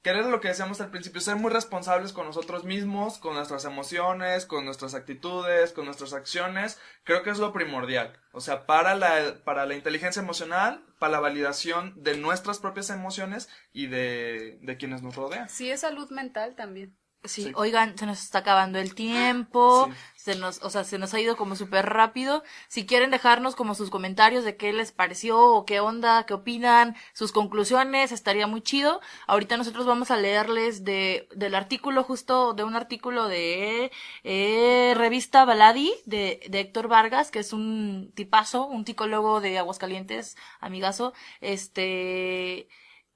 querer 0.00 0.24
lo 0.26 0.40
que 0.40 0.48
decíamos 0.48 0.80
al 0.80 0.90
principio, 0.90 1.20
ser 1.20 1.36
muy 1.36 1.50
responsables 1.52 2.12
con 2.12 2.26
nosotros 2.26 2.64
mismos, 2.64 3.18
con 3.18 3.34
nuestras 3.34 3.64
emociones, 3.64 4.46
con 4.46 4.64
nuestras 4.64 4.94
actitudes, 4.94 5.72
con 5.72 5.84
nuestras 5.84 6.12
acciones. 6.12 6.78
Creo 7.04 7.22
que 7.22 7.30
es 7.30 7.38
lo 7.38 7.52
primordial. 7.52 8.18
O 8.32 8.40
sea, 8.40 8.64
para 8.64 8.94
la, 8.94 9.34
para 9.44 9.66
la 9.66 9.74
inteligencia 9.74 10.22
emocional, 10.22 10.82
para 10.98 11.12
la 11.12 11.20
validación 11.20 11.92
de 12.02 12.16
nuestras 12.16 12.60
propias 12.60 12.88
emociones 12.90 13.48
y 13.72 13.88
de, 13.88 14.58
de 14.62 14.76
quienes 14.76 15.02
nos 15.02 15.16
rodean. 15.16 15.48
Sí, 15.48 15.70
es 15.70 15.80
salud 15.80 16.08
mental 16.10 16.54
también. 16.54 16.96
Sí, 17.24 17.44
Sí. 17.44 17.52
oigan, 17.54 17.96
se 17.96 18.04
nos 18.06 18.20
está 18.20 18.38
acabando 18.38 18.78
el 18.80 18.94
tiempo, 18.96 19.86
Sí. 19.88 19.94
se 20.16 20.34
nos, 20.34 20.60
o 20.62 20.70
sea, 20.70 20.82
se 20.82 20.98
nos 20.98 21.14
ha 21.14 21.20
ido 21.20 21.36
como 21.36 21.54
súper 21.54 21.86
rápido. 21.88 22.42
Si 22.68 22.84
quieren 22.84 23.10
dejarnos 23.12 23.54
como 23.54 23.74
sus 23.76 23.90
comentarios 23.90 24.42
de 24.44 24.56
qué 24.56 24.72
les 24.72 24.90
pareció 24.90 25.38
o 25.40 25.64
qué 25.64 25.78
onda, 25.78 26.26
qué 26.26 26.34
opinan, 26.34 26.96
sus 27.12 27.30
conclusiones, 27.30 28.10
estaría 28.10 28.46
muy 28.48 28.60
chido. 28.60 29.00
Ahorita 29.28 29.56
nosotros 29.56 29.86
vamos 29.86 30.10
a 30.10 30.16
leerles 30.16 30.84
de, 30.84 31.28
del 31.34 31.54
artículo 31.54 32.02
justo, 32.02 32.54
de 32.54 32.64
un 32.64 32.74
artículo 32.74 33.28
de 33.28 33.92
eh, 34.24 34.94
revista 34.96 35.44
Baladi 35.44 35.92
de, 36.06 36.40
de 36.48 36.60
Héctor 36.60 36.88
Vargas, 36.88 37.30
que 37.30 37.38
es 37.38 37.52
un 37.52 38.10
tipazo, 38.16 38.66
un 38.66 38.84
ticólogo 38.84 39.40
de 39.40 39.58
Aguascalientes, 39.58 40.36
amigazo, 40.60 41.12
este, 41.40 42.68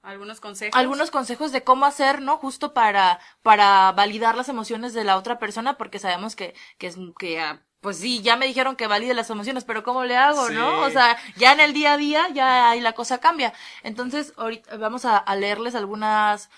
Algunos 0.07 0.41
consejos. 0.41 0.79
algunos 0.79 1.11
consejos 1.11 1.53
de 1.53 1.65
cómo 1.65 1.85
hacer, 1.85 2.23
¿no? 2.23 2.39
Justo 2.39 2.73
para, 2.73 3.19
para 3.43 3.93
validar 3.93 4.37
las 4.37 4.49
emociones 4.49 4.95
de 4.95 5.05
la 5.05 5.17
otra 5.17 5.39
persona, 5.39 5.77
porque 5.77 5.99
sabemos 5.99 6.37
que, 6.37 6.55
que 6.79 6.87
es, 6.87 6.97
que, 7.19 7.41
ah, 7.41 7.63
pues 7.81 7.99
sí, 7.99 8.23
ya 8.23 8.37
me 8.37 8.47
dijeron 8.47 8.75
que 8.77 8.87
valide 8.87 9.15
las 9.15 9.31
emociones, 9.31 9.65
pero 9.65 9.83
¿cómo 9.83 10.05
le 10.05 10.17
hago, 10.17 10.49
Sí. 10.49 10.55
no? 10.55 10.81
O 10.81 10.91
sea, 10.91 11.17
ya 11.37 11.53
en 11.53 11.61
el 11.61 11.73
día 11.73 11.93
a 11.93 11.97
día, 11.97 12.29
ya 12.33 12.71
ahí 12.71 12.81
la 12.81 12.93
cosa 12.95 13.19
cambia. 13.19 13.53
Entonces, 13.83 14.33
ahorita 14.37 14.77
vamos 14.77 15.05
a, 15.05 15.17
a 15.19 15.37
leerles 15.37 15.75
algunas, 15.75 16.51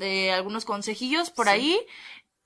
eh, 0.00 0.32
algunos 0.32 0.64
consejillos 0.64 1.30
por 1.30 1.46
Sí. 1.46 1.52
ahí. 1.52 1.86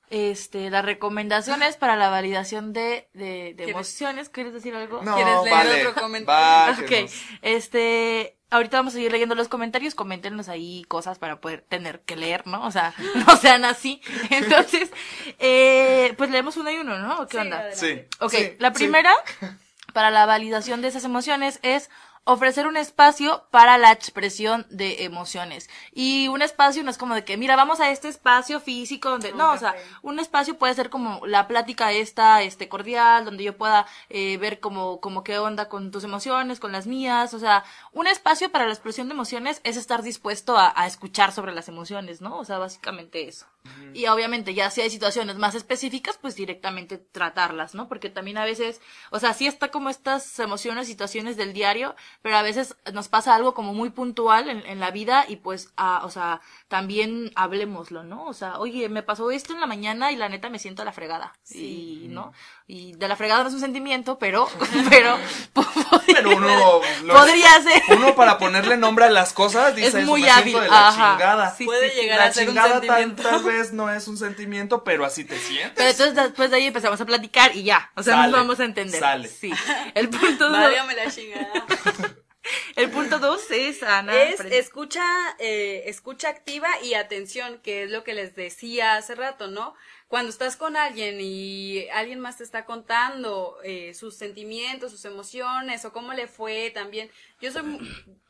Este, 0.08 0.70
las 0.70 0.84
recomendaciones 0.84 1.76
para 1.76 1.96
la 1.96 2.08
validación 2.10 2.72
de, 2.72 3.08
de, 3.12 3.54
de 3.54 3.64
¿Quieres- 3.64 3.70
emociones. 3.74 4.28
¿Quieres 4.28 4.52
decir 4.52 4.72
algo? 4.76 5.02
No, 5.02 5.16
¿Quieres 5.16 5.42
leer 5.42 5.50
vale. 5.56 5.86
otro 5.88 6.00
comentario? 6.00 6.84
Ok, 6.84 7.10
este, 7.42 8.35
ahorita 8.50 8.76
vamos 8.78 8.92
a 8.94 8.96
seguir 8.96 9.12
leyendo 9.12 9.34
los 9.34 9.48
comentarios, 9.48 9.94
coméntenos 9.94 10.48
ahí 10.48 10.84
cosas 10.88 11.18
para 11.18 11.40
poder 11.40 11.62
tener 11.68 12.00
que 12.00 12.16
leer, 12.16 12.46
¿no? 12.46 12.64
O 12.66 12.70
sea, 12.70 12.94
no 13.26 13.36
sean 13.36 13.64
así. 13.64 14.00
Entonces, 14.30 14.90
eh, 15.38 16.14
pues 16.16 16.30
leemos 16.30 16.56
uno 16.56 16.70
y 16.70 16.76
uno, 16.76 16.98
¿no? 16.98 17.20
¿O 17.20 17.26
¿Qué 17.26 17.36
Sí, 17.36 17.42
onda? 17.42 17.58
adelante. 17.60 18.08
Sí. 18.10 18.16
Ok, 18.24 18.32
sí, 18.32 18.52
la 18.58 18.68
sí. 18.68 18.74
primera, 18.74 19.12
para 19.92 20.10
la 20.10 20.26
validación 20.26 20.82
de 20.82 20.88
esas 20.88 21.04
emociones, 21.04 21.58
es 21.62 21.90
ofrecer 22.26 22.66
un 22.66 22.76
espacio 22.76 23.46
para 23.52 23.78
la 23.78 23.92
expresión 23.92 24.66
de 24.68 25.04
emociones. 25.04 25.70
Y 25.92 26.26
un 26.26 26.42
espacio 26.42 26.82
no 26.82 26.90
es 26.90 26.98
como 26.98 27.14
de 27.14 27.24
que, 27.24 27.36
mira, 27.36 27.54
vamos 27.54 27.78
a 27.78 27.90
este 27.90 28.08
espacio 28.08 28.58
físico 28.58 29.10
donde, 29.10 29.32
no, 29.32 29.52
o 29.52 29.58
sea, 29.58 29.76
un 30.02 30.18
espacio 30.18 30.58
puede 30.58 30.74
ser 30.74 30.90
como 30.90 31.24
la 31.24 31.46
plática 31.46 31.92
esta, 31.92 32.42
este, 32.42 32.68
cordial, 32.68 33.24
donde 33.24 33.44
yo 33.44 33.56
pueda 33.56 33.86
eh, 34.10 34.38
ver 34.38 34.58
como, 34.58 35.00
como 35.00 35.22
qué 35.22 35.38
onda 35.38 35.68
con 35.68 35.92
tus 35.92 36.02
emociones, 36.02 36.58
con 36.58 36.72
las 36.72 36.88
mías, 36.88 37.32
o 37.32 37.38
sea, 37.38 37.64
un 37.92 38.08
espacio 38.08 38.50
para 38.50 38.66
la 38.66 38.72
expresión 38.72 39.06
de 39.06 39.14
emociones 39.14 39.60
es 39.62 39.76
estar 39.76 40.02
dispuesto 40.02 40.58
a, 40.58 40.72
a 40.74 40.88
escuchar 40.88 41.30
sobre 41.30 41.54
las 41.54 41.68
emociones, 41.68 42.20
¿no? 42.20 42.38
O 42.38 42.44
sea, 42.44 42.58
básicamente 42.58 43.28
eso. 43.28 43.46
Y 43.94 44.06
obviamente 44.08 44.52
ya 44.52 44.70
si 44.70 44.82
hay 44.82 44.90
situaciones 44.90 45.36
más 45.36 45.54
específicas, 45.54 46.18
pues 46.20 46.36
directamente 46.36 46.98
tratarlas, 46.98 47.74
¿no? 47.74 47.88
Porque 47.88 48.10
también 48.10 48.36
a 48.36 48.44
veces, 48.44 48.82
o 49.10 49.18
sea, 49.18 49.32
sí 49.32 49.46
está 49.46 49.70
como 49.70 49.88
estas 49.88 50.38
emociones, 50.38 50.86
situaciones 50.86 51.38
del 51.38 51.54
diario, 51.54 51.96
pero 52.20 52.36
a 52.36 52.42
veces 52.42 52.76
nos 52.92 53.08
pasa 53.08 53.34
algo 53.34 53.54
como 53.54 53.72
muy 53.72 53.88
puntual 53.88 54.50
en, 54.50 54.66
en 54.66 54.80
la 54.80 54.90
vida 54.90 55.24
y 55.28 55.36
pues, 55.36 55.72
ah, 55.76 56.02
o 56.04 56.10
sea, 56.10 56.42
también 56.68 57.32
hablemoslo, 57.36 58.04
¿no? 58.04 58.26
O 58.26 58.34
sea, 58.34 58.58
oye, 58.58 58.88
me 58.88 59.02
pasó 59.02 59.30
esto 59.30 59.54
en 59.54 59.60
la 59.60 59.66
mañana 59.66 60.12
y 60.12 60.16
la 60.16 60.28
neta 60.28 60.50
me 60.50 60.58
siento 60.58 60.82
a 60.82 60.84
la 60.84 60.92
fregada. 60.92 61.32
Sí. 61.42 62.02
Y, 62.04 62.08
¿no? 62.08 62.32
Y 62.66 62.92
de 62.94 63.08
la 63.08 63.16
fregada 63.16 63.42
no 63.42 63.48
es 63.48 63.54
un 63.54 63.60
sentimiento, 63.60 64.18
pero, 64.18 64.48
pero, 64.90 65.16
Pero 66.06 66.36
uno, 66.36 66.48
lo- 67.04 67.14
podría 67.14 67.62
ser. 67.62 67.82
uno 67.90 68.14
para 68.14 68.38
ponerle 68.38 68.76
nombre 68.76 69.04
a 69.06 69.10
las 69.10 69.32
cosas 69.32 69.74
dice 69.74 70.00
Es 70.00 70.06
muy 70.06 70.22
me 70.22 70.28
siento 70.32 70.40
hábil, 70.58 70.60
de 70.62 70.68
la 70.68 70.88
ajá. 70.88 71.12
chingada. 71.12 71.54
Sí, 71.56 71.64
Puede 71.64 71.90
sí, 71.90 72.00
llegar 72.00 72.18
la 72.18 72.24
a 72.26 72.32
ser 72.32 72.42
un 72.48 72.54
chingada 72.54 72.68
tal, 72.80 72.80
sentimiento. 72.80 73.22
tal 73.22 73.42
vez 73.44 73.72
no 73.72 73.90
es 73.90 74.08
un 74.08 74.18
sentimiento, 74.18 74.84
pero 74.84 75.04
así 75.04 75.24
te 75.24 75.38
sientes. 75.38 75.72
Pero 75.76 75.90
entonces 75.90 76.14
después 76.14 76.50
de 76.50 76.56
ahí 76.56 76.66
empezamos 76.66 77.00
a 77.00 77.04
platicar 77.06 77.54
y 77.56 77.64
ya, 77.64 77.90
o 77.96 78.02
sea, 78.02 78.14
Sale, 78.16 78.28
nos 78.28 78.40
vamos 78.40 78.60
a 78.60 78.64
entender. 78.64 79.00
sale. 79.00 79.28
Sí. 79.28 79.52
El 79.94 80.08
punto 80.08 80.48
dos, 80.48 80.58
Válgame 80.58 80.94
la 80.94 81.10
chingada. 81.10 81.48
el 82.76 82.90
punto 82.90 83.18
dos 83.18 83.50
es 83.50 83.82
Ana. 83.82 84.22
es 84.22 84.40
escucha, 84.40 85.04
eh, 85.38 85.84
escucha 85.86 86.28
activa 86.28 86.68
y 86.82 86.94
atención, 86.94 87.58
que 87.62 87.84
es 87.84 87.90
lo 87.90 88.04
que 88.04 88.14
les 88.14 88.34
decía 88.34 88.96
hace 88.96 89.14
rato, 89.14 89.48
¿no? 89.48 89.74
Cuando 90.08 90.30
estás 90.30 90.56
con 90.56 90.76
alguien 90.76 91.18
y 91.20 91.88
alguien 91.88 92.20
más 92.20 92.36
te 92.38 92.44
está 92.44 92.64
contando 92.64 93.58
eh, 93.64 93.92
sus 93.94 94.14
sentimientos, 94.16 94.92
sus 94.92 95.04
emociones 95.04 95.84
o 95.84 95.92
cómo 95.92 96.12
le 96.12 96.28
fue 96.28 96.70
también. 96.70 97.10
Yo 97.40 97.50
soy 97.50 97.64
mu- 97.64 97.80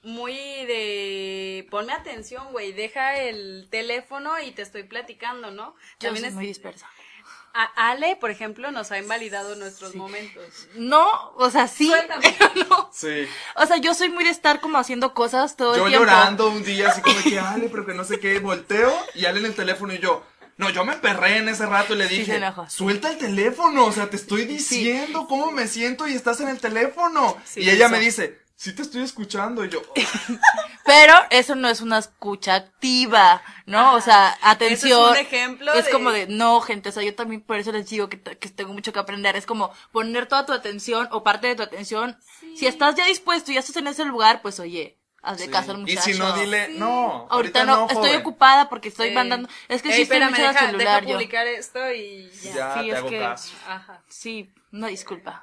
muy 0.03 0.35
de 0.35 1.67
ponme 1.71 1.93
atención, 1.93 2.51
güey, 2.53 2.73
deja 2.73 3.19
el 3.21 3.69
teléfono 3.71 4.41
y 4.41 4.53
te 4.53 4.63
estoy 4.63 4.85
platicando, 4.85 5.51
¿no? 5.51 5.75
Yo 6.01 6.09
También 6.09 6.23
soy 6.25 6.29
es 6.31 6.35
muy 6.35 6.47
dispersa. 6.47 6.89
A- 7.65 7.91
Ale, 7.91 8.17
por 8.17 8.31
ejemplo, 8.31 8.71
nos 8.71 8.93
ha 8.93 8.99
invalidado 8.99 9.55
nuestros 9.57 9.95
momentos. 9.95 10.45
No, 10.75 11.07
o 11.37 11.51
sea, 11.51 11.69
sí, 11.69 11.93
no. 12.69 12.91
Sí. 12.93 13.27
O 13.57 13.67
sea, 13.67 13.77
yo 13.79 13.95
soy 13.95 14.11
muy 14.11 14.25
de 14.25 14.31
estar 14.31 14.61
como 14.61 14.79
haciendo 14.79 15.15
cosas 15.15 15.57
todo 15.57 15.77
Yo 15.77 15.85
el 15.87 15.91
tiempo. 15.93 16.07
llorando 16.07 16.49
un 16.51 16.63
día 16.65 16.89
así 16.89 17.01
como 17.01 17.21
que 17.23 17.39
Ale, 17.39 17.69
pero 17.69 17.87
que 17.87 17.95
no 17.95 18.05
sé 18.05 18.21
qué, 18.21 18.39
volteo 18.41 18.93
y 19.15 19.25
Ale 19.27 19.41
en 19.41 19.47
el 19.47 19.55
teléfono 19.55 19.93
y 19.95 19.99
yo. 19.99 20.23
No, 20.59 20.71
yo 20.71 20.87
me 20.87 20.97
perré 20.97 21.37
en 21.37 21.51
ese 21.51 21.67
rato 21.67 21.93
y 21.95 21.99
le 21.99 22.09
Sí, 22.09 22.19
dije, 22.21 22.41
suelta 22.69 23.11
el 23.11 23.19
teléfono, 23.19 23.85
o 23.85 23.93
sea, 23.93 24.09
te 24.09 24.17
estoy 24.17 24.47
diciendo 24.47 25.27
cómo 25.29 25.51
me 25.53 25.69
siento 25.69 26.09
y 26.09 26.15
estás 26.15 26.41
en 26.41 26.49
el 26.49 26.59
teléfono. 26.61 27.37
y 27.57 27.69
ella 27.69 27.87
eso. 27.87 27.93
me 27.95 28.01
dice, 28.01 28.41
sí 28.57 28.75
te 28.75 28.83
estoy 28.83 29.03
escuchando 29.03 29.65
y 29.65 29.69
yo, 29.71 29.81
Pero 30.85 31.15
eso 31.31 31.55
no 31.57 31.69
es 31.69 31.81
una 31.81 31.99
escucha 31.99 32.55
activa, 32.55 33.43
¿no? 33.67 33.95
O 33.95 34.01
sea, 34.01 34.37
atención. 34.43 35.11
un 35.11 35.17
ejemplo 35.17 35.73
Es 35.75 35.87
de- 35.87 35.91
como 35.91 36.11
de, 36.11 36.27
no, 36.29 36.61
gente, 36.61 36.89
o 36.89 36.93
sea, 36.93 37.03
yo 37.03 37.15
también 37.15 37.41
por 37.43 37.57
eso 37.57 37.73
les 37.73 37.89
digo 37.89 38.09
que, 38.09 38.21
que 38.21 38.49
tengo 38.51 38.73
mucho 38.73 38.93
que 38.93 38.99
aprender. 39.01 39.35
Es 39.37 39.47
como 39.47 39.73
poner 39.93 40.27
toda 40.27 40.47
tu 40.47 40.53
atención 40.53 41.09
o 41.11 41.25
parte 41.25 41.49
de 41.49 41.57
tu 41.57 41.63
atención. 41.63 42.17
Si 42.57 42.67
estás 42.67 42.95
ya 42.95 43.05
dispuesto 43.07 43.51
y 43.51 43.55
ya 43.55 43.61
estás 43.61 43.77
en 43.77 43.89
ese 43.89 44.05
lugar, 44.05 44.43
pues 44.43 44.61
oye, 44.61 44.97
hazle 45.23 45.47
Sí. 45.47 45.51
caso 45.51 45.73
al 45.73 45.89
Y 45.89 45.97
si 45.97 46.15
no, 46.15 46.33
dile, 46.35 46.67
Sí. 46.69 46.75
no. 46.79 47.27
Ahorita, 47.31 47.65
no, 47.65 47.87
estoy 47.89 47.97
joven. 48.11 48.21
ocupada 48.21 48.69
porque 48.69 48.89
estoy 48.89 49.09
Sí. 49.09 49.15
mandando, 49.15 49.49
es 49.69 49.83
que 49.83 49.89
Ey, 49.89 49.97
sí 49.97 50.03
estoy 50.03 50.21
mucho 50.21 50.37
en 50.37 50.45
el 50.45 50.53
deja, 50.55 50.67
celular 50.67 51.01
deja 51.01 51.01
yo. 51.11 51.17
publicar 51.17 51.47
esto 51.49 51.93
y 51.93 52.31
ya. 52.45 52.55
Ya 52.55 52.75
Sí, 52.75 52.81
te 52.81 52.89
es 52.91 52.95
hago 52.97 53.09
que- 53.09 53.19
caso. 53.19 53.55
Ajá. 53.67 54.03
Sí, 54.09 54.53
no 54.77 54.87
disculpa, 54.89 55.43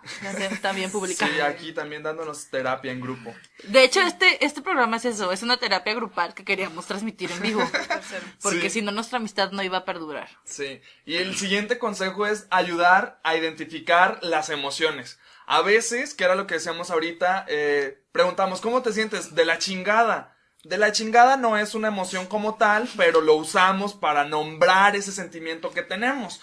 también 0.62 0.92
publicar. 0.92 1.30
Sí, 1.30 1.40
aquí 1.42 1.74
también 1.74 2.04
dándonos 2.04 2.46
terapia 2.48 2.92
en 2.92 3.02
grupo. 3.02 3.34
De 3.64 3.84
hecho, 3.84 4.02
este, 4.02 4.44
este 4.46 4.62
programa 4.62 4.98
es 4.98 5.06
eso, 5.06 5.32
es 5.32 5.44
una 5.44 5.58
terapia 5.58 5.94
grupal 5.94 6.34
que 6.34 6.46
queríamos 6.46 6.86
transmitir 6.86 7.32
en 7.32 7.42
vivo. 7.42 7.62
Porque 8.42 8.70
Sí. 8.70 8.80
si 8.80 8.82
no, 8.82 8.92
nuestra 8.92 9.18
amistad 9.18 9.52
no 9.52 9.64
iba 9.64 9.80
a 9.80 9.86
perdurar. 9.86 10.30
Sí. 10.44 10.82
Y 11.06 11.16
el 11.18 11.36
siguiente 11.36 11.78
consejo 11.80 12.26
es 12.26 12.48
ayudar 12.50 13.20
a 13.24 13.36
identificar 13.36 14.20
las 14.22 14.50
emociones. 14.50 15.20
A 15.46 15.62
veces, 15.62 16.14
que 16.14 16.24
era 16.24 16.36
lo 16.36 16.48
que 16.48 16.54
decíamos 16.56 16.90
ahorita, 16.92 17.46
eh, 17.50 18.02
preguntamos, 18.12 18.62
¿cómo 18.62 18.82
te 18.82 18.94
sientes? 18.94 19.36
De 19.36 19.46
la 19.46 19.58
chingada. 19.58 20.38
De 20.64 20.78
la 20.78 20.94
chingada 20.94 21.36
no 21.36 21.58
es 21.58 21.76
una 21.76 21.90
emoción 21.90 22.26
como 22.28 22.56
tal, 22.56 22.88
pero 22.96 23.20
lo 23.20 23.36
usamos 23.36 23.94
para 23.94 24.24
nombrar 24.24 24.96
ese 24.96 25.12
sentimiento 25.12 25.72
que 25.72 25.82
tenemos. 25.82 26.40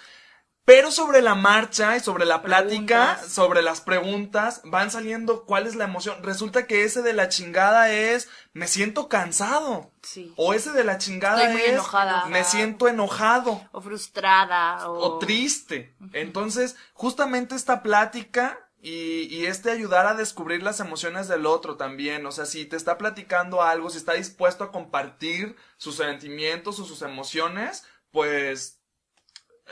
Pero 0.71 0.93
sobre 0.93 1.21
la 1.21 1.35
marcha 1.35 1.97
y 1.97 2.01
sobre 2.01 2.25
la 2.27 2.43
plática, 2.43 3.15
Preguntas. 3.15 3.33
sobre 3.33 3.61
las 3.61 3.81
preguntas, 3.81 4.61
van 4.63 4.93
saliendo 4.93 5.45
cuál 5.45 5.67
es 5.67 5.75
la 5.75 5.83
emoción. 5.83 6.23
Resulta 6.23 6.69
que 6.69 6.85
ese 6.85 7.03
de 7.03 7.13
la 7.13 7.29
chingada 7.29 7.91
es, 7.91 8.29
me 8.53 8.69
siento 8.69 9.09
cansado. 9.09 9.91
Sí. 10.03 10.33
O 10.37 10.55
ese 10.55 10.71
de 10.71 10.85
la 10.85 10.97
chingada 10.97 11.41
Estoy 11.41 11.53
muy 11.55 11.63
es, 11.63 11.73
enojada. 11.73 12.27
me 12.27 12.45
siento 12.45 12.87
enojado 12.87 13.61
O 13.73 13.81
frustrada, 13.81 14.89
o... 14.89 15.17
o 15.17 15.19
triste. 15.19 15.97
Entonces, 16.13 16.77
justamente 16.93 17.57
esta 17.57 17.83
plática 17.83 18.57
y, 18.81 19.23
y 19.25 19.47
este 19.47 19.73
ayudar 19.73 20.07
a 20.07 20.15
descubrir 20.15 20.63
las 20.63 20.79
emociones 20.79 21.27
del 21.27 21.47
otro 21.47 21.77
también, 21.79 22.25
o 22.27 22.31
sea, 22.31 22.47
si 22.47 22.65
te 22.65 22.77
está 22.77 22.97
platicando 22.97 23.61
algo, 23.63 23.91
si 23.91 23.99
está 23.99 24.13
dispuesto 24.13 24.63
a 24.63 24.71
compartir 24.71 25.57
sus 25.79 25.97
sentimientos 25.97 26.79
o 26.79 26.85
sus 26.85 27.03
emociones, 27.03 27.83
pues... 28.13 28.77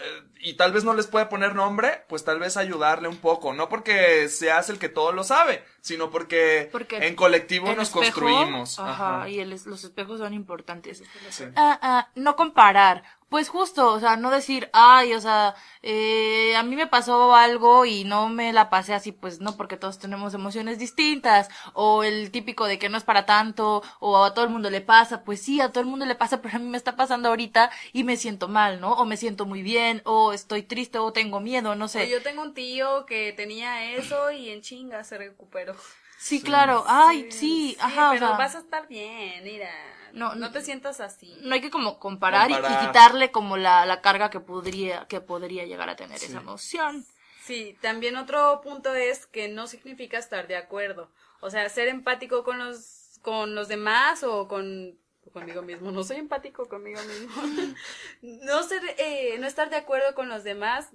eh, 0.01 0.22
y 0.40 0.55
tal 0.55 0.72
vez 0.72 0.84
no 0.84 0.94
les 0.94 1.07
puede 1.07 1.26
poner 1.26 1.55
nombre, 1.55 2.05
pues 2.09 2.24
tal 2.24 2.38
vez 2.38 2.57
ayudarle 2.57 3.09
un 3.09 3.16
poco, 3.16 3.53
no 3.53 3.68
porque 3.68 4.28
seas 4.28 4.70
el 4.70 4.78
que 4.78 4.88
todo 4.88 5.12
lo 5.12 5.24
sabe, 5.24 5.64
sino 5.80 6.11
porque, 6.11 6.68
Porque 6.70 6.99
en 7.07 7.16
colectivo 7.16 7.66
nos 7.74 7.88
espejo, 7.88 8.20
construimos. 8.20 8.78
Ajá, 8.78 9.20
Ajá. 9.20 9.28
y 9.28 9.40
el 9.40 9.51
los 9.51 9.84
espejos 9.84 10.18
son 10.18 10.34
importantes. 10.34 11.03
Sí. 11.30 11.44
Ah, 11.57 11.78
ah, 11.82 12.09
no 12.14 12.36
comparar. 12.36 13.03
Pues 13.29 13.51
justo, 13.51 13.93
o 13.93 14.01
sea, 14.01 14.16
no 14.16 14.31
decir, 14.31 14.70
ay, 14.72 15.12
o 15.12 15.20
sea, 15.20 15.55
eh, 15.83 16.57
a 16.57 16.62
mí 16.62 16.76
me 16.76 16.87
pasó 16.87 17.35
algo 17.35 17.85
y 17.85 18.05
no 18.05 18.31
me 18.31 18.55
la 18.55 18.70
pasé 18.70 18.95
así, 18.95 19.12
pues 19.12 19.39
no, 19.41 19.55
porque 19.55 19.76
todos 19.76 19.99
tenemos 19.99 20.33
emociones 20.33 20.79
distintas, 20.79 21.51
o 21.74 22.05
el 22.05 22.31
típico 22.31 22.66
de 22.66 22.79
que 22.79 22.89
no 22.89 22.97
es 22.97 23.05
para 23.05 23.26
tanto, 23.26 23.83
o 24.01 24.24
a 24.24 24.33
todo 24.33 24.47
el 24.47 24.51
mundo 24.51 24.70
le 24.70 24.81
pasa, 24.81 25.24
pues 25.24 25.43
sí, 25.43 25.61
a 25.61 25.70
todo 25.70 25.81
el 25.83 25.91
mundo 25.91 26.07
le 26.07 26.14
pasa, 26.14 26.41
pero 26.43 26.57
a 26.57 26.59
mí 26.59 26.68
me 26.68 26.79
está 26.79 26.97
pasando 26.97 27.29
ahorita 27.29 27.70
y 27.93 28.03
me 28.05 28.16
siento 28.16 28.49
mal, 28.49 28.81
¿no? 28.81 28.95
O 28.95 29.05
me 29.05 29.18
siento 29.18 29.45
muy 29.45 29.61
bien, 29.62 30.01
o 30.07 30.33
estoy 30.33 30.62
triste, 30.62 30.99
o 30.99 31.12
tengo 31.12 31.41
miedo, 31.41 31.74
no 31.74 31.87
sé. 31.89 32.09
Yo 32.09 32.22
tengo 32.22 32.41
un 32.41 32.55
tío 32.55 33.05
que 33.05 33.35
tenía 33.35 33.93
eso 33.93 34.31
y 34.31 34.49
en 34.49 34.62
chinga 34.62 35.05
se 35.05 35.18
recuperó. 35.18 35.76
Sí, 36.18 36.42
claro, 36.42 36.84
ay, 36.86 37.30
sí, 37.30 37.38
Sí, 37.38 37.76
ajá, 37.80 38.10
o 38.10 38.12
pero 38.14 38.28
sea, 38.28 38.36
vas 38.36 38.54
a 38.54 38.58
estar 38.58 38.88
bien, 38.88 39.44
mira. 39.44 39.70
No, 40.12 40.34
No, 40.34 40.50
te 40.50 40.62
sientas 40.62 41.00
así. 41.00 41.36
no 41.42 41.54
hay 41.54 41.60
que 41.60 41.70
como 41.70 41.98
comparar, 41.98 42.50
y- 42.50 42.54
quitarle 42.54 43.30
como 43.30 43.56
la, 43.56 43.86
la 43.86 44.00
carga 44.00 44.30
que 44.30 44.40
podría, 44.40 45.06
que 45.06 45.20
podría 45.20 45.64
llegar 45.64 45.88
a 45.90 45.96
tener 45.96 46.18
Sí. 46.18 46.26
esa 46.26 46.38
emoción. 46.38 47.04
Sí, 47.44 47.78
también 47.80 48.16
otro 48.16 48.60
punto 48.62 48.94
es 48.94 49.26
que 49.26 49.48
no 49.48 49.66
significa 49.66 50.18
estar 50.18 50.48
de 50.48 50.56
acuerdo. 50.56 51.10
O 51.40 51.50
sea, 51.50 51.68
ser 51.68 51.88
empático 51.88 52.42
con 52.42 52.58
los, 52.58 53.18
con 53.22 53.54
los 53.54 53.68
demás 53.68 54.22
o 54.24 54.48
con 54.48 54.98
conmigo 55.32 55.60
mismo. 55.62 55.90
No 55.90 56.02
soy 56.04 56.16
empático 56.16 56.68
conmigo 56.68 57.00
mismo. 57.02 57.30
no 58.22 58.62
ser, 58.62 58.82
eh, 58.98 59.36
no 59.38 59.46
estar 59.46 59.68
de 59.70 59.76
acuerdo 59.76 60.14
con 60.14 60.28
los 60.28 60.42
demás, 60.42 60.88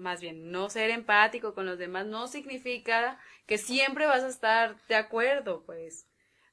más 0.00 0.20
bien, 0.20 0.50
no 0.50 0.70
ser 0.70 0.90
empático 0.90 1.54
con 1.54 1.66
los 1.66 1.78
demás 1.78 2.06
no 2.06 2.26
significa 2.28 3.18
que 3.46 3.58
siempre 3.58 4.06
vas 4.06 4.22
a 4.24 4.28
estar 4.28 4.76
de 4.88 4.96
acuerdo, 4.96 5.62
pues. 5.64 6.06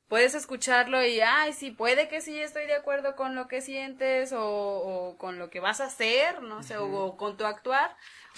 Puedes 0.07 0.35
escucharlo 0.35 1.03
y, 1.05 1.19
ay, 1.19 1.51
sí, 1.53 1.71
puede 1.71 2.07
que 2.07 2.21
sí 2.21 2.39
estoy 2.39 2.65
de 2.65 2.75
acuerdo 2.75 3.15
con 3.17 3.35
lo 3.35 3.47
que 3.49 3.59
sientes 3.61 4.31
o, 4.33 4.41
o 4.45 5.17
con 5.17 5.37
lo 5.37 5.49
que 5.49 5.59
vas 5.59 5.81
a 5.81 5.85
hacer, 5.85 6.41
no 6.41 6.63
sé, 6.63 6.77
o, 6.77 6.85
o 6.87 7.17
con 7.17 7.35
tu 7.37 7.45
actuar, 7.45 7.95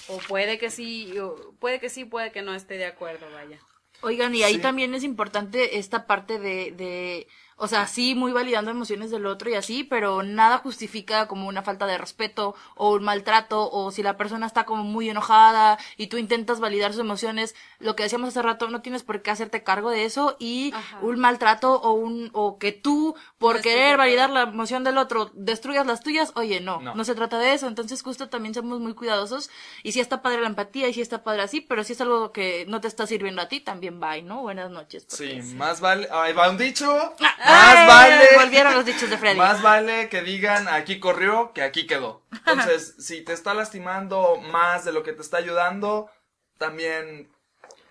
o 0.07 0.17
puede 0.19 0.57
que 0.57 0.71
sí, 0.71 1.17
o 1.19 1.53
puede 1.59 1.79
que 1.79 1.89
sí, 1.89 2.05
puede 2.05 2.31
que 2.31 2.41
no 2.41 2.55
esté 2.55 2.75
de 2.77 2.87
acuerdo, 2.87 3.27
vaya. 3.33 3.59
Oigan, 4.01 4.33
y 4.33 4.43
ahí 4.43 4.55
Sí. 4.55 4.61
también 4.61 4.93
es 4.95 5.03
importante 5.03 5.77
esta 5.77 6.07
parte 6.07 6.39
de, 6.39 6.71
de, 6.71 7.27
o 7.61 7.67
sea, 7.67 7.85
sí, 7.87 8.15
muy 8.15 8.31
validando 8.31 8.71
emociones 8.71 9.11
del 9.11 9.25
otro 9.25 9.49
y 9.49 9.55
así, 9.55 9.83
pero 9.83 10.23
nada 10.23 10.57
justifica 10.59 11.27
como 11.27 11.47
una 11.47 11.61
falta 11.61 11.85
de 11.85 11.97
respeto 11.97 12.55
o 12.75 12.93
un 12.93 13.03
maltrato 13.03 13.69
o 13.69 13.91
si 13.91 14.01
la 14.01 14.17
persona 14.17 14.47
está 14.47 14.63
como 14.65 14.83
muy 14.83 15.09
enojada 15.09 15.77
y 15.97 16.07
tú 16.07 16.17
intentas 16.17 16.59
validar 16.59 16.93
sus 16.93 17.01
emociones, 17.01 17.55
lo 17.79 17.95
que 17.95 18.03
decíamos 18.03 18.29
hace 18.29 18.41
rato, 18.41 18.69
no 18.69 18.81
tienes 18.81 19.03
por 19.03 19.21
qué 19.21 19.31
hacerte 19.31 19.63
cargo 19.63 19.89
de 19.91 20.05
eso 20.05 20.35
y 20.39 20.71
Ajá. 20.73 20.99
un 21.01 21.19
maltrato 21.19 21.73
o 21.81 21.91
un, 21.93 22.29
o 22.33 22.57
que 22.57 22.71
tú 22.71 23.15
por 23.37 23.57
No 23.57 23.61
querer 23.61 23.97
validar 23.97 24.29
la 24.29 24.43
emoción 24.43 24.83
del 24.83 24.97
otro 24.97 25.29
destruyas 25.33 25.85
las 25.85 26.01
tuyas, 26.01 26.31
oye, 26.35 26.61
no, 26.61 26.79
No. 26.79 26.95
no, 26.95 27.03
se 27.03 27.13
trata 27.15 27.37
de 27.39 27.53
eso, 27.53 27.67
entonces 27.67 28.01
justo 28.01 28.29
también 28.29 28.53
somos 28.53 28.79
muy 28.79 28.93
cuidadosos 28.93 29.49
y 29.83 29.91
sí 29.91 29.99
está 29.99 30.21
padre 30.21 30.41
la 30.41 30.47
empatía 30.47 30.87
y 30.87 30.93
sí 30.93 31.01
está 31.01 31.23
padre 31.23 31.41
así, 31.43 31.59
pero 31.61 31.83
si 31.83 31.93
es 31.93 32.01
algo 32.01 32.31
que 32.31 32.65
no 32.67 32.79
te 32.81 32.87
está 32.87 33.05
sirviendo 33.05 33.41
a 33.41 33.47
ti, 33.49 33.59
también 33.59 33.99
bye, 33.99 34.21
¿no? 34.21 34.41
Buenas 34.41 34.69
noches. 34.71 35.05
Sí, 35.09 35.41
más 35.55 35.81
vale, 35.81 36.07
ahí 36.11 36.31
va 36.33 36.49
un 36.49 36.57
dicho, 36.57 37.13
más 37.49 37.87
vale, 37.87 38.27
Volvieron 38.35 38.73
los 38.73 38.85
dichos 38.85 39.09
de 39.09 39.17
Freddy. 39.17 39.37
más 39.37 39.61
vale 39.61 40.09
que 40.09 40.21
digan 40.21 40.67
aquí 40.67 40.99
corrió 40.99 41.53
que 41.53 41.63
aquí 41.63 41.87
quedó. 41.87 42.23
Entonces, 42.31 42.95
si 42.99 43.21
te 43.21 43.33
está 43.33 43.53
lastimando 43.53 44.37
más 44.51 44.85
de 44.85 44.91
lo 44.91 45.03
que 45.03 45.13
te 45.13 45.21
está 45.21 45.37
ayudando, 45.37 46.09
también 46.57 47.31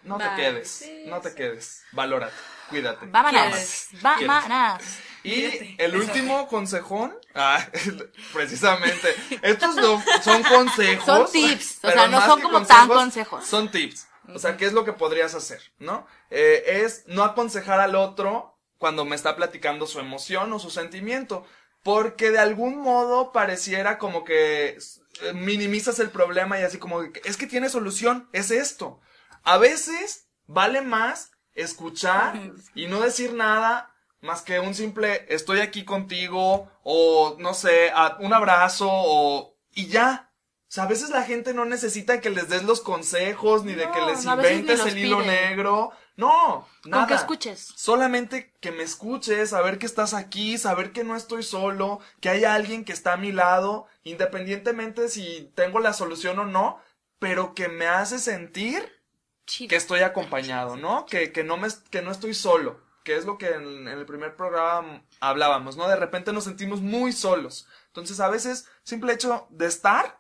no 0.03 0.19
te 0.19 0.29
quedes, 0.37 0.71
Sí, 0.71 1.05
no 1.07 1.21
te 1.21 1.31
sí. 1.31 1.37
quedes, 1.37 1.85
valórate, 1.93 2.35
cuídate. 2.71 3.07
Vámonos. 3.07 3.89
Vámonos. 4.01 4.83
Y 5.25 5.75
el 5.79 5.97
último 5.97 6.47
consejón, 6.49 7.15
ah, 7.35 7.65
precisamente, 8.33 9.15
estos 9.43 9.75
no 9.77 10.03
son 10.23 10.43
consejos. 10.45 11.05
Son 11.05 11.31
tips, 11.31 11.81
o 11.83 11.91
sea, 11.91 12.07
no 12.09 12.25
son 12.25 12.41
como 12.41 12.63
tan 12.65 12.89
consejos. 12.89 13.45
Son 13.45 13.71
tips. 13.71 14.07
O 14.35 14.39
sea, 14.39 14.57
¿qué 14.57 14.67
es 14.67 14.73
lo 14.73 14.85
que 14.85 14.93
podrías 14.93 15.35
hacer? 15.35 15.61
¿No? 15.79 16.07
Eh, 16.31 16.83
es 16.85 17.05
no 17.07 17.25
aconsejar 17.25 17.81
al 17.81 17.95
otro 17.97 18.58
cuando 18.79 19.05
me 19.05 19.17
está 19.17 19.37
platicando 19.37 19.87
su 19.87 20.01
emoción 20.01 20.53
o 20.53 20.59
su 20.59 20.71
sentimiento. 20.71 21.45
Porque 21.83 22.31
de 22.31 22.39
algún 22.39 22.79
modo 22.79 23.33
pareciera 23.33 23.99
como 23.99 24.25
que 24.25 24.79
eh, 25.23 25.33
minimizas 25.35 25.99
el 25.99 26.11
problema 26.11 26.59
y 26.59 26.63
así 26.63 26.79
como 26.79 27.03
es 27.03 27.37
que 27.37 27.47
tiene 27.47 27.69
solución, 27.69 28.29
es 28.33 28.51
esto. 28.51 29.01
A 29.45 29.59
veces 29.59 30.29
vale 30.47 30.81
más 30.81 31.31
escuchar 31.55 32.41
y 32.75 32.87
no 32.87 33.01
decir 33.01 33.33
nada 33.33 33.95
más 34.21 34.43
que 34.43 34.59
un 34.61 34.75
simple 34.75 35.27
estoy 35.29 35.61
aquí 35.61 35.85
contigo 35.85 36.71
o 36.83 37.37
no 37.39 37.55
sé, 37.55 37.93
un 38.21 38.33
abrazo 38.33 38.89
o 38.91 39.57
y 39.73 39.87
ya. 39.87 40.33
O 40.69 40.71
sea, 40.71 40.85
a 40.85 40.89
veces 40.89 41.11
la 41.11 41.23
gente 41.23 41.55
no 41.55 41.65
necesita 41.65 42.21
que 42.21 42.31
les 42.31 42.49
des 42.49 42.63
los 42.63 42.81
consejos 42.81 43.65
ni 43.65 43.75
de 43.75 43.91
que 43.91 44.01
les 44.03 44.25
inventes 44.25 44.85
el 44.85 44.99
hilo 44.99 45.23
negro. 45.23 45.93
No, 46.19 46.67
nada. 46.85 47.03
Con 47.03 47.07
que 47.07 47.15
escuches. 47.15 47.73
Solamente 47.77 48.53
que 48.61 48.73
me 48.73 48.83
escuches, 48.83 49.51
saber 49.51 49.79
que 49.79 49.87
estás 49.87 50.15
aquí, 50.15 50.59
saber 50.59 50.91
que 50.91 51.05
no 51.05 51.15
estoy 51.15 51.45
solo, 51.45 52.01
que 52.21 52.29
hay 52.29 52.45
alguien 52.45 52.85
que 52.85 52.93
está 52.93 53.13
a 53.13 53.17
mi 53.17 53.31
lado, 53.31 53.87
independientemente 54.03 55.09
si 55.11 55.53
tengo 55.55 55.79
la 55.79 55.93
solución 55.93 56.41
o 56.41 56.45
no, 56.45 56.81
pero 57.21 57.55
que 57.55 57.69
me 57.69 57.87
hace 57.87 58.19
sentir 58.19 59.01
Chido. 59.47 59.71
que 59.71 59.77
estoy 59.77 60.01
acompañado, 60.01 60.77
¿no? 60.77 61.07
Que, 61.07 61.31
que 61.31 61.45
no 61.45 61.57
me, 61.57 61.69
que 61.89 62.03
no 62.03 62.11
estoy 62.11 62.35
solo, 62.35 62.81
que 63.05 63.17
es 63.17 63.25
lo 63.25 63.39
que 63.39 63.51
en, 63.51 63.87
en 63.87 63.99
el 63.99 64.05
primer 64.05 64.35
programa 64.35 65.05
hablábamos, 65.21 65.77
¿no? 65.77 65.87
De 65.89 65.95
repente 65.95 66.33
nos 66.33 66.45
sentimos 66.45 66.81
muy 66.81 67.13
solos. 67.13 67.69
Entonces, 67.87 68.19
a 68.19 68.29
veces, 68.29 68.67
simple 68.83 69.13
hecho 69.13 69.47
de 69.51 69.67
estar, 69.67 70.18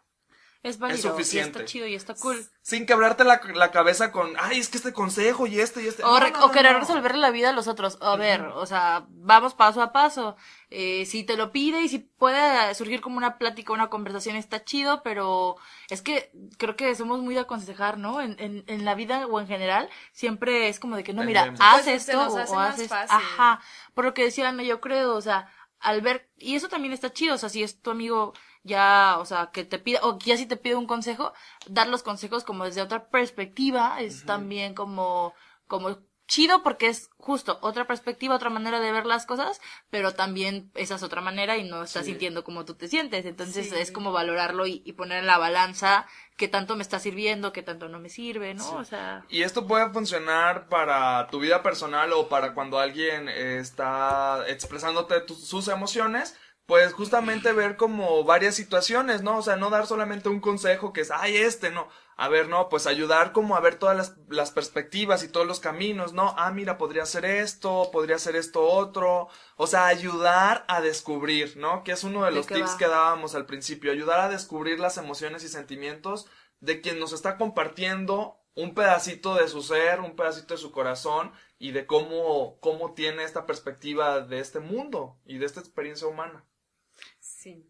Es 0.68 0.78
válido. 0.78 1.10
suficiente. 1.10 1.58
Y 1.58 1.62
está 1.62 1.64
chido 1.64 1.86
y 1.86 1.94
está 1.94 2.14
cool. 2.14 2.44
sin 2.62 2.86
quebrarte 2.86 3.24
la, 3.24 3.40
la 3.54 3.70
cabeza 3.70 4.12
con, 4.12 4.34
ay, 4.38 4.58
es 4.60 4.68
que 4.68 4.76
este 4.78 4.92
consejo 4.92 5.46
y 5.46 5.60
este 5.60 5.82
y 5.82 5.88
este. 5.88 6.04
O, 6.04 6.18
No, 6.20 6.26
o 6.26 6.30
no, 6.30 6.50
querer 6.50 6.72
no. 6.74 6.80
resolverle 6.80 7.18
la 7.18 7.30
vida 7.30 7.50
a 7.50 7.52
los 7.52 7.68
otros. 7.68 7.98
A 8.00 8.16
ver, 8.16 8.42
o 8.42 8.66
sea, 8.66 9.06
vamos 9.08 9.54
paso 9.54 9.82
a 9.82 9.92
paso. 9.92 10.36
Eh, 10.70 11.06
si 11.06 11.24
te 11.24 11.36
lo 11.36 11.50
pide 11.50 11.80
y 11.80 11.88
si 11.88 11.98
puede 11.98 12.74
surgir 12.74 13.00
como 13.00 13.16
una 13.16 13.38
plática, 13.38 13.72
una 13.72 13.88
conversación, 13.88 14.36
está 14.36 14.62
chido, 14.64 15.02
pero 15.02 15.56
es 15.88 16.02
que 16.02 16.30
creo 16.58 16.76
que 16.76 16.94
somos 16.94 17.20
muy 17.20 17.34
de 17.34 17.40
aconsejar, 17.40 17.96
¿no? 17.98 18.20
En, 18.20 18.36
en, 18.38 18.64
en 18.66 18.84
la 18.84 18.94
vida 18.94 19.26
o 19.26 19.40
en 19.40 19.46
general, 19.46 19.88
siempre 20.12 20.68
es 20.68 20.78
como 20.78 20.96
de 20.96 21.04
que 21.04 21.14
no, 21.14 21.24
mira, 21.24 21.54
haz 21.58 21.84
Pues 21.84 21.84
se 21.86 21.94
esto 21.94 22.22
nos 22.22 22.34
o, 22.34 22.42
o 22.42 22.46
fácil. 22.46 22.88
Ajá. 22.92 23.60
Por 23.94 24.04
lo 24.04 24.12
que 24.12 24.24
decía 24.24 24.48
Ana, 24.48 24.62
yo 24.62 24.80
creo, 24.82 25.14
o 25.14 25.20
sea, 25.22 25.50
al 25.80 26.02
ver, 26.02 26.28
y 26.36 26.56
eso 26.56 26.68
también 26.68 26.92
está 26.92 27.12
chido, 27.12 27.36
o 27.36 27.38
sea, 27.38 27.48
si 27.48 27.62
es 27.62 27.80
tu 27.80 27.90
amigo 27.90 28.34
ya, 28.68 29.16
o 29.18 29.24
sea, 29.24 29.50
que 29.52 29.64
te 29.64 29.78
pida, 29.80 29.98
o 30.04 30.18
ya 30.20 30.36
si 30.36 30.46
te 30.46 30.56
pide 30.56 30.76
un 30.76 30.86
consejo, 30.86 31.32
dar 31.66 31.88
los 31.88 32.02
consejos 32.04 32.44
como 32.44 32.64
desde 32.64 32.82
otra 32.82 33.08
perspectiva 33.08 34.00
es 34.00 34.24
también 34.24 34.74
como, 34.74 35.34
como 35.66 35.98
chido 36.28 36.62
porque 36.62 36.88
es 36.88 37.08
justo 37.16 37.58
otra 37.62 37.86
perspectiva, 37.86 38.34
otra 38.36 38.50
manera 38.50 38.80
de 38.80 38.92
ver 38.92 39.06
las 39.06 39.24
cosas, 39.24 39.62
pero 39.88 40.12
también 40.12 40.70
esa 40.74 40.96
es 40.96 41.02
otra 41.02 41.22
manera 41.22 41.56
y 41.56 41.64
no 41.64 41.82
estás 41.82 42.04
sintiendo 42.04 42.44
como 42.44 42.66
tú 42.66 42.74
te 42.74 42.86
sientes. 42.86 43.24
Entonces 43.24 43.70
Sí. 43.70 43.74
es 43.74 43.90
como 43.90 44.12
valorarlo 44.12 44.66
y, 44.66 44.82
y 44.84 44.92
poner 44.92 45.20
en 45.20 45.26
la 45.26 45.38
balanza 45.38 46.04
qué 46.36 46.46
tanto 46.46 46.76
me 46.76 46.82
está 46.82 46.98
sirviendo, 46.98 47.50
qué 47.54 47.62
tanto 47.62 47.88
no 47.88 47.98
me 47.98 48.10
sirve, 48.10 48.52
¿no? 48.52 48.72
O 48.76 48.84
sea, 48.84 49.24
Y 49.30 49.42
esto 49.42 49.66
puede 49.66 49.88
funcionar 49.90 50.68
para 50.68 51.28
tu 51.30 51.40
vida 51.40 51.62
personal 51.62 52.12
o 52.12 52.28
para 52.28 52.52
cuando 52.52 52.78
alguien 52.78 53.26
está 53.30 54.44
expresándote 54.48 55.20
tu- 55.22 55.34
sus 55.34 55.68
emociones. 55.68 56.36
Pues 56.68 56.92
justamente 56.92 57.54
ver 57.54 57.78
como 57.78 58.24
varias 58.24 58.54
situaciones, 58.54 59.22
¿no? 59.22 59.38
O 59.38 59.42
sea, 59.42 59.56
no 59.56 59.70
dar 59.70 59.86
solamente 59.86 60.28
un 60.28 60.38
consejo 60.38 60.92
que 60.92 61.00
es, 61.00 61.10
ay, 61.10 61.38
este, 61.38 61.70
no. 61.70 61.88
A 62.14 62.28
ver, 62.28 62.50
no, 62.50 62.68
pues 62.68 62.86
ayudar 62.86 63.32
como 63.32 63.56
a 63.56 63.60
ver 63.60 63.76
todas 63.76 63.96
las, 63.96 64.16
las 64.28 64.50
perspectivas 64.50 65.22
y 65.22 65.28
todos 65.28 65.46
los 65.46 65.60
caminos, 65.60 66.12
¿no? 66.12 66.34
Ah, 66.36 66.50
mira, 66.52 66.76
podría 66.76 67.06
ser 67.06 67.24
esto, 67.24 67.88
podría 67.90 68.18
ser 68.18 68.36
esto 68.36 68.66
otro. 68.66 69.28
O 69.56 69.66
sea, 69.66 69.86
ayudar 69.86 70.66
a 70.68 70.82
descubrir, 70.82 71.56
¿no? 71.56 71.84
Que 71.84 71.92
es 71.92 72.04
uno 72.04 72.24
de 72.24 72.32
¿De 72.32 72.36
los 72.36 72.46
qué 72.46 72.56
tips 72.56 72.72
va? 72.74 72.76
que 72.76 72.88
dábamos 72.88 73.34
al 73.34 73.46
principio. 73.46 73.90
Ayudar 73.90 74.20
a 74.20 74.28
descubrir 74.28 74.78
las 74.78 74.98
emociones 74.98 75.44
y 75.44 75.48
sentimientos 75.48 76.26
de 76.60 76.82
quien 76.82 77.00
nos 77.00 77.14
está 77.14 77.38
compartiendo 77.38 78.42
un 78.54 78.74
pedacito 78.74 79.36
de 79.36 79.48
su 79.48 79.62
ser, 79.62 80.00
un 80.00 80.16
pedacito 80.16 80.52
de 80.52 80.60
su 80.60 80.70
corazón 80.70 81.32
y 81.58 81.70
de 81.70 81.86
cómo, 81.86 82.58
cómo 82.60 82.92
tiene 82.92 83.24
esta 83.24 83.46
perspectiva 83.46 84.20
de 84.20 84.40
este 84.40 84.60
mundo 84.60 85.18
y 85.24 85.38
de 85.38 85.46
esta 85.46 85.60
experiencia 85.60 86.06
humana. 86.08 86.44
Sí. 87.40 87.64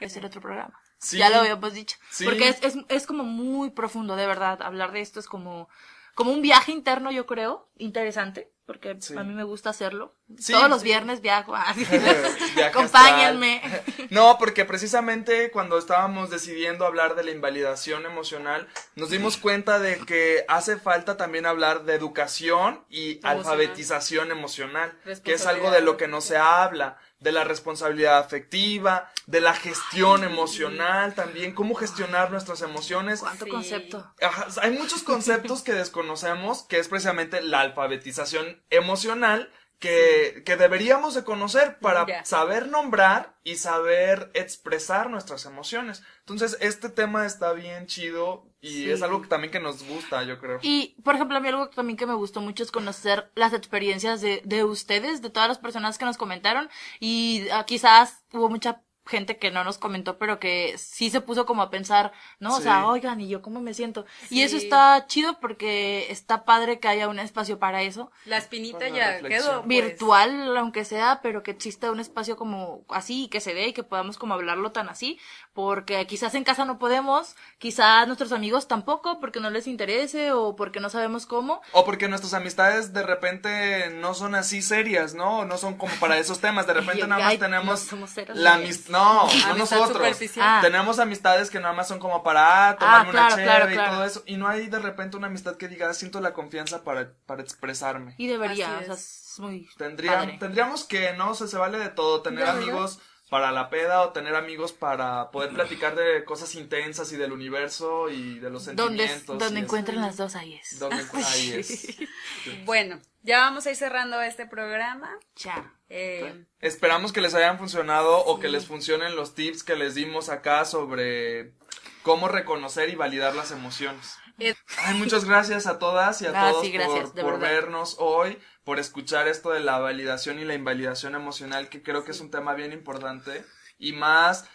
es 0.00 0.16
el 0.16 0.24
otro 0.24 0.40
programa. 0.40 0.78
Sí. 0.98 1.18
Ya 1.18 1.30
lo 1.30 1.36
habíamos 1.36 1.72
dicho. 1.74 1.96
Sí. 2.10 2.24
Porque 2.24 2.48
es, 2.48 2.62
es, 2.62 2.74
es 2.88 3.06
como 3.06 3.24
muy 3.24 3.70
profundo, 3.70 4.16
de 4.16 4.26
verdad. 4.26 4.62
Hablar 4.62 4.92
de 4.92 5.00
esto 5.00 5.18
es 5.20 5.26
como, 5.26 5.68
como 6.14 6.32
un 6.32 6.42
viaje 6.42 6.72
interno, 6.72 7.10
yo 7.10 7.26
creo, 7.26 7.68
interesante, 7.76 8.52
porque 8.66 8.96
Sí. 9.00 9.16
a 9.16 9.24
mí 9.24 9.34
me 9.34 9.42
gusta 9.44 9.70
hacerlo. 9.70 10.14
Sí, 10.38 10.52
Todos 10.52 10.68
los 10.68 10.80
sí. 10.80 10.86
viernes 10.86 11.20
viajo. 11.20 11.54
Acompáñenme. 12.66 13.62
No, 14.10 14.36
porque 14.38 14.66
precisamente 14.66 15.50
cuando 15.50 15.78
estábamos 15.78 16.28
decidiendo 16.28 16.84
hablar 16.84 17.14
de 17.14 17.24
la 17.24 17.30
invalidación 17.30 18.04
emocional, 18.04 18.68
nos 18.94 19.08
dimos 19.08 19.38
cuenta 19.38 19.78
de 19.78 19.98
que 20.00 20.44
hace 20.48 20.76
falta 20.76 21.16
también 21.16 21.46
hablar 21.46 21.84
de 21.84 21.94
educación 21.94 22.84
y 22.90 23.12
Emocional. 23.12 23.38
alfabetización 23.38 24.30
emocional, 24.30 24.92
que 25.24 25.32
es 25.32 25.46
algo 25.46 25.70
de 25.70 25.80
lo 25.80 25.96
que 25.96 26.08
no 26.08 26.20
se 26.20 26.36
habla, 26.36 26.98
de 27.22 27.32
la 27.32 27.44
responsabilidad 27.44 28.18
afectiva, 28.18 29.10
de 29.26 29.40
la 29.40 29.54
gestión 29.54 30.24
emocional 30.24 31.14
también, 31.14 31.54
cómo 31.54 31.74
gestionar 31.74 32.30
nuestras 32.30 32.62
emociones. 32.62 33.20
¿Cuánto 33.20 33.44
Sí. 33.44 33.50
concepto? 33.50 34.12
Ajá, 34.20 34.48
hay 34.60 34.72
muchos 34.72 35.02
conceptos 35.02 35.62
que 35.62 35.72
desconocemos, 35.72 36.64
que 36.64 36.78
es 36.78 36.88
precisamente 36.88 37.40
la 37.42 37.60
alfabetización 37.60 38.62
emocional, 38.70 39.50
que, 39.78 40.42
que 40.46 40.56
deberíamos 40.56 41.14
de 41.14 41.24
conocer 41.24 41.78
para 41.80 42.24
saber 42.24 42.68
nombrar 42.68 43.34
y 43.42 43.56
saber 43.56 44.30
expresar 44.34 45.10
nuestras 45.10 45.44
emociones. 45.44 46.02
Entonces, 46.20 46.56
este 46.60 46.88
tema 46.88 47.26
está 47.26 47.52
bien 47.52 47.86
chido 47.86 48.46
y 48.62 48.68
Sí. 48.68 48.90
es 48.90 49.02
algo 49.02 49.20
que 49.20 49.28
también 49.28 49.50
que 49.52 49.60
nos 49.60 49.82
gusta, 49.86 50.22
yo 50.22 50.38
creo. 50.38 50.58
Y, 50.62 50.94
por 51.02 51.16
ejemplo, 51.16 51.36
a 51.36 51.40
mí 51.40 51.48
algo 51.48 51.68
también 51.68 51.96
que 51.96 52.06
me 52.06 52.14
gustó 52.14 52.40
mucho 52.40 52.62
es 52.62 52.70
conocer 52.72 53.30
las 53.34 53.52
experiencias 53.52 54.20
de, 54.20 54.40
de 54.44 54.64
ustedes, 54.64 55.20
de 55.20 55.30
todas 55.30 55.48
las 55.48 55.58
personas 55.58 55.98
que 55.98 56.04
nos 56.04 56.16
comentaron. 56.16 56.70
Y 57.00 57.48
ah, 57.52 57.64
quizás 57.66 58.22
hubo 58.32 58.48
mucha 58.48 58.80
gente 59.04 59.36
que 59.36 59.50
no 59.50 59.64
nos 59.64 59.78
comentó, 59.78 60.16
pero 60.16 60.38
que 60.38 60.78
sí 60.78 61.10
se 61.10 61.20
puso 61.20 61.44
como 61.44 61.62
a 61.62 61.70
pensar, 61.70 62.12
¿no? 62.38 62.54
O 62.54 62.60
sea, 62.60 62.86
oigan, 62.86 63.20
¿y 63.20 63.28
yo 63.28 63.42
cómo 63.42 63.60
me 63.60 63.74
siento? 63.74 64.06
Y 64.30 64.42
eso 64.42 64.56
está 64.56 65.06
chido 65.08 65.40
porque 65.40 66.06
está 66.08 66.44
padre 66.44 66.78
que 66.78 66.86
haya 66.86 67.08
un 67.08 67.18
espacio 67.18 67.58
para 67.58 67.82
eso. 67.82 68.12
La 68.26 68.36
espinita 68.38 68.88
ya 68.88 69.20
quedó. 69.20 69.64
pues. 69.64 69.66
virtual, 69.66 70.56
aunque 70.56 70.84
sea, 70.84 71.18
pero 71.20 71.42
que 71.42 71.50
exista 71.50 71.90
un 71.90 71.98
espacio 71.98 72.36
como 72.36 72.84
así 72.90 73.24
y 73.24 73.28
que 73.28 73.40
se 73.40 73.54
dé 73.54 73.66
y 73.66 73.72
que 73.72 73.82
podamos 73.82 74.18
como 74.18 74.34
hablarlo 74.34 74.70
tan 74.70 74.88
así, 74.88 75.18
porque 75.54 76.06
quizás 76.06 76.34
en 76.34 76.44
casa 76.44 76.64
no 76.64 76.78
podemos, 76.78 77.36
quizás 77.58 78.06
nuestros 78.06 78.32
amigos 78.32 78.68
tampoco, 78.68 79.20
porque 79.20 79.40
no 79.40 79.50
les 79.50 79.66
interese 79.66 80.32
o 80.32 80.56
porque 80.56 80.80
no 80.80 80.88
sabemos 80.88 81.26
cómo. 81.26 81.60
O 81.72 81.84
porque 81.84 82.08
nuestras 82.08 82.34
amistades 82.34 82.92
de 82.92 83.02
repente 83.02 83.90
no 83.90 84.14
son 84.14 84.34
así 84.34 84.62
serias, 84.62 85.14
¿no? 85.14 85.44
No 85.44 85.58
son 85.58 85.76
como 85.76 85.94
para 85.96 86.18
esos 86.18 86.40
temas. 86.40 86.66
De 86.66 86.74
repente 86.74 87.06
nada 87.06 87.24
más 87.24 87.38
tenemos 87.38 87.92
no 87.92 88.06
la 88.34 88.54
amistad. 88.54 88.92
No, 88.92 89.26
no 89.48 89.54
nosotros. 89.56 90.18
Ah. 90.40 90.60
Tenemos 90.62 90.98
amistades 90.98 91.50
que 91.50 91.60
nada 91.60 91.74
más 91.74 91.88
son 91.88 91.98
como 91.98 92.22
para 92.22 92.70
ah, 92.70 92.76
tomarme 92.78 93.10
claro, 93.10 93.34
una 93.34 93.42
claro, 93.44 93.70
y 93.70 93.74
claro. 93.74 93.92
todo 93.92 94.04
eso. 94.04 94.22
Y 94.26 94.36
no 94.36 94.48
hay 94.48 94.68
de 94.68 94.78
repente 94.78 95.16
una 95.16 95.26
amistad 95.26 95.56
que 95.56 95.68
diga, 95.68 95.92
siento 95.94 96.20
la 96.20 96.32
confianza 96.32 96.82
para, 96.82 97.12
para 97.26 97.42
expresarme. 97.42 98.14
Y 98.18 98.26
debería, 98.26 98.76
Así 98.76 98.84
o 98.84 98.86
sea, 98.86 98.94
es. 98.94 99.32
es 99.32 99.38
muy 99.38 99.68
Tendría- 99.76 100.18
padre. 100.18 100.36
tendríamos 100.38 100.84
que, 100.84 101.12
no, 101.12 101.30
o 101.30 101.34
sea, 101.34 101.46
se 101.46 101.58
vale 101.58 101.78
de 101.78 101.88
todo, 101.90 102.22
tener 102.22 102.44
¿verdad? 102.44 102.90
Para 103.32 103.50
la 103.50 103.70
peda 103.70 104.02
o 104.02 104.10
tener 104.10 104.34
amigos 104.36 104.72
para 104.74 105.30
poder 105.30 105.54
platicar 105.54 105.96
de 105.96 106.22
cosas 106.22 106.54
intensas 106.54 107.10
y 107.12 107.16
del 107.16 107.32
universo 107.32 108.10
y 108.10 108.38
de 108.40 108.50
los 108.50 108.64
sentimientos. 108.64 109.38
donde 109.38 109.58
y 109.60 109.62
encuentren 109.62 110.02
las 110.02 110.18
dos, 110.18 110.36
ahí 110.36 110.52
es. 110.52 110.72
eso. 110.74 110.86
Donde 110.86 111.02
encu- 111.02 111.24
ahí 111.24 111.52
es. 111.54 111.96
Bueno, 112.66 113.00
ya 113.22 113.38
vamos 113.38 113.64
a 113.66 113.70
ir 113.70 113.76
cerrando 113.76 114.20
este 114.20 114.46
programa. 114.46 115.08
Ya. 115.36 115.72
Eh, 115.88 116.44
Esperamos 116.60 117.10
que 117.10 117.22
les 117.22 117.32
hayan 117.34 117.56
funcionado 117.56 118.18
o 118.18 118.38
que 118.38 118.48
les 118.48 118.66
funcionen 118.66 119.16
los 119.16 119.34
tips 119.34 119.62
que 119.62 119.76
les 119.76 119.94
dimos 119.94 120.28
acá 120.28 120.66
sobre 120.66 121.54
cómo 122.02 122.28
reconocer 122.28 122.90
y 122.90 122.96
validar 122.96 123.34
las 123.34 123.50
emociones. 123.50 124.18
Eh, 124.40 124.54
Ay, 124.76 124.94
muchas 124.98 125.24
gracias 125.24 125.66
a 125.66 125.78
todas 125.78 126.20
y 126.20 126.26
a 126.26 126.32
Ah, 126.34 126.50
todos 126.50 126.66
sí, 126.66 126.70
gracias, 126.70 127.10
por, 127.12 127.38
vernos 127.38 127.96
hoy, 127.98 128.38
por 128.64 128.78
escuchar 128.78 129.28
esto 129.28 129.50
de 129.50 129.60
la 129.60 129.78
validación 129.78 130.38
y 130.38 130.44
la 130.44 130.54
invalidación 130.54 131.14
emocional, 131.14 131.68
que 131.68 131.82
creo 131.82 132.04
que 132.04 132.12
es 132.12 132.20
un 132.20 132.30
tema 132.30 132.54
bien 132.54 132.72
importante. 132.72 133.44
Y 133.78 133.92
más 133.92 134.48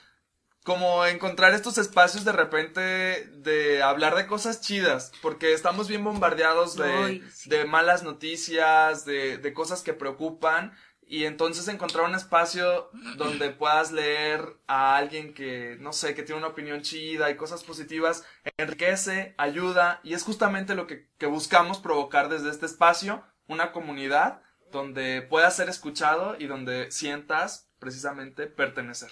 como 0.64 1.06
encontrar 1.06 1.54
estos 1.54 1.78
espacios 1.78 2.26
de 2.26 2.34
repente 2.34 2.82
de 2.82 3.82
hablar 3.82 4.16
de 4.16 4.28
cosas 4.28 4.60
chidas, 4.60 5.14
porque 5.22 5.54
estamos 5.54 5.88
bien 5.88 6.04
bombardeados 6.04 6.76
de, 6.76 6.92
Ay, 6.92 7.24
sí. 7.34 7.50
de 7.50 7.64
malas 7.64 8.04
noticias, 8.04 9.06
de, 9.06 9.38
de 9.38 9.54
cosas 9.54 9.82
que 9.82 9.94
preocupan, 9.94 10.74
y 11.10 11.24
entonces 11.24 11.70
encontrar 11.70 12.04
un 12.04 12.16
espacio 12.16 12.90
donde 13.16 13.52
puedas 13.52 13.94
leer 13.94 14.58
a 14.68 14.98
alguien 14.98 15.34
que, 15.34 15.78
no 15.80 15.94
sé, 15.94 16.14
que 16.14 16.24
tiene 16.24 16.40
una 16.40 16.50
opinión 16.50 16.82
chida 16.82 17.32
y 17.32 17.38
cosas 17.38 17.64
positivas, 17.64 18.26
enriquece, 18.58 19.36
ayuda, 19.38 20.02
y 20.04 20.16
es 20.16 20.24
justamente 20.24 20.76
lo 20.76 20.86
que, 20.86 21.08
que 21.18 21.28
buscamos 21.28 21.80
provocar 21.80 22.28
desde 22.28 22.50
este 22.50 22.66
espacio, 22.66 23.24
una 23.48 23.72
comunidad 23.72 24.42
donde 24.72 25.22
puedas 25.22 25.56
ser 25.56 25.70
escuchado 25.70 26.36
y 26.38 26.48
donde 26.48 26.92
sientas 26.92 27.70
precisamente 27.80 28.48
pertenecer. 28.48 29.12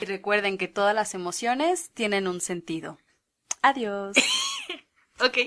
y 0.00 0.04
recuerden 0.04 0.56
que 0.56 0.68
todas 0.68 0.94
las 0.94 1.14
emociones 1.14 1.90
tienen 1.94 2.26
un 2.26 2.40
sentido. 2.40 2.98
Adiós. 3.62 4.16
Ok. 5.20 5.38